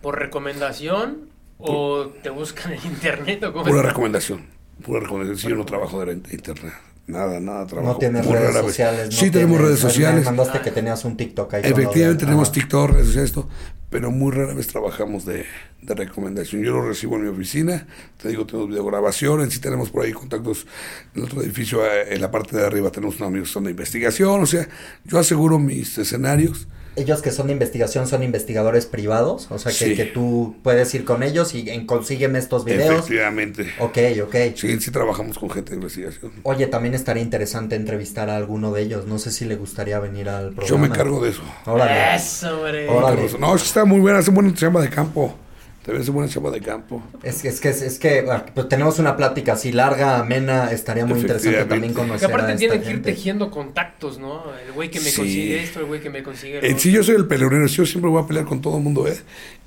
[0.00, 1.28] por recomendación
[1.58, 4.57] o te buscan en internet o cómo Pura recomendación.
[4.84, 5.50] Pura recomendación.
[5.50, 6.72] Yo no trabajo de internet.
[7.06, 7.94] Nada, nada trabajo.
[7.94, 9.06] No tienes redes sociales.
[9.06, 10.24] no sí, tenemos redes Me sociales.
[10.26, 11.62] mandaste que tenías un TikTok ahí.
[11.62, 12.52] de- Efectivamente, tenemos.
[12.52, 13.48] TikTok, redes sociales, esto,
[13.88, 15.46] pero muy rara vez trabajamos de,
[15.80, 16.62] de recomendación.
[16.62, 17.86] Yo lo recibo en mi oficina,
[18.20, 20.66] te digo, tenemos videograbaciones, sí tenemos por ahí contactos
[21.14, 23.70] en otro edificio, eh, en la parte de arriba tenemos unos amigos que son de
[23.70, 24.68] investigación, o sea,
[25.04, 26.68] yo aseguro mis escenarios.
[26.98, 29.94] Ellos que son de investigación son investigadores privados, o sea que, Sí.
[29.96, 32.98] que tú puedes ir con ellos y en, consígueme estos videos.
[33.00, 33.68] Efectivamente.
[33.78, 34.34] Ok, ok.
[34.56, 36.32] Sí, sí trabajamos con gente de investigación.
[36.42, 39.06] Oye, también estaría interesante entrevistar a alguno de ellos.
[39.06, 40.68] No sé si le gustaría venir al programa.
[40.68, 41.42] Yo me encargo de eso.
[41.66, 42.16] Órale.
[42.16, 42.88] Eso, hombre.
[42.88, 43.28] Órale.
[43.38, 45.34] No, es que está muy buena, hace buena chamba de campo.
[45.88, 47.02] También hace buena chamba de campo.
[47.22, 50.70] Es, que- es que, es que ah, pues tenemos una plática así larga, amena.
[50.70, 54.42] Estaría muy interesante también Porque conocer aparte a tienen que ir tejiendo contactos, ¿no?
[54.66, 55.16] El güey que me Sí.
[55.16, 57.76] consigue esto, el güey que me consigue lo Eh, si yo soy el peleonero, si
[57.76, 59.16] yo siempre voy a pelear con todo el mundo, ¿eh?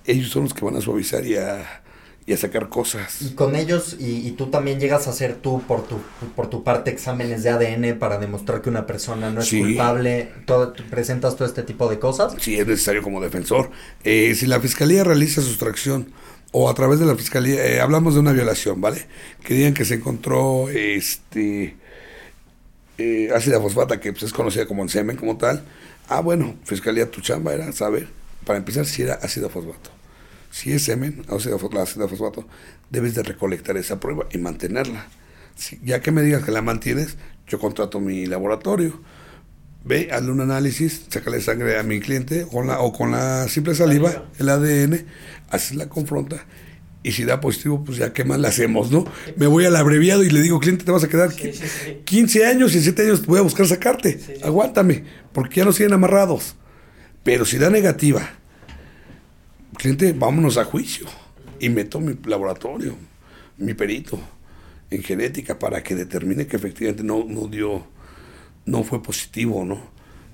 [0.06, 1.82] ellos son los que van a suavizar y a,
[2.26, 3.22] y a sacar cosas.
[3.22, 5.98] Y con ellos, y, y tú también llegas a hacer tú por tu,
[6.36, 9.60] por tu parte exámenes de ADN para demostrar que una persona no es Sí.
[9.60, 10.32] culpable.
[10.46, 12.34] Todo, presentas todo este tipo de cosas.
[12.40, 13.72] Si es necesario como defensor.
[14.04, 16.12] Eh, si la fiscalía realiza sustracción
[16.52, 19.06] o a través de la fiscalía, eh, hablamos de una violación, ¿vale?
[19.44, 21.76] Que digan que se encontró este
[22.98, 25.64] eh, ácida fosfata, que pues, es conocida como el semen como tal.
[26.08, 28.08] Ah, bueno, fiscalía, tu chamba era saber,
[28.46, 29.90] para empezar, si era ácido fosfato.
[30.52, 32.48] Si es semen, ácido, fosfato,
[32.90, 35.08] debes de recolectar esa prueba y mantenerla.
[35.56, 37.16] Si- ya que me digas que la mantienes,
[37.48, 39.02] yo contrato mi laboratorio.
[39.84, 43.74] Ve, hazle un análisis, sácale sangre a mi cliente con la, o con la simple
[43.74, 45.06] saliva, el ADN,
[45.50, 46.46] haces la confronta.
[47.04, 49.06] Y si da positivo, pues ya qué más le hacemos, ¿no?
[49.38, 51.98] Me voy al abreviado y le digo, cliente, te vas a quedar Sí, sí, sí.
[52.06, 54.20] 15 años y en 7 años voy a buscar sacarte.
[54.44, 55.04] Aguántame,
[55.34, 56.56] porque ya no siguen amarrados.
[57.24, 58.30] Pero si da negativa,
[59.78, 61.08] cliente, vámonos a juicio.
[61.60, 62.96] Y meto mi laboratorio,
[63.58, 64.20] mi perito
[64.92, 67.88] en genética para que determine que efectivamente no, no dio,
[68.66, 69.90] no fue positivo, ¿no?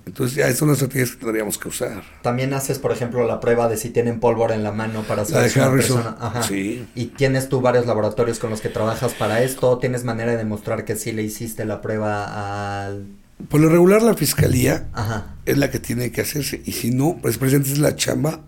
[0.07, 2.01] Entonces ya esas son las estrategias que tendríamos que usar.
[2.21, 5.49] También haces, por ejemplo, la prueba de si tienen pólvora en la mano para saber
[5.49, 6.17] si una persona.
[6.19, 6.43] Ajá.
[6.43, 6.87] sí.
[6.95, 9.77] Y tienes tú varios laboratorios con los que trabajas para esto.
[9.79, 13.05] ¿Tienes manera de demostrar que sí le hiciste la prueba al.
[13.49, 15.35] Por lo regular la fiscalía Ajá.
[15.45, 16.61] es la que tiene que hacerse.
[16.63, 18.45] Y si no, pues presentes es la chamba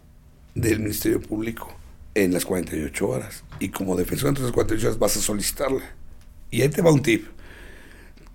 [0.55, 1.79] del Ministerio Público
[2.15, 3.43] en las 48 horas.
[3.59, 5.83] Y como defensor entre las 48 horas vas a solicitarla.
[6.51, 7.25] Y ahí te va un tip.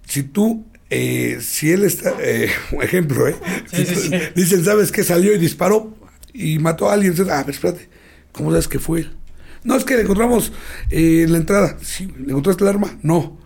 [0.07, 3.36] si tú, eh, si él está, eh, un ejemplo, ¿eh?
[3.73, 4.11] Sí, sí, sí.
[4.35, 5.03] Dicen, ¿sabes qué?
[5.03, 5.97] Salió y disparó
[6.32, 7.12] y mató a alguien.
[7.12, 7.89] Entonces, ah, pero espérate,
[8.32, 9.16] ¿cómo sabes que fue él?
[9.62, 10.53] No, es que le encontramos
[10.91, 11.78] eh, en la entrada.
[11.82, 12.99] Sí, ¿le encontraste el arma?
[13.03, 13.39] No.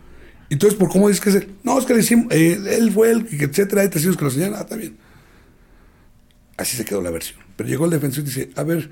[0.51, 1.55] Entonces, ¿por cómo dices que es él?
[1.63, 4.63] No, es que le hicimos, él fue él, etcétera, hay testigos que lo señalan, ah,
[4.63, 4.97] está bien.
[6.57, 7.48] Así se quedó la versión.
[7.59, 8.89] Pero llegó el defensor y dice, a ver,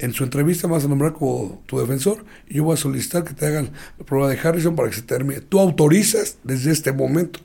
[0.00, 3.22] en su entrevista me vas a nombrar como tu defensor y yo voy a solicitar
[3.22, 3.70] que te hagan
[4.00, 5.42] la prueba de Harrison para que se termine.
[5.42, 7.38] Tú autorizas desde este momento,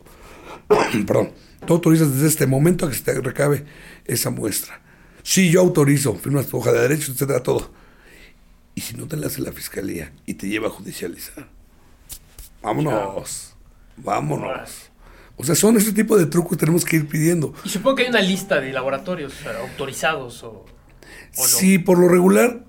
[1.06, 1.34] perdón,
[1.68, 3.64] tú autorizas desde este momento a que se te recabe
[4.06, 4.82] esa muestra.
[5.22, 7.72] Sí, yo autorizo, firmas tu hoja de derecho, etcétera, todo.
[8.74, 11.48] Y si no te la hace la fiscalía y te lleva a judicializar,
[12.64, 13.56] vámonos,
[13.98, 14.90] vámonos.
[15.38, 17.54] O sea, son ese tipo de trucos que tenemos que ir pidiendo.
[17.64, 20.66] Y supongo que hay una lista de laboratorios autorizados o, o
[21.38, 21.44] no.
[21.44, 22.64] Sí, por lo regular,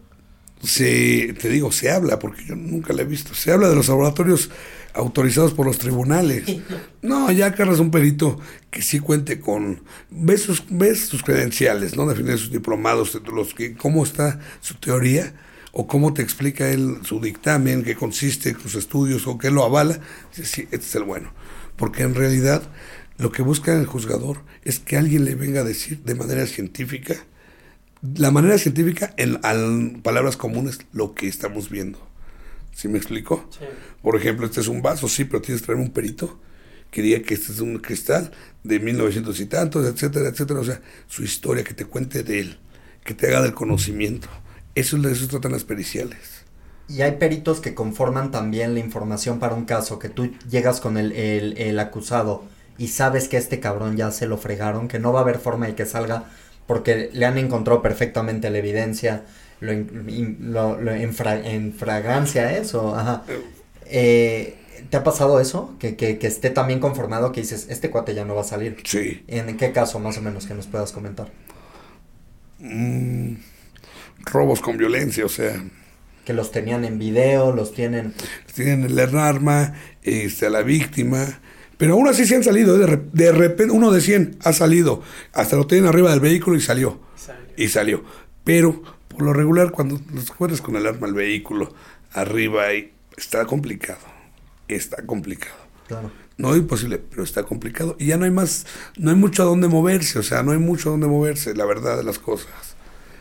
[0.62, 3.88] se, te digo, se habla, porque yo nunca la he visto, se habla de los
[3.88, 4.50] laboratorios
[4.94, 6.44] autorizados por los tribunales.
[7.02, 12.04] No, ya agarras un perito que sí cuente con, ves sus, ves sus credenciales, ¿no?
[12.04, 15.32] Definir sus diplomados, los que, cómo está su teoría,
[15.70, 20.00] o cómo te explica él su dictamen, qué consiste, sus estudios, o qué lo avala,
[20.32, 21.32] sí, sí, este es el bueno.
[21.76, 22.62] Porque en realidad
[23.18, 27.14] lo que busca el juzgador es que alguien le venga a decir de manera científica,
[28.16, 31.98] la manera científica, en, en palabras comunes, lo que estamos viendo.
[32.74, 33.48] ¿Sí me explico?
[33.50, 33.64] Sí.
[34.02, 36.38] Por ejemplo, este es un vaso, sí, pero tienes que traer un perito
[36.90, 38.30] que diga que este es un cristal
[38.64, 40.60] de 1900 y tantos, etcétera, etcétera.
[40.60, 42.58] O sea, su historia, que te cuente de él,
[43.04, 44.28] que te haga del conocimiento.
[44.74, 46.35] Eso eso tratan las periciales.
[46.88, 50.96] Y hay peritos que conforman también la información para un caso, que tú llegas con
[50.96, 52.44] el, el, el acusado
[52.78, 55.66] y sabes que este cabrón ya se lo fregaron, que no va a haber forma
[55.66, 56.24] de que salga
[56.66, 59.24] porque le han encontrado perfectamente la evidencia,
[59.60, 63.24] lo, in- lo, lo en, fra- en fragancia eso, ajá.
[63.86, 64.56] Eh,
[64.90, 65.74] ¿Te ha pasado eso?
[65.80, 68.84] Que, que, que esté también conformado que dices, este cuate ya no va a salir.
[68.84, 69.24] Sí.
[69.26, 71.30] ¿En qué caso más o menos que nos puedas comentar?
[72.58, 73.34] Mm,
[74.32, 75.62] robos con violencia, o sea,
[76.26, 78.12] Que los tenían en video, los tienen...
[78.54, 79.72] tienen el arma,
[80.02, 81.24] este, a la víctima.
[81.78, 82.78] Pero aún así se han salido, ¿eh?
[82.80, 86.56] de, re- de repente uno de 100 ha salido, hasta lo tienen arriba del vehículo
[86.56, 87.00] y salió.
[87.16, 87.44] Salió.
[87.56, 88.04] Y salió.
[88.44, 91.74] Pero por lo regular, cuando los encuentras con el arma al vehículo
[92.12, 94.00] arriba, y está complicado.
[94.68, 95.54] Está complicado.
[95.86, 96.10] Claro.
[96.38, 97.94] No es imposible, pero está complicado.
[98.00, 98.66] Y ya no hay más,
[98.96, 101.66] no hay mucho a dónde moverse, o sea, no hay mucho a dónde moverse, la
[101.66, 102.48] verdad de las cosas.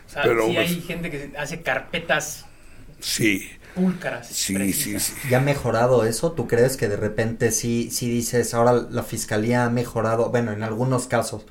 [0.08, 2.46] O sea, Pero, sí pues- hay gente que hace carpetas
[3.00, 4.28] Sí, púlcaras.
[4.30, 5.02] sí, sí, precisas.
[5.04, 5.20] sí.
[5.22, 6.32] ¿Ya ha mejorado eso?
[6.32, 10.30] ¿Tú crees que de repente sí, sí dices, ahora la fiscalía ha mejorado?
[10.30, 11.46] Bueno, en algunos casos,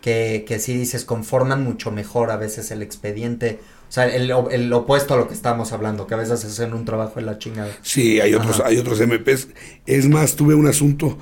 [0.00, 3.64] que, que sí dices, conforman mucho mejor a veces el expediente.
[3.88, 6.84] O sea, el, el opuesto a lo que estábamos hablando, que a veces hacen un
[6.86, 7.80] trabajo en la chingada.
[7.82, 8.64] Sí, hay otros, Ajá.
[8.64, 9.48] hay otros MPs.
[9.86, 11.18] Es más, tuve un asunto,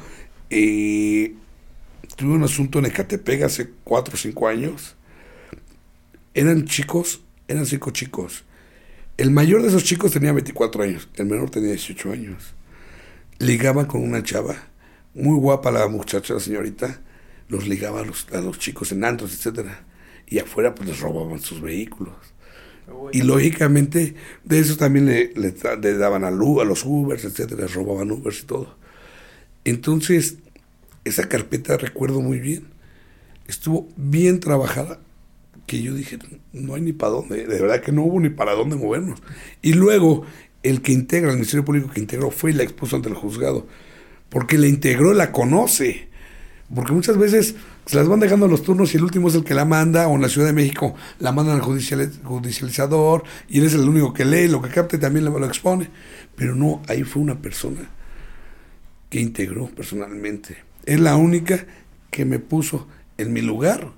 [0.51, 1.35] eh,
[2.16, 4.97] tuve un asunto en Ecatepec hace cuatro o cinco años.
[6.35, 8.45] Eran chicos, eran cinco chicos.
[9.19, 12.55] El mayor de esos chicos tenía 24 años, el menor tenía 18 años.
[13.39, 14.57] Ligaba con una chava,
[15.15, 17.01] muy guapa la muchacha, la señorita,
[17.49, 19.85] los ligaba a los, a los chicos en antros, etcétera.
[20.28, 22.15] Y afuera pues les robaban sus vehículos.
[23.12, 25.53] Y lógicamente de eso también le, le
[25.99, 28.77] daban a, Lu- a los Ubers, etcétera, les robaban Ubers y todo.
[29.65, 30.36] Entonces,
[31.05, 32.69] esa carpeta recuerdo muy bien.
[33.49, 35.01] Estuvo bien trabajada,
[35.69, 36.19] que yo dije,
[36.53, 39.23] no hay ni para dónde, de verdad que no hubo ni para dónde movernos.
[39.62, 40.24] Y luego,
[40.65, 43.69] el que integra, el Ministerio Público que integró, fue y la expuso ante el juzgado,
[44.31, 46.09] porque la integró, la conoce.
[46.74, 47.55] Porque muchas veces
[47.86, 50.16] se las van dejando los turnos y el último es el que la manda, o
[50.16, 54.12] en la Ciudad de México la mandan al judicial- judicializador y él es el único
[54.12, 55.89] que lee, lo que capta y también lo expone.
[56.36, 57.89] Pero no, ahí fue una persona
[59.09, 60.59] que integró personalmente.
[60.85, 61.65] Es la única
[62.11, 62.86] que me puso
[63.16, 63.93] en mi lugar.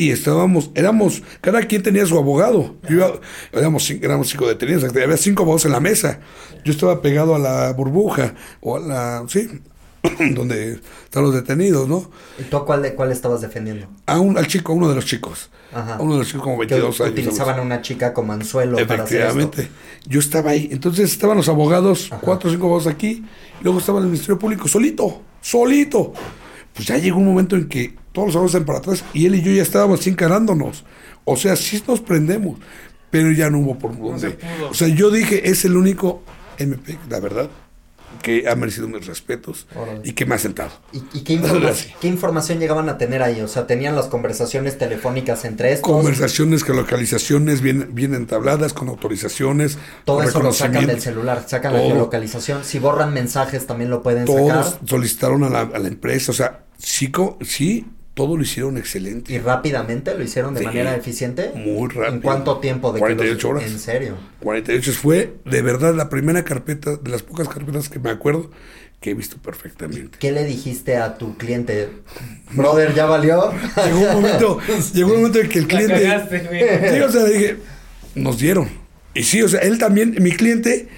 [0.00, 2.76] Y estábamos, éramos, cada quien tenía su abogado.
[2.88, 3.20] Yo iba-
[3.52, 6.20] éramos, cinco, éramos cinco detenidos, había cinco abogados en la mesa.
[6.64, 9.60] Yo estaba pegado a la burbuja, o a la, sí,
[10.34, 12.10] donde están los detenidos, ¿no?
[12.38, 13.88] ¿Y tú a cuál, de, cuál estabas defendiendo?
[14.06, 15.50] A un, al chico, a uno de los chicos.
[15.70, 15.96] Ajá.
[15.96, 17.12] A uno de los chicos como Que 22 años.
[17.12, 19.38] utilizaban a una chica como anzuelo para hacer esto.
[19.38, 19.68] Efectivamente.
[20.06, 20.70] Yo estaba ahí.
[20.72, 22.22] Entonces estaban los abogados, Ajá.
[22.22, 23.22] cuatro o cinco abogados aquí.
[23.60, 26.14] y luego estaba el Ministerio Público, solito, solito.
[26.72, 29.42] Pues ya llegó un momento en que todos los están para atrás y él y
[29.42, 30.84] yo ya estábamos encarándonos.
[31.24, 32.58] O sea, sí nos prendemos,
[33.10, 34.38] pero ya no hubo por dónde.
[34.70, 36.22] O sea, yo dije, es el único
[36.58, 37.48] MP, la verdad,
[38.22, 40.00] que ha merecido mis respetos Órale.
[40.04, 40.70] y que me ha sentado.
[40.92, 43.40] ¿Y, y qué, informa- qué información llegaban a tener ahí?
[43.40, 45.90] O sea, tenían las conversaciones telefónicas entre estos.
[45.90, 51.72] Conversaciones, geolocalizaciones bien, bien entabladas, con autorizaciones, todo con eso lo sacan del celular, sacan
[51.72, 52.64] la geolocalización.
[52.64, 54.80] Si borran mensajes también lo pueden Todos sacar.
[54.88, 57.86] solicitaron a la, a la empresa, o sea, sí, co- sí,
[58.20, 59.32] todo lo hicieron excelente.
[59.32, 61.52] Y rápidamente lo hicieron de Sí, manera eficiente.
[61.54, 62.12] muy rápido.
[62.16, 62.92] ¿En cuánto tiempo?
[62.92, 63.64] De que los- 48 horas.
[63.64, 64.16] En serio.
[64.40, 68.50] 48 fue de verdad la primera carpeta, de las pocas carpetas que me acuerdo
[69.00, 70.18] que he visto perfectamente.
[70.18, 71.88] ¿Qué le dijiste a tu cliente?
[72.52, 73.54] Brother, ¿ya valió?
[73.86, 74.58] Llegó un momento,
[74.94, 75.94] llegó un momento en que el cliente...
[76.02, 76.90] cagaste, güey.
[76.94, 77.56] Sí, o sea, dije,
[78.16, 78.68] nos dieron.
[79.14, 80.88] Y sí, o sea, él también, mi cliente,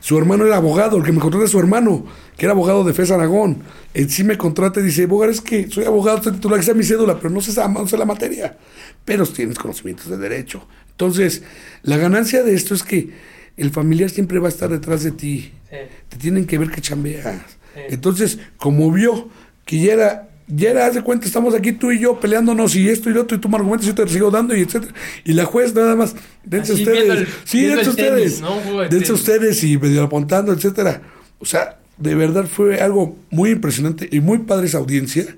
[0.00, 2.06] su hermano era abogado, el que me contrata es su hermano,
[2.36, 3.62] que era abogado de FES Aragón.
[3.94, 6.74] Él sí me contrata y dice, Bogar, es que soy abogado, soy titular, que sea
[6.74, 8.56] mi cédula, pero no sé, no sé la materia.
[9.04, 10.66] Pero tienes conocimientos de derecho.
[10.90, 11.42] Entonces,
[11.82, 13.10] la ganancia de esto es que
[13.56, 15.52] el familiar siempre va a estar detrás de ti.
[15.70, 15.76] Sí.
[16.08, 17.42] Te tienen que ver que chambeas.
[17.74, 17.80] Sí.
[17.90, 19.28] Entonces, como vio
[19.64, 22.88] que ya era, ya era, haz de cuenta, estamos aquí tú y yo peleándonos y
[22.88, 24.92] esto y lo otro, y tú me argumentas, yo te sigo dando y etcétera.
[25.24, 26.14] Y la juez nada más,
[26.44, 27.10] dense Así ustedes.
[27.10, 28.40] el- sí, dense el tenis, ustedes.
[28.40, 28.56] ¿no?
[28.82, 29.10] Dense tenis.
[29.10, 31.02] ustedes y medio apuntando, etcétera.
[31.38, 35.36] O sea, de verdad fue algo muy impresionante y muy padre esa audiencia.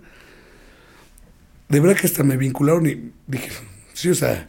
[1.69, 3.51] De verdad que hasta me vincularon y dije,
[3.93, 4.47] sí, o sea,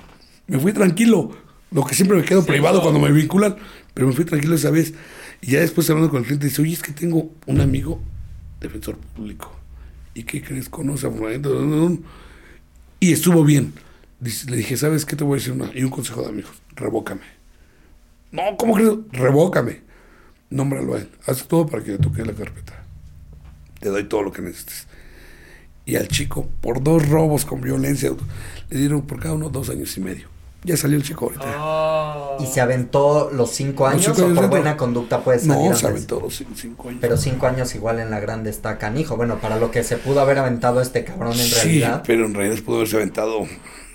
[0.47, 1.31] me fui tranquilo.
[1.71, 2.81] Lo que siempre me quedo Sí, privado no.
[2.83, 3.55] cuando me vinculan,
[3.93, 4.93] pero me fui tranquilo esa vez.
[5.41, 8.01] Y ya después hablando con el cliente, dice, oye, es que tengo un amigo
[8.59, 9.55] defensor público.
[10.13, 10.69] ¿Y qué crees?
[10.69, 11.99] Conoce a fulanito?".
[12.99, 13.73] Y estuvo bien.
[14.19, 15.53] Le dije, ¿sabes qué te voy a decir?
[15.53, 17.21] Una, y un consejo de amigos, revócame.
[18.31, 18.93] No, ¿cómo crees?
[19.11, 19.81] Revócame.
[20.49, 21.09] Nómbralo a él.
[21.25, 22.83] Haz todo para que le toque la carpeta.
[23.79, 24.85] Te doy todo lo que necesites.
[25.85, 28.11] Y al chico, por dos robos con violencia,
[28.69, 30.27] le dieron por cada uno dos años y medio.
[30.63, 31.45] Ya salió el chico ahorita.
[31.59, 32.37] Oh.
[32.39, 35.55] ¿Y se aventó los cinco Los años cinco o años por buena conducta puede salir
[35.55, 35.79] no, antes?
[35.79, 36.99] se aventó los cin- cinco años.
[37.01, 39.17] Pero cinco años igual en la grande está canijo.
[39.17, 42.03] Bueno, para lo que se pudo haber aventado este cabrón en sí, realidad.
[42.05, 43.39] pero en realidad pudo haberse aventado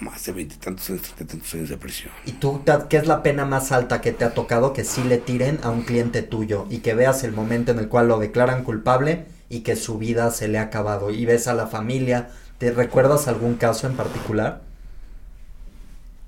[0.01, 2.11] más de veintitantos años, tantos años de prisión.
[2.27, 5.19] ¿Y tú qué es la pena más alta que te ha tocado que sí le
[5.19, 8.65] tiren a un cliente tuyo y que veas el momento en el cual lo declaran
[8.65, 12.29] culpable y que su vida se le ha acabado y ves a la familia?
[12.59, 14.63] ¿Te recuerdas algún caso en particular?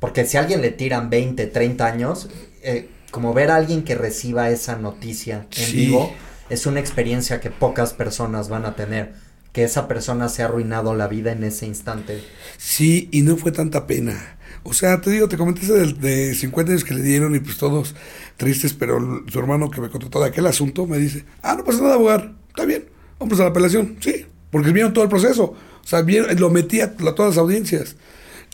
[0.01, 2.29] Porque si a alguien le tiran 20, 30 años,
[2.62, 5.77] eh, como ver a alguien que reciba esa noticia en Sí.
[5.87, 6.12] vivo
[6.51, 9.12] es una experiencia que pocas personas van a tener.
[9.53, 12.23] Que esa persona se ha arruinado la vida en ese instante.
[12.59, 14.37] Sí, y no fue tanta pena.
[14.62, 17.41] O sea, te digo, te comenté ese de, de 50 años que le dieron y
[17.41, 17.95] pues todos
[18.37, 21.83] tristes, pero su hermano que me contrató de aquel asunto me dice, ah, no pasa
[21.83, 22.85] nada, abogar, está bien,
[23.19, 25.45] vamos a la apelación, sí, porque vieron todo el proceso.
[25.83, 27.97] O sea, vieron, lo metí a, a todas las audiencias.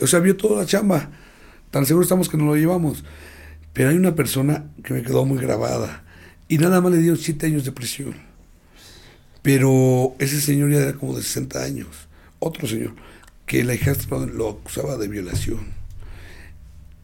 [0.00, 1.10] O sea, vio toda la chamba.
[1.74, 3.02] Tan seguro estamos que nos lo llevamos.
[3.72, 6.04] Pero hay una persona que me quedó muy grabada
[6.46, 8.14] y nada más le dieron 7 años de prisión.
[9.42, 11.88] Pero ese señor ya era como de 60 años.
[12.38, 12.94] Otro señor,
[13.44, 15.66] que la hijastra lo acusaba de violación.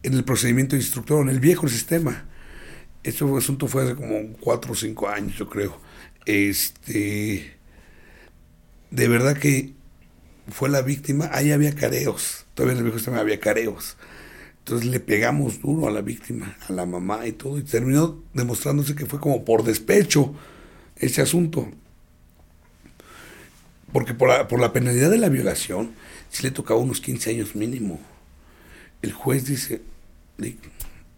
[0.05, 2.27] En el procedimiento instructor, en el viejo sistema.
[3.03, 5.81] Este asunto fue hace como 4 o 5 años, yo creo.
[6.27, 7.57] Este.
[8.93, 9.73] De verdad que
[10.49, 11.29] fue la víctima.
[11.33, 12.47] Ahí había careos.
[12.55, 13.97] Todavía en el viejo sistema había careos.
[14.61, 17.59] Entonces le pegamos duro a la víctima, a la mamá y todo.
[17.59, 20.35] Y terminó demostrándose que fue como por despecho
[20.97, 21.69] ese asunto
[23.93, 25.93] porque por la, por la penalidad de la violación,
[26.31, 28.01] sí le tocaba unos 15 años mínimo.
[29.03, 29.83] El juez dice,
[30.39, 30.57] le,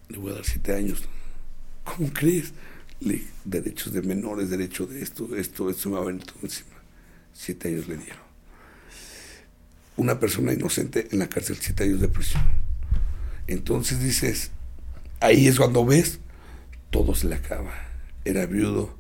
[0.08, 1.02] le voy a dar 7 años.
[1.84, 2.52] ¿Cómo crees?
[3.44, 6.76] Derechos de menores, derecho de esto, esto, esto me va a venir todo encima.
[7.34, 8.22] 7 años le dieron.
[9.96, 12.42] Una persona inocente en la cárcel, 7 años de prisión.
[13.52, 14.50] Entonces dices,
[15.20, 16.20] ahí es cuando ves,
[16.90, 17.72] todo se le acaba.
[18.24, 18.96] Era viudo,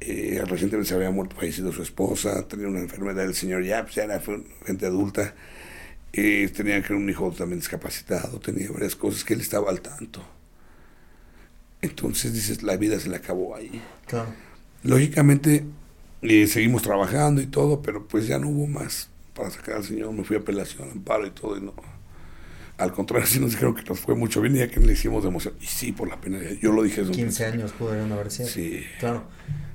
[0.00, 3.94] eh, recientemente se había muerto, fallecido su esposa, tenía una enfermedad el señor ya, pues
[3.94, 4.20] ya era
[4.64, 5.34] gente adulta,
[6.12, 10.22] eh, tenía que un hijo también discapacitado, tenía varias cosas que él estaba al tanto.
[11.82, 13.80] Entonces dices, la vida se le acabó ahí.
[14.06, 14.32] Claro.
[14.82, 15.64] Lógicamente,
[16.22, 20.12] eh, seguimos trabajando y todo, pero pues ya no hubo más para sacar al señor,
[20.12, 21.74] me fui a apelación, amparo y todo, y no.
[22.78, 25.22] Al contrario, sí nos dijeron que nos fue mucho bien y ya que le hicimos
[25.22, 25.54] de emoción.
[25.60, 27.02] Y sí, por la pena, yo lo dije.
[27.02, 27.52] un 15 principio.
[27.52, 28.48] años pudieron haber sido.
[28.48, 28.82] Sí.
[29.00, 29.24] Claro.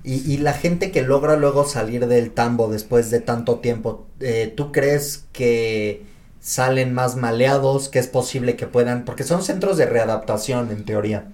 [0.04, 4.52] Y, y la gente que logra luego salir del tambo después de tanto tiempo, eh,
[4.56, 6.04] ¿tú crees que
[6.40, 7.88] salen más maleados?
[7.90, 9.06] ¿Que es posible que puedan?
[9.06, 11.32] Porque son centros de readaptación, en teoría.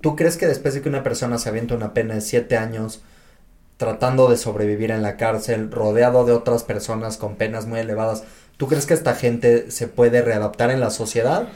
[0.00, 3.02] ¿Tú crees que después de que una persona se avienta una pena de 7 años
[3.76, 8.24] tratando de sobrevivir en la cárcel, rodeado de otras personas con penas muy elevadas,
[8.58, 11.48] ¿tú crees que esta gente se puede readaptar en la sociedad?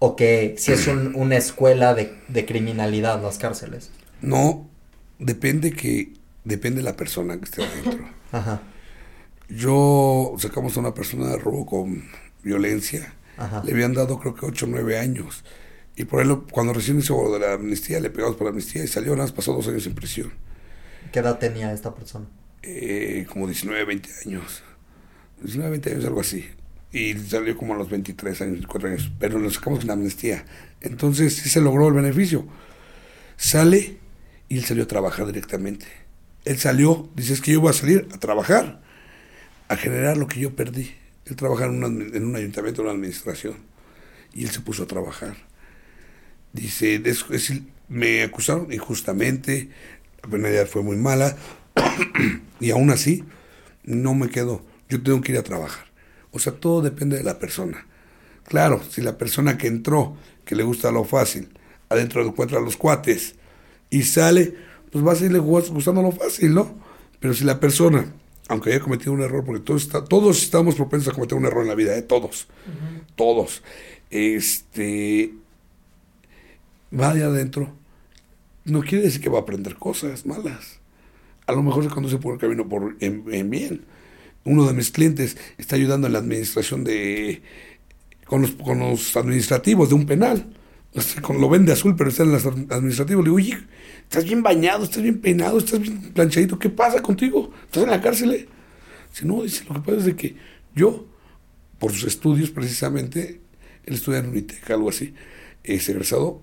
[0.00, 3.90] ¿O que si es un- una escuela de, de criminalidad las cárceles?
[4.20, 4.68] No,
[5.18, 6.12] depende que
[6.44, 8.06] depende de la persona que esté adentro.
[8.32, 8.60] Ajá.
[9.48, 12.04] Yo sacamos a una persona de robo con
[12.42, 13.14] violencia.
[13.36, 13.62] Ajá.
[13.64, 15.44] Le habían dado creo que 8 o 9 años.
[15.96, 18.88] Y por él, cuando recién hizo de la amnistía, le pegamos por la amnistía y
[18.88, 20.32] salió, nada más pasó dos años en prisión.
[21.12, 22.26] ¿Qué edad tenía esta persona?
[22.62, 24.62] Eh, como 19, 20 años.
[25.42, 26.44] 19, 20 años, algo así.
[26.92, 29.10] Y salió como a los 23 años, 24 años.
[29.18, 30.44] Pero lo sacamos en amnistía.
[30.80, 32.46] Entonces sí se logró el beneficio.
[33.36, 33.98] Sale
[34.48, 35.86] y él salió a trabajar directamente.
[36.44, 38.80] Él salió, dice, es que yo voy a salir a trabajar,
[39.68, 40.92] a generar lo que yo perdí.
[41.26, 43.56] Él trabaja en, una- en un ayuntamiento, en una administración.
[44.34, 45.36] Y él se puso a trabajar.
[46.52, 49.68] Dice, es- es- me acusaron injustamente,
[50.22, 51.36] la penalidad fue muy mala,
[52.60, 53.24] y aún así
[53.84, 55.86] no me quedo, yo tengo que ir a trabajar.
[56.32, 57.86] O sea, todo depende de la persona.
[58.44, 61.48] Claro, si la persona que entró, que le gusta lo fácil,
[61.88, 63.34] adentro encuentra a los cuates
[63.90, 64.54] y sale,
[64.90, 66.74] pues va a seguirle gu- gustando lo fácil, ¿no?
[67.20, 68.12] Pero si la persona,
[68.48, 71.62] aunque haya cometido un error, porque todos, está- todos estamos propensos a cometer un error
[71.62, 72.02] en la vida, ¿eh?
[72.02, 72.48] Todos,
[73.16, 73.62] todos.
[74.10, 75.34] Este,
[76.98, 77.74] va de adentro,
[78.64, 80.80] no quiere decir que va a aprender cosas malas.
[81.46, 83.84] A lo mejor se conduce por el camino por, en, en bien.
[84.48, 87.42] Uno de mis clientes está ayudando en la administración de
[88.24, 90.46] con los, con los administrativos de un penal.
[91.22, 93.24] Con, lo vende azul, pero está en los administrativos.
[93.24, 93.58] Le digo, oye,
[94.02, 96.58] estás bien bañado, estás bien peinado, estás bien planchadito.
[96.58, 97.52] ¿Qué pasa contigo?
[97.64, 98.32] ¿Estás en la cárcel?
[98.32, 98.48] eh?".
[99.10, 100.36] Dice, no, dice, lo que pasa es de que
[100.74, 101.06] yo,
[101.78, 103.40] por sus estudios precisamente,
[103.84, 105.14] él estudia en Unitec, algo así,
[105.64, 106.42] es egresado.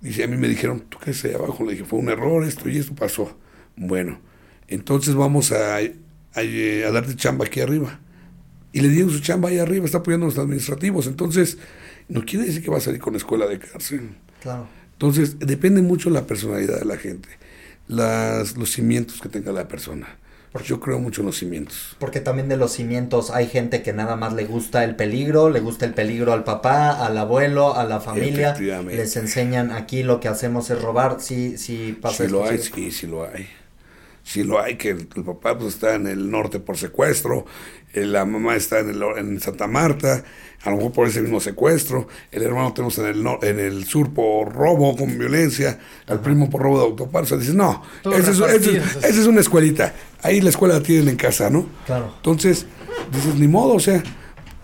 [0.00, 1.64] Dice, a mí me dijeron, tú qué ahí abajo.
[1.64, 3.38] Le dije, fue un error, esto y esto pasó.
[3.76, 4.20] Bueno,
[4.68, 5.78] entonces vamos a,
[6.34, 8.00] a, a darte chamba aquí arriba
[8.74, 11.06] y le dieron su chamba ahí arriba, está apoyando a los administrativos.
[11.06, 11.58] Entonces,
[12.08, 14.16] no quiere decir que va a salir con escuela de cárcel.
[14.42, 14.66] Claro.
[14.92, 17.28] Entonces, depende mucho la personalidad de la gente,
[17.86, 20.18] las, los cimientos que tenga la persona.
[20.50, 21.96] Porque yo creo mucho en los cimientos.
[22.00, 25.60] Porque también de los cimientos hay gente que nada más le gusta el peligro, le
[25.60, 28.56] gusta el peligro al papá, al abuelo, a la familia.
[28.88, 31.18] Les enseñan aquí lo que hacemos es robar.
[31.20, 33.48] Sí, sí pasa Sí lo hay, sí, sí lo hay.
[34.26, 37.44] Sí lo hay, que el, el papá pues está en el norte por secuestro,
[37.92, 40.24] eh, la mamá está en, el, en Santa Marta,
[40.62, 43.84] a lo mejor por ese mismo secuestro, el hermano tenemos en el, nor- en el
[43.84, 47.24] sur por robo con violencia, al primo por robo de autopar.
[47.30, 47.82] O dices, no,
[48.16, 48.30] esa
[49.06, 49.94] es, una escuelita.
[50.22, 51.66] Ahí la escuela la tienen en casa, ¿no?
[51.84, 52.14] Claro.
[52.16, 52.64] Entonces,
[53.12, 54.02] dices, ni modo, o sea,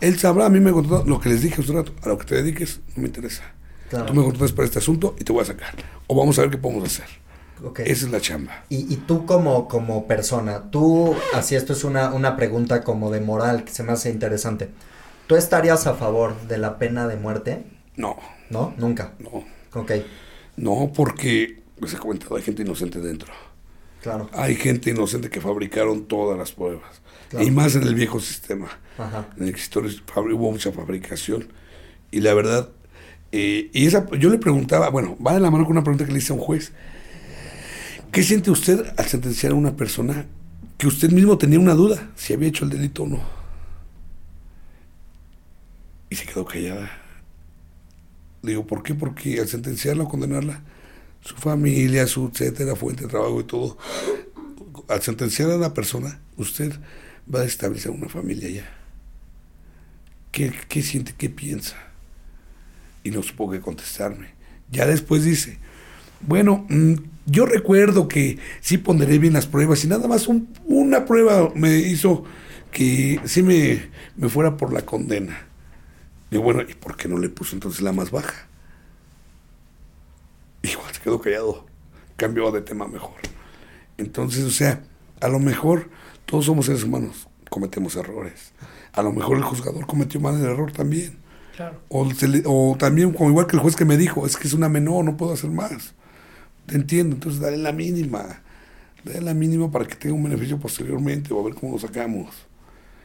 [0.00, 2.16] él sabrá, a mí me contrató, lo que les dije hace un rato, a lo
[2.16, 3.42] que te dediques, no me interesa.
[3.90, 4.06] Claro.
[4.06, 5.74] Tú me contratas para este asunto y te voy a sacar.
[6.06, 7.04] O vamos a ver qué podemos hacer.
[7.84, 8.64] Esa es la chamba.
[8.68, 13.20] Y, y tú como, como persona, tú, así esto es una, una pregunta como de
[13.20, 14.68] moral que se me hace interesante.
[15.26, 17.64] ¿Tú estarías a favor de la pena de muerte?
[17.96, 18.16] No,
[18.50, 18.74] ¿No?
[18.78, 19.12] Nunca.
[19.20, 19.44] no,
[19.80, 19.92] Ok,
[20.56, 23.32] no, porque les he comentado, hay gente inocente dentro.
[24.02, 24.28] claro.
[24.32, 27.00] Hay gente inocente que fabricaron todas las pruebas.
[27.28, 27.46] Claro.
[27.46, 28.66] Y más en el viejo sistema.
[28.98, 29.28] Ajá.
[29.38, 31.52] En el que histori- fabri- hubo mucha fabricación.
[32.10, 32.70] Y la verdad,
[33.30, 36.12] eh, y esa, yo le preguntaba, bueno, va de la mano con una pregunta que
[36.12, 36.72] le hice a un juez.
[38.12, 40.26] ¿Qué siente usted al sentenciar a una persona
[40.78, 43.20] que usted mismo tenía una duda si había hecho el delito o no?
[46.08, 46.90] Y se quedó callada.
[48.42, 48.94] Le digo, ¿por qué?
[48.94, 50.60] Porque al sentenciarla o condenarla,
[51.20, 53.78] su familia, su etcétera, fuente de trabajo y todo,
[54.88, 56.72] al sentenciar a una persona, usted
[57.32, 58.76] va a establecer una familia ya.
[60.32, 61.14] ¿Qué, qué siente?
[61.16, 61.76] ¿Qué piensa?
[63.04, 64.30] Y no supo qué contestarme.
[64.72, 65.58] Ya después dice,
[66.20, 66.94] bueno, mm,
[67.26, 71.78] yo recuerdo que sí ponderé bien las pruebas y nada más un- una prueba me
[71.78, 72.24] hizo
[72.72, 75.46] que sí me, me fuera por la condena.
[76.30, 78.46] Digo, bueno, ¿y por qué no le puso entonces la más baja?
[80.62, 81.66] Igual se quedó callado.
[82.16, 83.14] Cambió de tema mejor.
[83.98, 84.82] Entonces, o sea,
[85.20, 85.88] a lo mejor
[86.26, 88.52] todos somos seres humanos, cometemos errores.
[88.92, 91.18] A lo mejor el juzgador cometió mal el error también.
[91.56, 91.80] Claro.
[91.88, 94.48] O, se le- o también, como igual que el juez que me dijo, es que
[94.48, 95.94] es una menor, no puedo hacer más.
[96.70, 98.42] Te entiendo, entonces dale la mínima.
[99.04, 102.32] Dale la mínima para que tenga un beneficio posteriormente o a ver cómo lo sacamos.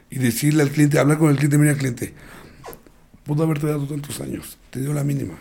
[0.08, 2.14] Y decirle al cliente, hablar con el cliente, mira cliente,
[3.24, 5.34] pudo haberte dado tantos años, te dio la mínima.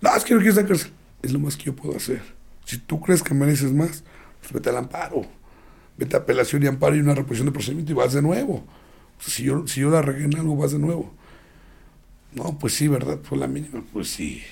[0.00, 0.92] No, es que no quieres la cárcel.
[1.20, 2.22] Es lo más que yo puedo hacer.
[2.64, 4.02] Si tú crees que mereces más,
[4.40, 5.26] pues vete al amparo.
[5.98, 8.64] Vete a apelación y amparo y una reposición de procedimiento y vas de nuevo.
[9.20, 11.12] Si yo, si yo la regué en algo, vas de nuevo.
[12.32, 13.18] No, pues sí, ¿verdad?
[13.22, 13.84] Fue la mínima.
[13.92, 14.42] Pues sí.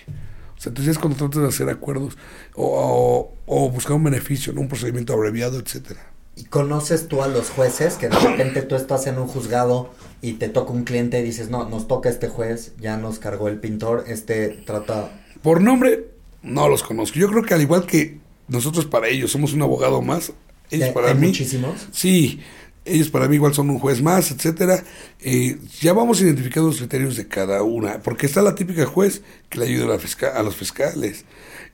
[0.64, 2.16] Sea, entonces es cuando tratas de hacer acuerdos
[2.54, 4.60] o, o- o buscar un beneficio, ¿no?
[4.62, 6.10] un procedimiento abreviado, etcétera.
[6.36, 10.32] ¿Y conoces tú a los jueces que de repente tú estás en un juzgado y
[10.32, 13.60] te toca un cliente y dices, no, nos toca este juez, ya nos cargó el
[13.60, 15.22] pintor, este trata...
[15.42, 16.08] Por nombre,
[16.42, 17.18] no los conozco.
[17.20, 18.18] Yo creo que al igual que
[18.48, 20.32] nosotros para ellos somos un abogado más.
[20.70, 21.26] Ellos ¿Hay- para hay mí.
[21.28, 21.86] muchísimos?
[21.92, 22.40] Sí,
[22.85, 24.82] ellos para mí igual son un juez más, etcétera.
[25.20, 29.59] Eh, ya vamos identificando los criterios de cada una, porque está la típica juez que
[29.59, 31.24] le ayuda a, la fisca- a los fiscales,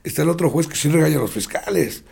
[0.03, 2.03] está el otro juez que sí regaña a los fiscales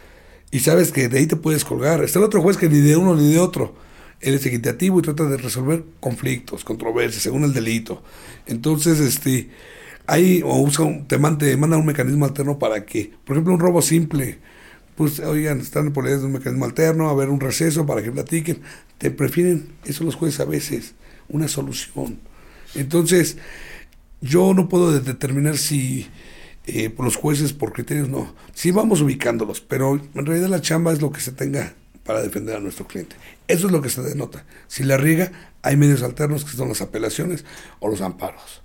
[0.51, 2.97] y sabes que de ahí te puedes colgar, está el otro juez que ni de
[2.97, 3.75] uno ni de otro.
[4.21, 8.03] Él es equitativo y trata de resolver conflictos, controversias, según el delito.
[8.47, 9.49] Entonces, este,
[10.07, 13.53] hay, o usa un- te, man- te manda un mecanismo alterno para que, por ejemplo,
[13.53, 14.39] un robo simple,
[14.99, 18.11] pues oigan, están por ahí de un mecanismo alterno, a ver un receso para que
[18.11, 18.61] platiquen.
[18.97, 20.93] Te prefieren, eso los jueces a veces,
[21.29, 22.19] una solución.
[22.75, 23.37] Entonces,
[24.21, 26.07] yo no puedo de- determinar si
[26.67, 28.35] eh, los jueces por criterios no.
[28.53, 31.73] Sí vamos ubicándolos, pero en realidad la chamba es lo que se tenga
[32.05, 33.15] para defender a nuestro cliente.
[33.47, 34.45] Eso es lo que se denota.
[34.67, 35.31] Si la riega,
[35.61, 37.45] hay medios alternos que son las apelaciones
[37.79, 38.61] o los amparos.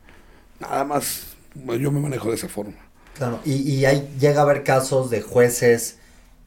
[0.61, 1.37] Nada más,
[1.81, 2.75] yo me manejo de esa forma.
[3.13, 5.99] Claro, y, y hay, llega a haber casos de jueces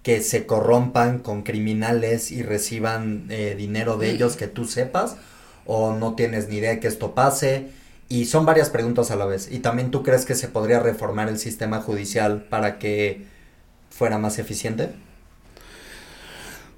[0.08, 5.18] que se corrompan con criminales y reciban eh, dinero de ellos que tú sepas,
[5.66, 7.72] o no tienes ni idea de que esto pase.
[8.08, 9.50] Y son varias preguntas a la vez.
[9.52, 13.26] ¿Y también tú crees que se podría reformar el sistema judicial para que
[13.90, 14.92] fuera más eficiente?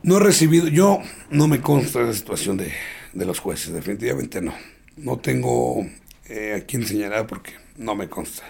[0.01, 0.97] No he recibido, yo
[1.29, 2.73] no me consta la situación de,
[3.13, 4.55] de los jueces, definitivamente no.
[4.97, 5.85] No tengo
[6.27, 8.41] eh, a quién señalar porque no me consta.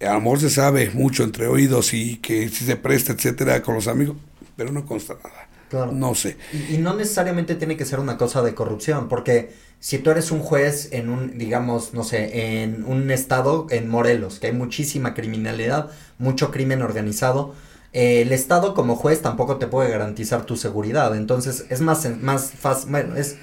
[0.00, 3.74] A lo mejor se sabe mucho entre oídos y que si se presta, etcétera, con
[3.74, 4.16] los amigos,
[4.56, 5.48] pero no consta nada.
[5.68, 5.92] Claro.
[5.92, 6.36] No sé.
[6.52, 10.30] Y, y no necesariamente tiene que ser una cosa de corrupción, porque si tú eres
[10.30, 15.14] un juez en un, digamos, no sé, en un estado, en Morelos, que hay muchísima
[15.14, 17.54] criminalidad, mucho crimen organizado,
[17.94, 22.50] eh, el estado como juez tampoco te puede garantizar tu seguridad, entonces es más, más
[22.52, 23.36] fácil, bueno, es,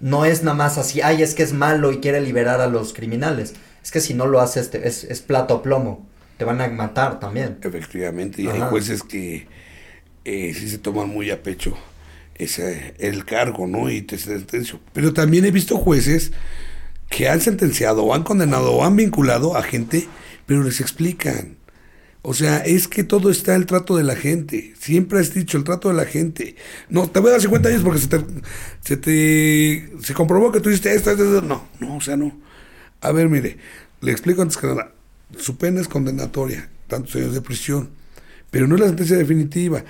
[0.00, 2.92] no es nada más así, ay, es que es malo y quiere liberar a los
[2.92, 3.54] criminales,
[3.84, 6.08] es que si no lo haces, te- es, es plato plomo,
[6.38, 7.58] te van a matar también.
[7.62, 9.46] Efectivamente, y hay jueces que
[10.24, 11.76] eh, sí se toman muy a pecho
[12.36, 13.90] ese, el cargo, ¿no?
[13.90, 14.80] Y te sentencio.
[14.92, 16.32] Pero también he visto jueces
[17.10, 20.08] que han sentenciado o han condenado o han vinculado a gente,
[20.46, 21.58] pero les explican.
[22.22, 24.72] O sea, es que todo está el trato de la gente.
[24.80, 26.56] Siempre has dicho el trato de la gente.
[26.88, 28.18] No, te voy a dar 50 años porque se te,
[28.80, 31.42] se te se comprobó que tú hiciste esto, esto, esto.
[31.42, 32.32] No, no, o sea, no.
[33.04, 33.58] A ver, mire,
[34.00, 34.90] le explico antes que nada.
[35.36, 37.90] Su pena es condenatoria, tantos años de prisión,
[38.50, 39.84] pero no es la sentencia definitiva.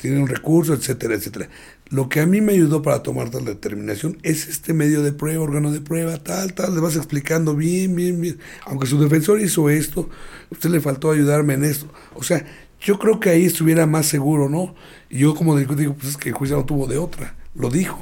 [0.00, 1.50] Tiene un recurso, etcétera, etcétera.
[1.90, 5.44] Lo que a mí me ayudó para tomar tal determinación es este medio de prueba,
[5.44, 6.74] órgano de prueba, tal, tal.
[6.74, 8.38] Le vas explicando bien, bien, bien.
[8.64, 10.08] Aunque su defensor hizo esto,
[10.50, 11.92] usted le faltó ayudarme en esto.
[12.14, 12.46] O sea,
[12.80, 14.74] yo creo que ahí estuviera más seguro, ¿no?
[15.10, 17.34] Y yo como digo, digo, pues es que el juez ya no tuvo de otra.
[17.54, 17.98] Lo dijo.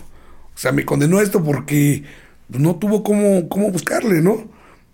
[0.55, 2.05] O sea, me condenó a esto porque
[2.49, 4.49] no tuvo cómo, cómo buscarle, ¿no?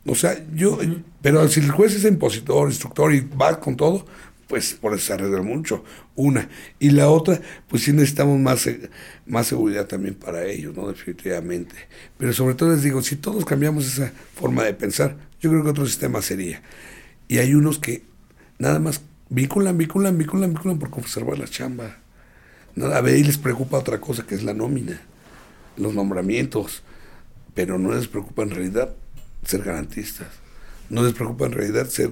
[0.06, 0.78] O sea, yo,
[1.22, 4.06] pero si el juez es impositor, instructor y va con todo,
[4.50, 5.84] pues por eso se arregla mucho.
[6.16, 6.48] Una.
[6.78, 8.68] Y la otra, pues sí necesitamos más,
[9.26, 10.88] más seguridad también para ellos, ¿no?
[10.88, 11.74] Definitivamente.
[12.18, 15.70] Pero sobre todo les digo, si todos cambiamos esa forma de pensar, yo creo que
[15.70, 16.62] otro sistema sería.
[17.28, 18.02] Y hay unos que
[18.58, 21.98] nada más vinculan, vinculan, vinculan, vinculan por conservar la chamba.
[22.74, 25.00] Nada, a ver, y les preocupa otra cosa que es la nómina,
[25.76, 26.82] los nombramientos,
[27.66, 28.88] pero no les preocupa en realidad
[29.44, 30.28] ser garantistas.
[30.88, 32.10] No les preocupa en realidad ser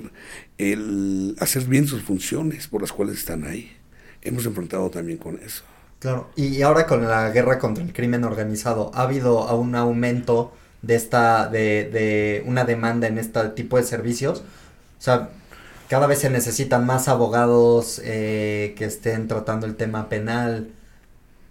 [0.59, 3.75] el hacer bien sus funciones por las cuales están ahí.
[4.21, 5.63] Hemos enfrentado también con eso.
[6.01, 10.53] Claro, y ahora con la guerra contra el crimen organizado, ¿ha habido un aumento
[10.83, 14.41] de esta, de, de una demanda en este tipo de servicios?
[14.41, 15.31] O sea,
[15.89, 20.69] cada vez se necesitan más abogados eh, que estén tratando el tema penal,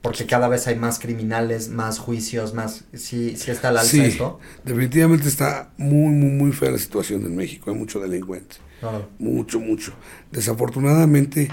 [0.01, 2.85] porque cada vez hay más criminales, más juicios, más...
[2.93, 4.39] Sí, sí está al alza Sí, esto.
[4.63, 7.71] definitivamente está muy, muy, muy fea la situación en México.
[7.71, 8.57] Hay mucho delincuente.
[8.79, 9.09] Claro.
[9.19, 9.93] Mucho, mucho.
[10.31, 11.49] Desafortunadamente,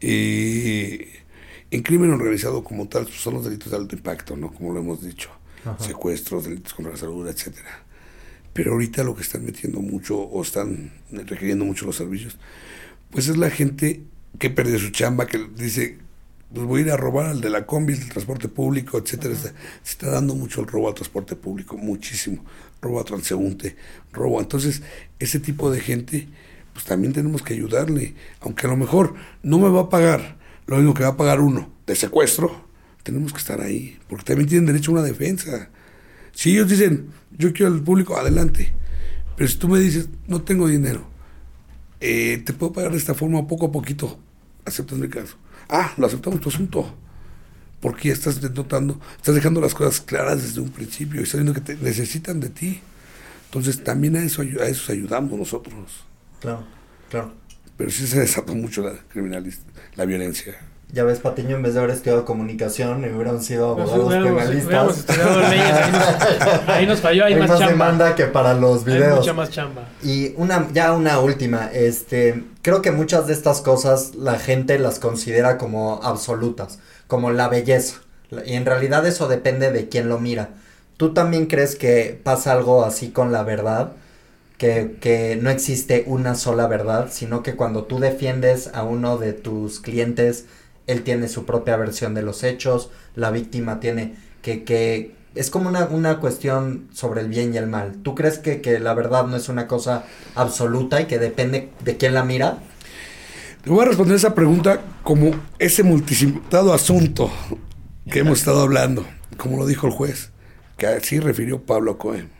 [0.00, 1.08] eh,
[1.70, 4.52] en crimen organizado como tal, pues, son los delitos de alto impacto, ¿no?
[4.52, 5.30] Como lo hemos dicho.
[5.64, 5.76] Ajá.
[5.78, 7.84] Secuestros, delitos contra la salud, etcétera.
[8.52, 12.36] Pero ahorita lo que están metiendo mucho o están requiriendo mucho los servicios,
[13.10, 14.02] pues es la gente
[14.38, 15.98] que perdió su chamba, que dice,
[16.52, 19.34] pues voy a ir a robar al de la combi, del transporte público, etcétera.
[19.34, 19.52] Se
[19.84, 22.44] está dando mucho el robo al transporte público, muchísimo.
[22.80, 23.76] Robo a transeúnte,
[24.12, 24.40] robo.
[24.40, 24.82] Entonces,
[25.18, 26.28] ese tipo de gente,
[26.72, 28.14] pues también tenemos que ayudarle.
[28.40, 31.40] Aunque a lo mejor no me va a pagar lo mismo que va a pagar
[31.40, 32.64] uno de secuestro,
[33.02, 35.70] tenemos que estar ahí, porque también tienen derecho a una defensa.
[36.32, 38.72] Si ellos dicen, yo quiero al público, adelante.
[39.36, 41.04] Pero si tú me dices, no tengo dinero,
[42.00, 44.18] eh, te puedo pagar de esta forma poco a poquito,
[44.64, 45.36] aceptas mi caso.
[45.72, 46.94] Ah, lo aceptamos tu asunto.
[47.80, 51.62] Porque ya estás notando, estás dejando las cosas claras desde un principio y sabiendo que
[51.62, 52.80] te necesitan de ti.
[53.46, 56.04] Entonces también a eso, a eso ayudamos nosotros.
[56.40, 56.64] Claro,
[57.10, 57.32] claro.
[57.78, 59.64] pero sí se desató mucho la criminalista,
[59.96, 60.54] la violencia.
[60.94, 65.06] Ya ves, Patiño, en vez de haber estudiado comunicación, hubieran sido abogados hubiéramos penalistas.
[65.50, 67.72] leyes, ahí nos- ahí nos falló, hay Hay más más chamba.
[67.72, 69.20] demanda que para los Hay videos.
[69.20, 69.88] mucha más chamba.
[70.02, 74.98] Y una, ya una última, este, creo que muchas de estas cosas la gente las
[74.98, 77.96] considera como absolutas, como la belleza.
[78.44, 80.50] Y en realidad eso depende de quién lo mira.
[80.98, 83.92] ¿Tú también crees que pasa algo así con la verdad?
[84.58, 89.32] Que, que no existe una sola verdad, sino que cuando tú defiendes a uno de
[89.32, 90.44] tus clientes,
[90.86, 95.68] él tiene su propia versión de los hechos, la víctima tiene que, que es como
[95.68, 97.96] una, una cuestión sobre el bien y el mal.
[98.02, 100.04] ¿Tú crees que, que la verdad no es una cosa
[100.34, 102.58] absoluta y que depende de quién la mira?
[103.62, 107.30] Te voy a responder esa pregunta como ese multicitado asunto
[108.10, 109.06] que hemos estado hablando,
[109.36, 110.30] como lo dijo el juez,
[110.76, 112.30] que así refirió Pablo Cohen,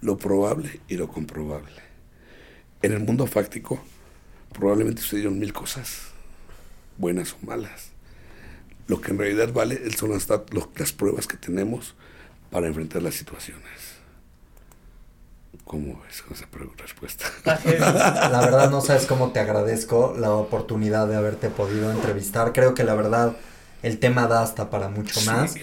[0.00, 1.70] lo probable y lo comprobable.
[2.82, 3.80] En el mundo fáctico
[4.52, 6.08] probablemente sucedieron mil cosas,
[6.98, 7.90] buenas o malas.
[8.88, 10.28] Lo que en realidad vale son las,
[10.76, 11.94] las pruebas que tenemos
[12.50, 13.64] para enfrentar las situaciones.
[15.64, 16.46] ¿Cómo ves con esa
[16.76, 17.24] respuesta?
[17.38, 17.78] Está heavy.
[17.80, 22.52] La verdad no sabes cómo te agradezco la oportunidad de haberte podido entrevistar.
[22.52, 23.36] Creo que la verdad
[23.82, 25.26] el tema da hasta para mucho Sí.
[25.26, 25.54] más.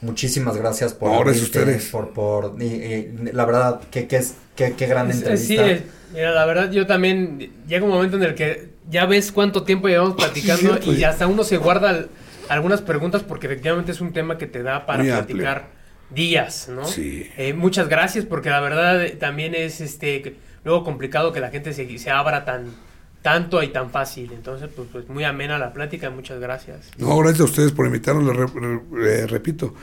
[0.00, 1.90] Muchísimas gracias por No, gracias a abrirte, ustedes.
[1.90, 5.46] por por y- y la verdad que que es que, qué gran Es- entrevista.
[5.46, 5.82] Sí, es-
[6.14, 9.88] mira, la verdad yo también llega un momento en el que ya ves cuánto tiempo
[9.88, 12.08] llevamos platicando cierto, y hasta uno se guarda al-
[12.48, 15.36] algunas preguntas porque efectivamente es un tema que te da para Muy amplio.
[15.36, 15.68] platicar
[16.10, 16.84] días, ¿no?
[16.84, 17.28] Sí.
[17.36, 21.98] Eh, muchas gracias porque la verdad también es este luego complicado que la gente se,
[21.98, 22.66] se abra tan
[23.22, 24.32] tanto y tan fácil.
[24.32, 26.90] Entonces, pues, pues muy amena la plática, muchas gracias.
[26.98, 29.74] No, gracias a ustedes por invitarnos, re- re- repito.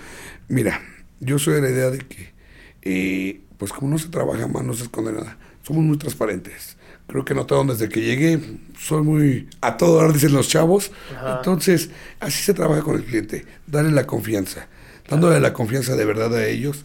[0.50, 0.82] Mira,
[1.20, 2.34] yo soy de la idea de que,
[2.82, 5.38] eh, pues como no se trabaja más, no se esconde nada.
[5.64, 6.77] Somos muy transparentes.
[7.08, 8.40] Creo que notaron desde que llegué,
[8.78, 10.92] soy muy a todo dar, dicen los chavos.
[11.16, 11.38] Ajá.
[11.38, 11.90] Entonces,
[12.20, 14.68] así se trabaja con el cliente, darle la confianza.
[15.10, 16.84] Dándole la confianza de verdad a ellos,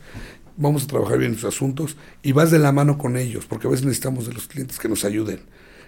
[0.57, 3.71] vamos a trabajar bien sus asuntos y vas de la mano con ellos, porque a
[3.71, 5.41] veces necesitamos de los clientes que nos ayuden.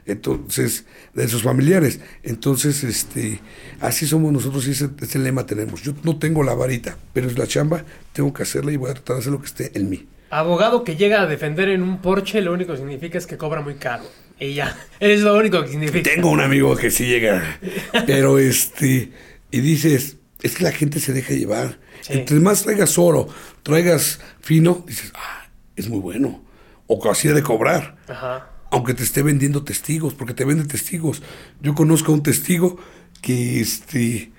[0.06, 0.84] Entonces,
[1.14, 2.00] de sus familiares.
[2.22, 3.40] Entonces, este,
[3.80, 5.82] así somos nosotros y ese, ese lema tenemos.
[5.82, 8.94] Yo no tengo la varita, pero es la chamba, tengo que hacerla y voy a
[8.94, 10.06] tratar de hacer lo que esté en mí.
[10.30, 13.60] Abogado que llega a defender en un Porsche, lo único que significa es que cobra
[13.60, 14.02] muy caro.
[14.48, 16.10] Y ya, es lo único que significa.
[16.10, 17.58] Tengo un amigo que sí llega,
[18.06, 19.10] pero este,
[19.50, 21.78] y dices, es que la gente se deja llevar.
[22.02, 22.12] Sí.
[22.14, 23.28] Entre más traigas oro,
[23.62, 25.46] traigas fino, dices, ah,
[25.76, 26.42] es muy bueno.
[26.86, 27.96] O casi de cobrar.
[28.08, 28.50] Ajá.
[28.70, 31.22] aunque te esté vendiendo testigos, porque te vende testigos.
[31.62, 32.76] Yo conozco a un testigo
[33.22, 34.32] que este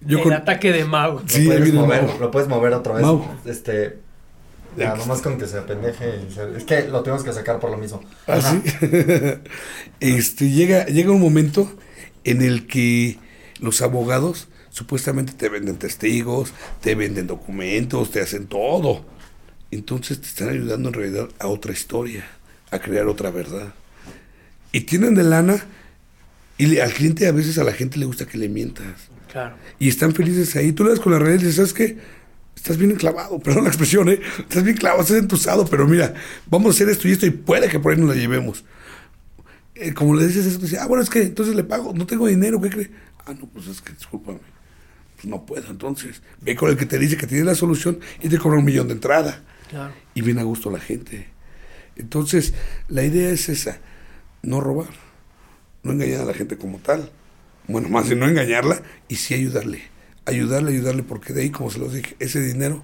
[0.00, 1.20] yo el con- ataque de Mau.
[1.20, 3.02] Lo Sí, ahí puedes mover, lo puedes mover otra vez.
[3.02, 3.24] Mau.
[3.44, 3.98] Este
[4.76, 8.02] ya, nomás con que se se- es que lo tenemos que sacar por lo mismo.
[8.26, 8.62] Ah, sí.
[10.00, 11.70] este llega llega un momento
[12.24, 13.18] en el que
[13.60, 19.04] los abogados supuestamente te venden testigos, te venden documentos, te hacen todo.
[19.70, 22.24] Entonces te están ayudando en realidad a otra historia,
[22.70, 23.72] a crear otra verdad.
[24.72, 25.64] Y tienen de lana
[26.58, 29.08] y le- al cliente a veces a la gente le gusta que le mientas.
[29.30, 29.56] Claro.
[29.80, 30.70] y están felices ahí.
[30.70, 31.98] Tú le das con la red y dices, ¿sabes qué?
[32.64, 34.18] Estás bien clavado, perdón la expresión, ¿eh?
[34.38, 36.14] Estás bien clavado, estás entusado, pero mira,
[36.46, 38.64] vamos a hacer esto y esto y puede que por ahí nos la llevemos.
[39.74, 42.26] Eh, como le dices eso, dice, ah, bueno, es que entonces le pago, no tengo
[42.26, 42.90] dinero, ¿qué cree?
[43.26, 44.38] Ah, no, pues es que discúlpame,
[45.16, 46.22] pues no puedo, entonces.
[46.40, 48.88] Ve con el que te dice que tiene la solución y te cobra un millón
[48.88, 49.42] de entrada.
[49.68, 49.92] Claro.
[50.14, 51.28] Y viene a gusto la gente.
[51.96, 52.54] Entonces,
[52.88, 53.78] la idea es esa,
[54.40, 54.88] no robar,
[55.82, 57.10] no engañar a la gente como tal.
[57.68, 59.93] Bueno, más de no engañarla y sí ayudarle.
[60.26, 62.82] Ayudarle, ayudarle, porque de ahí, como se los dije, ese dinero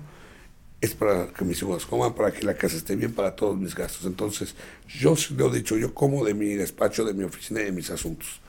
[0.81, 3.75] es para que mis hijos coman, para que la casa esté bien, para todos mis
[3.75, 4.07] gastos.
[4.07, 4.55] Entonces,
[4.89, 7.91] yo lo he dicho, yo como de mi despacho, de mi oficina y de mis
[7.91, 8.41] asuntos.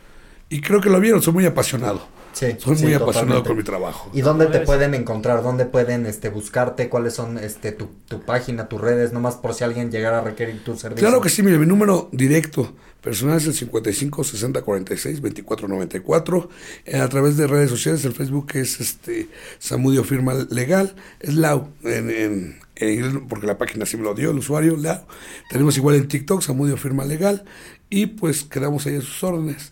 [0.49, 2.07] Y creo que lo vieron, soy muy apasionado.
[2.33, 3.47] Sí, soy sí, muy apasionado totalmente.
[3.49, 4.09] con mi trabajo.
[4.13, 5.43] ¿Y dónde te pueden encontrar?
[5.43, 6.87] ¿Dónde pueden este buscarte?
[6.89, 9.11] ¿Cuáles son este tu, tu página, tus redes?
[9.13, 11.07] Nomás por si alguien llegara a requerir tu servicio.
[11.07, 16.49] Claro que sí, mire, mi número directo personal es el 55 60 46 24 94.
[16.85, 19.27] Eh, a través de redes sociales, el Facebook es este
[19.59, 24.13] Samudio Firma Legal, es Lau, en, en- en inglés, porque la página sí me lo
[24.15, 25.01] dio el usuario, Lau.
[25.49, 27.43] Tenemos igual en TikTok, Samudio Firma Legal,
[27.89, 29.71] y pues quedamos ahí a sus órdenes.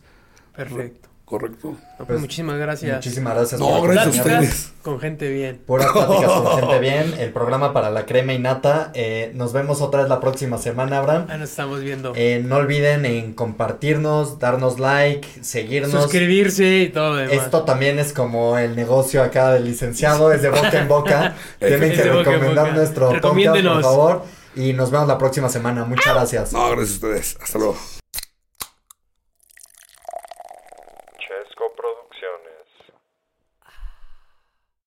[0.55, 0.98] Perfecto.
[1.29, 1.77] Correcto.
[1.99, 2.95] No, pues, muchísimas gracias.
[2.95, 3.61] Muchísimas gracias.
[3.61, 4.71] No, por gracias a ustedes.
[4.81, 5.61] Con gente bien.
[5.63, 7.13] Puras pláticas con gente bien.
[7.19, 8.89] El programa para la crema y nata.
[8.95, 11.27] Eh, nos vemos otra vez la próxima semana, Abraham.
[11.29, 12.13] Ahí nos estamos viendo.
[12.15, 15.91] Eh, no olviden en compartirnos, darnos like, seguirnos.
[15.91, 17.45] Suscribirse y todo lo demás.
[17.45, 21.35] Esto también es como el negocio acá del licenciado, es de boca en boca.
[21.59, 22.75] Tienen que recomendar boca.
[22.75, 24.23] nuestro podcast, por favor.
[24.55, 25.85] Y nos vemos la próxima semana.
[25.85, 26.53] Muchas gracias.
[26.53, 27.37] No, gracias a ustedes.
[27.39, 27.98] Hasta luego.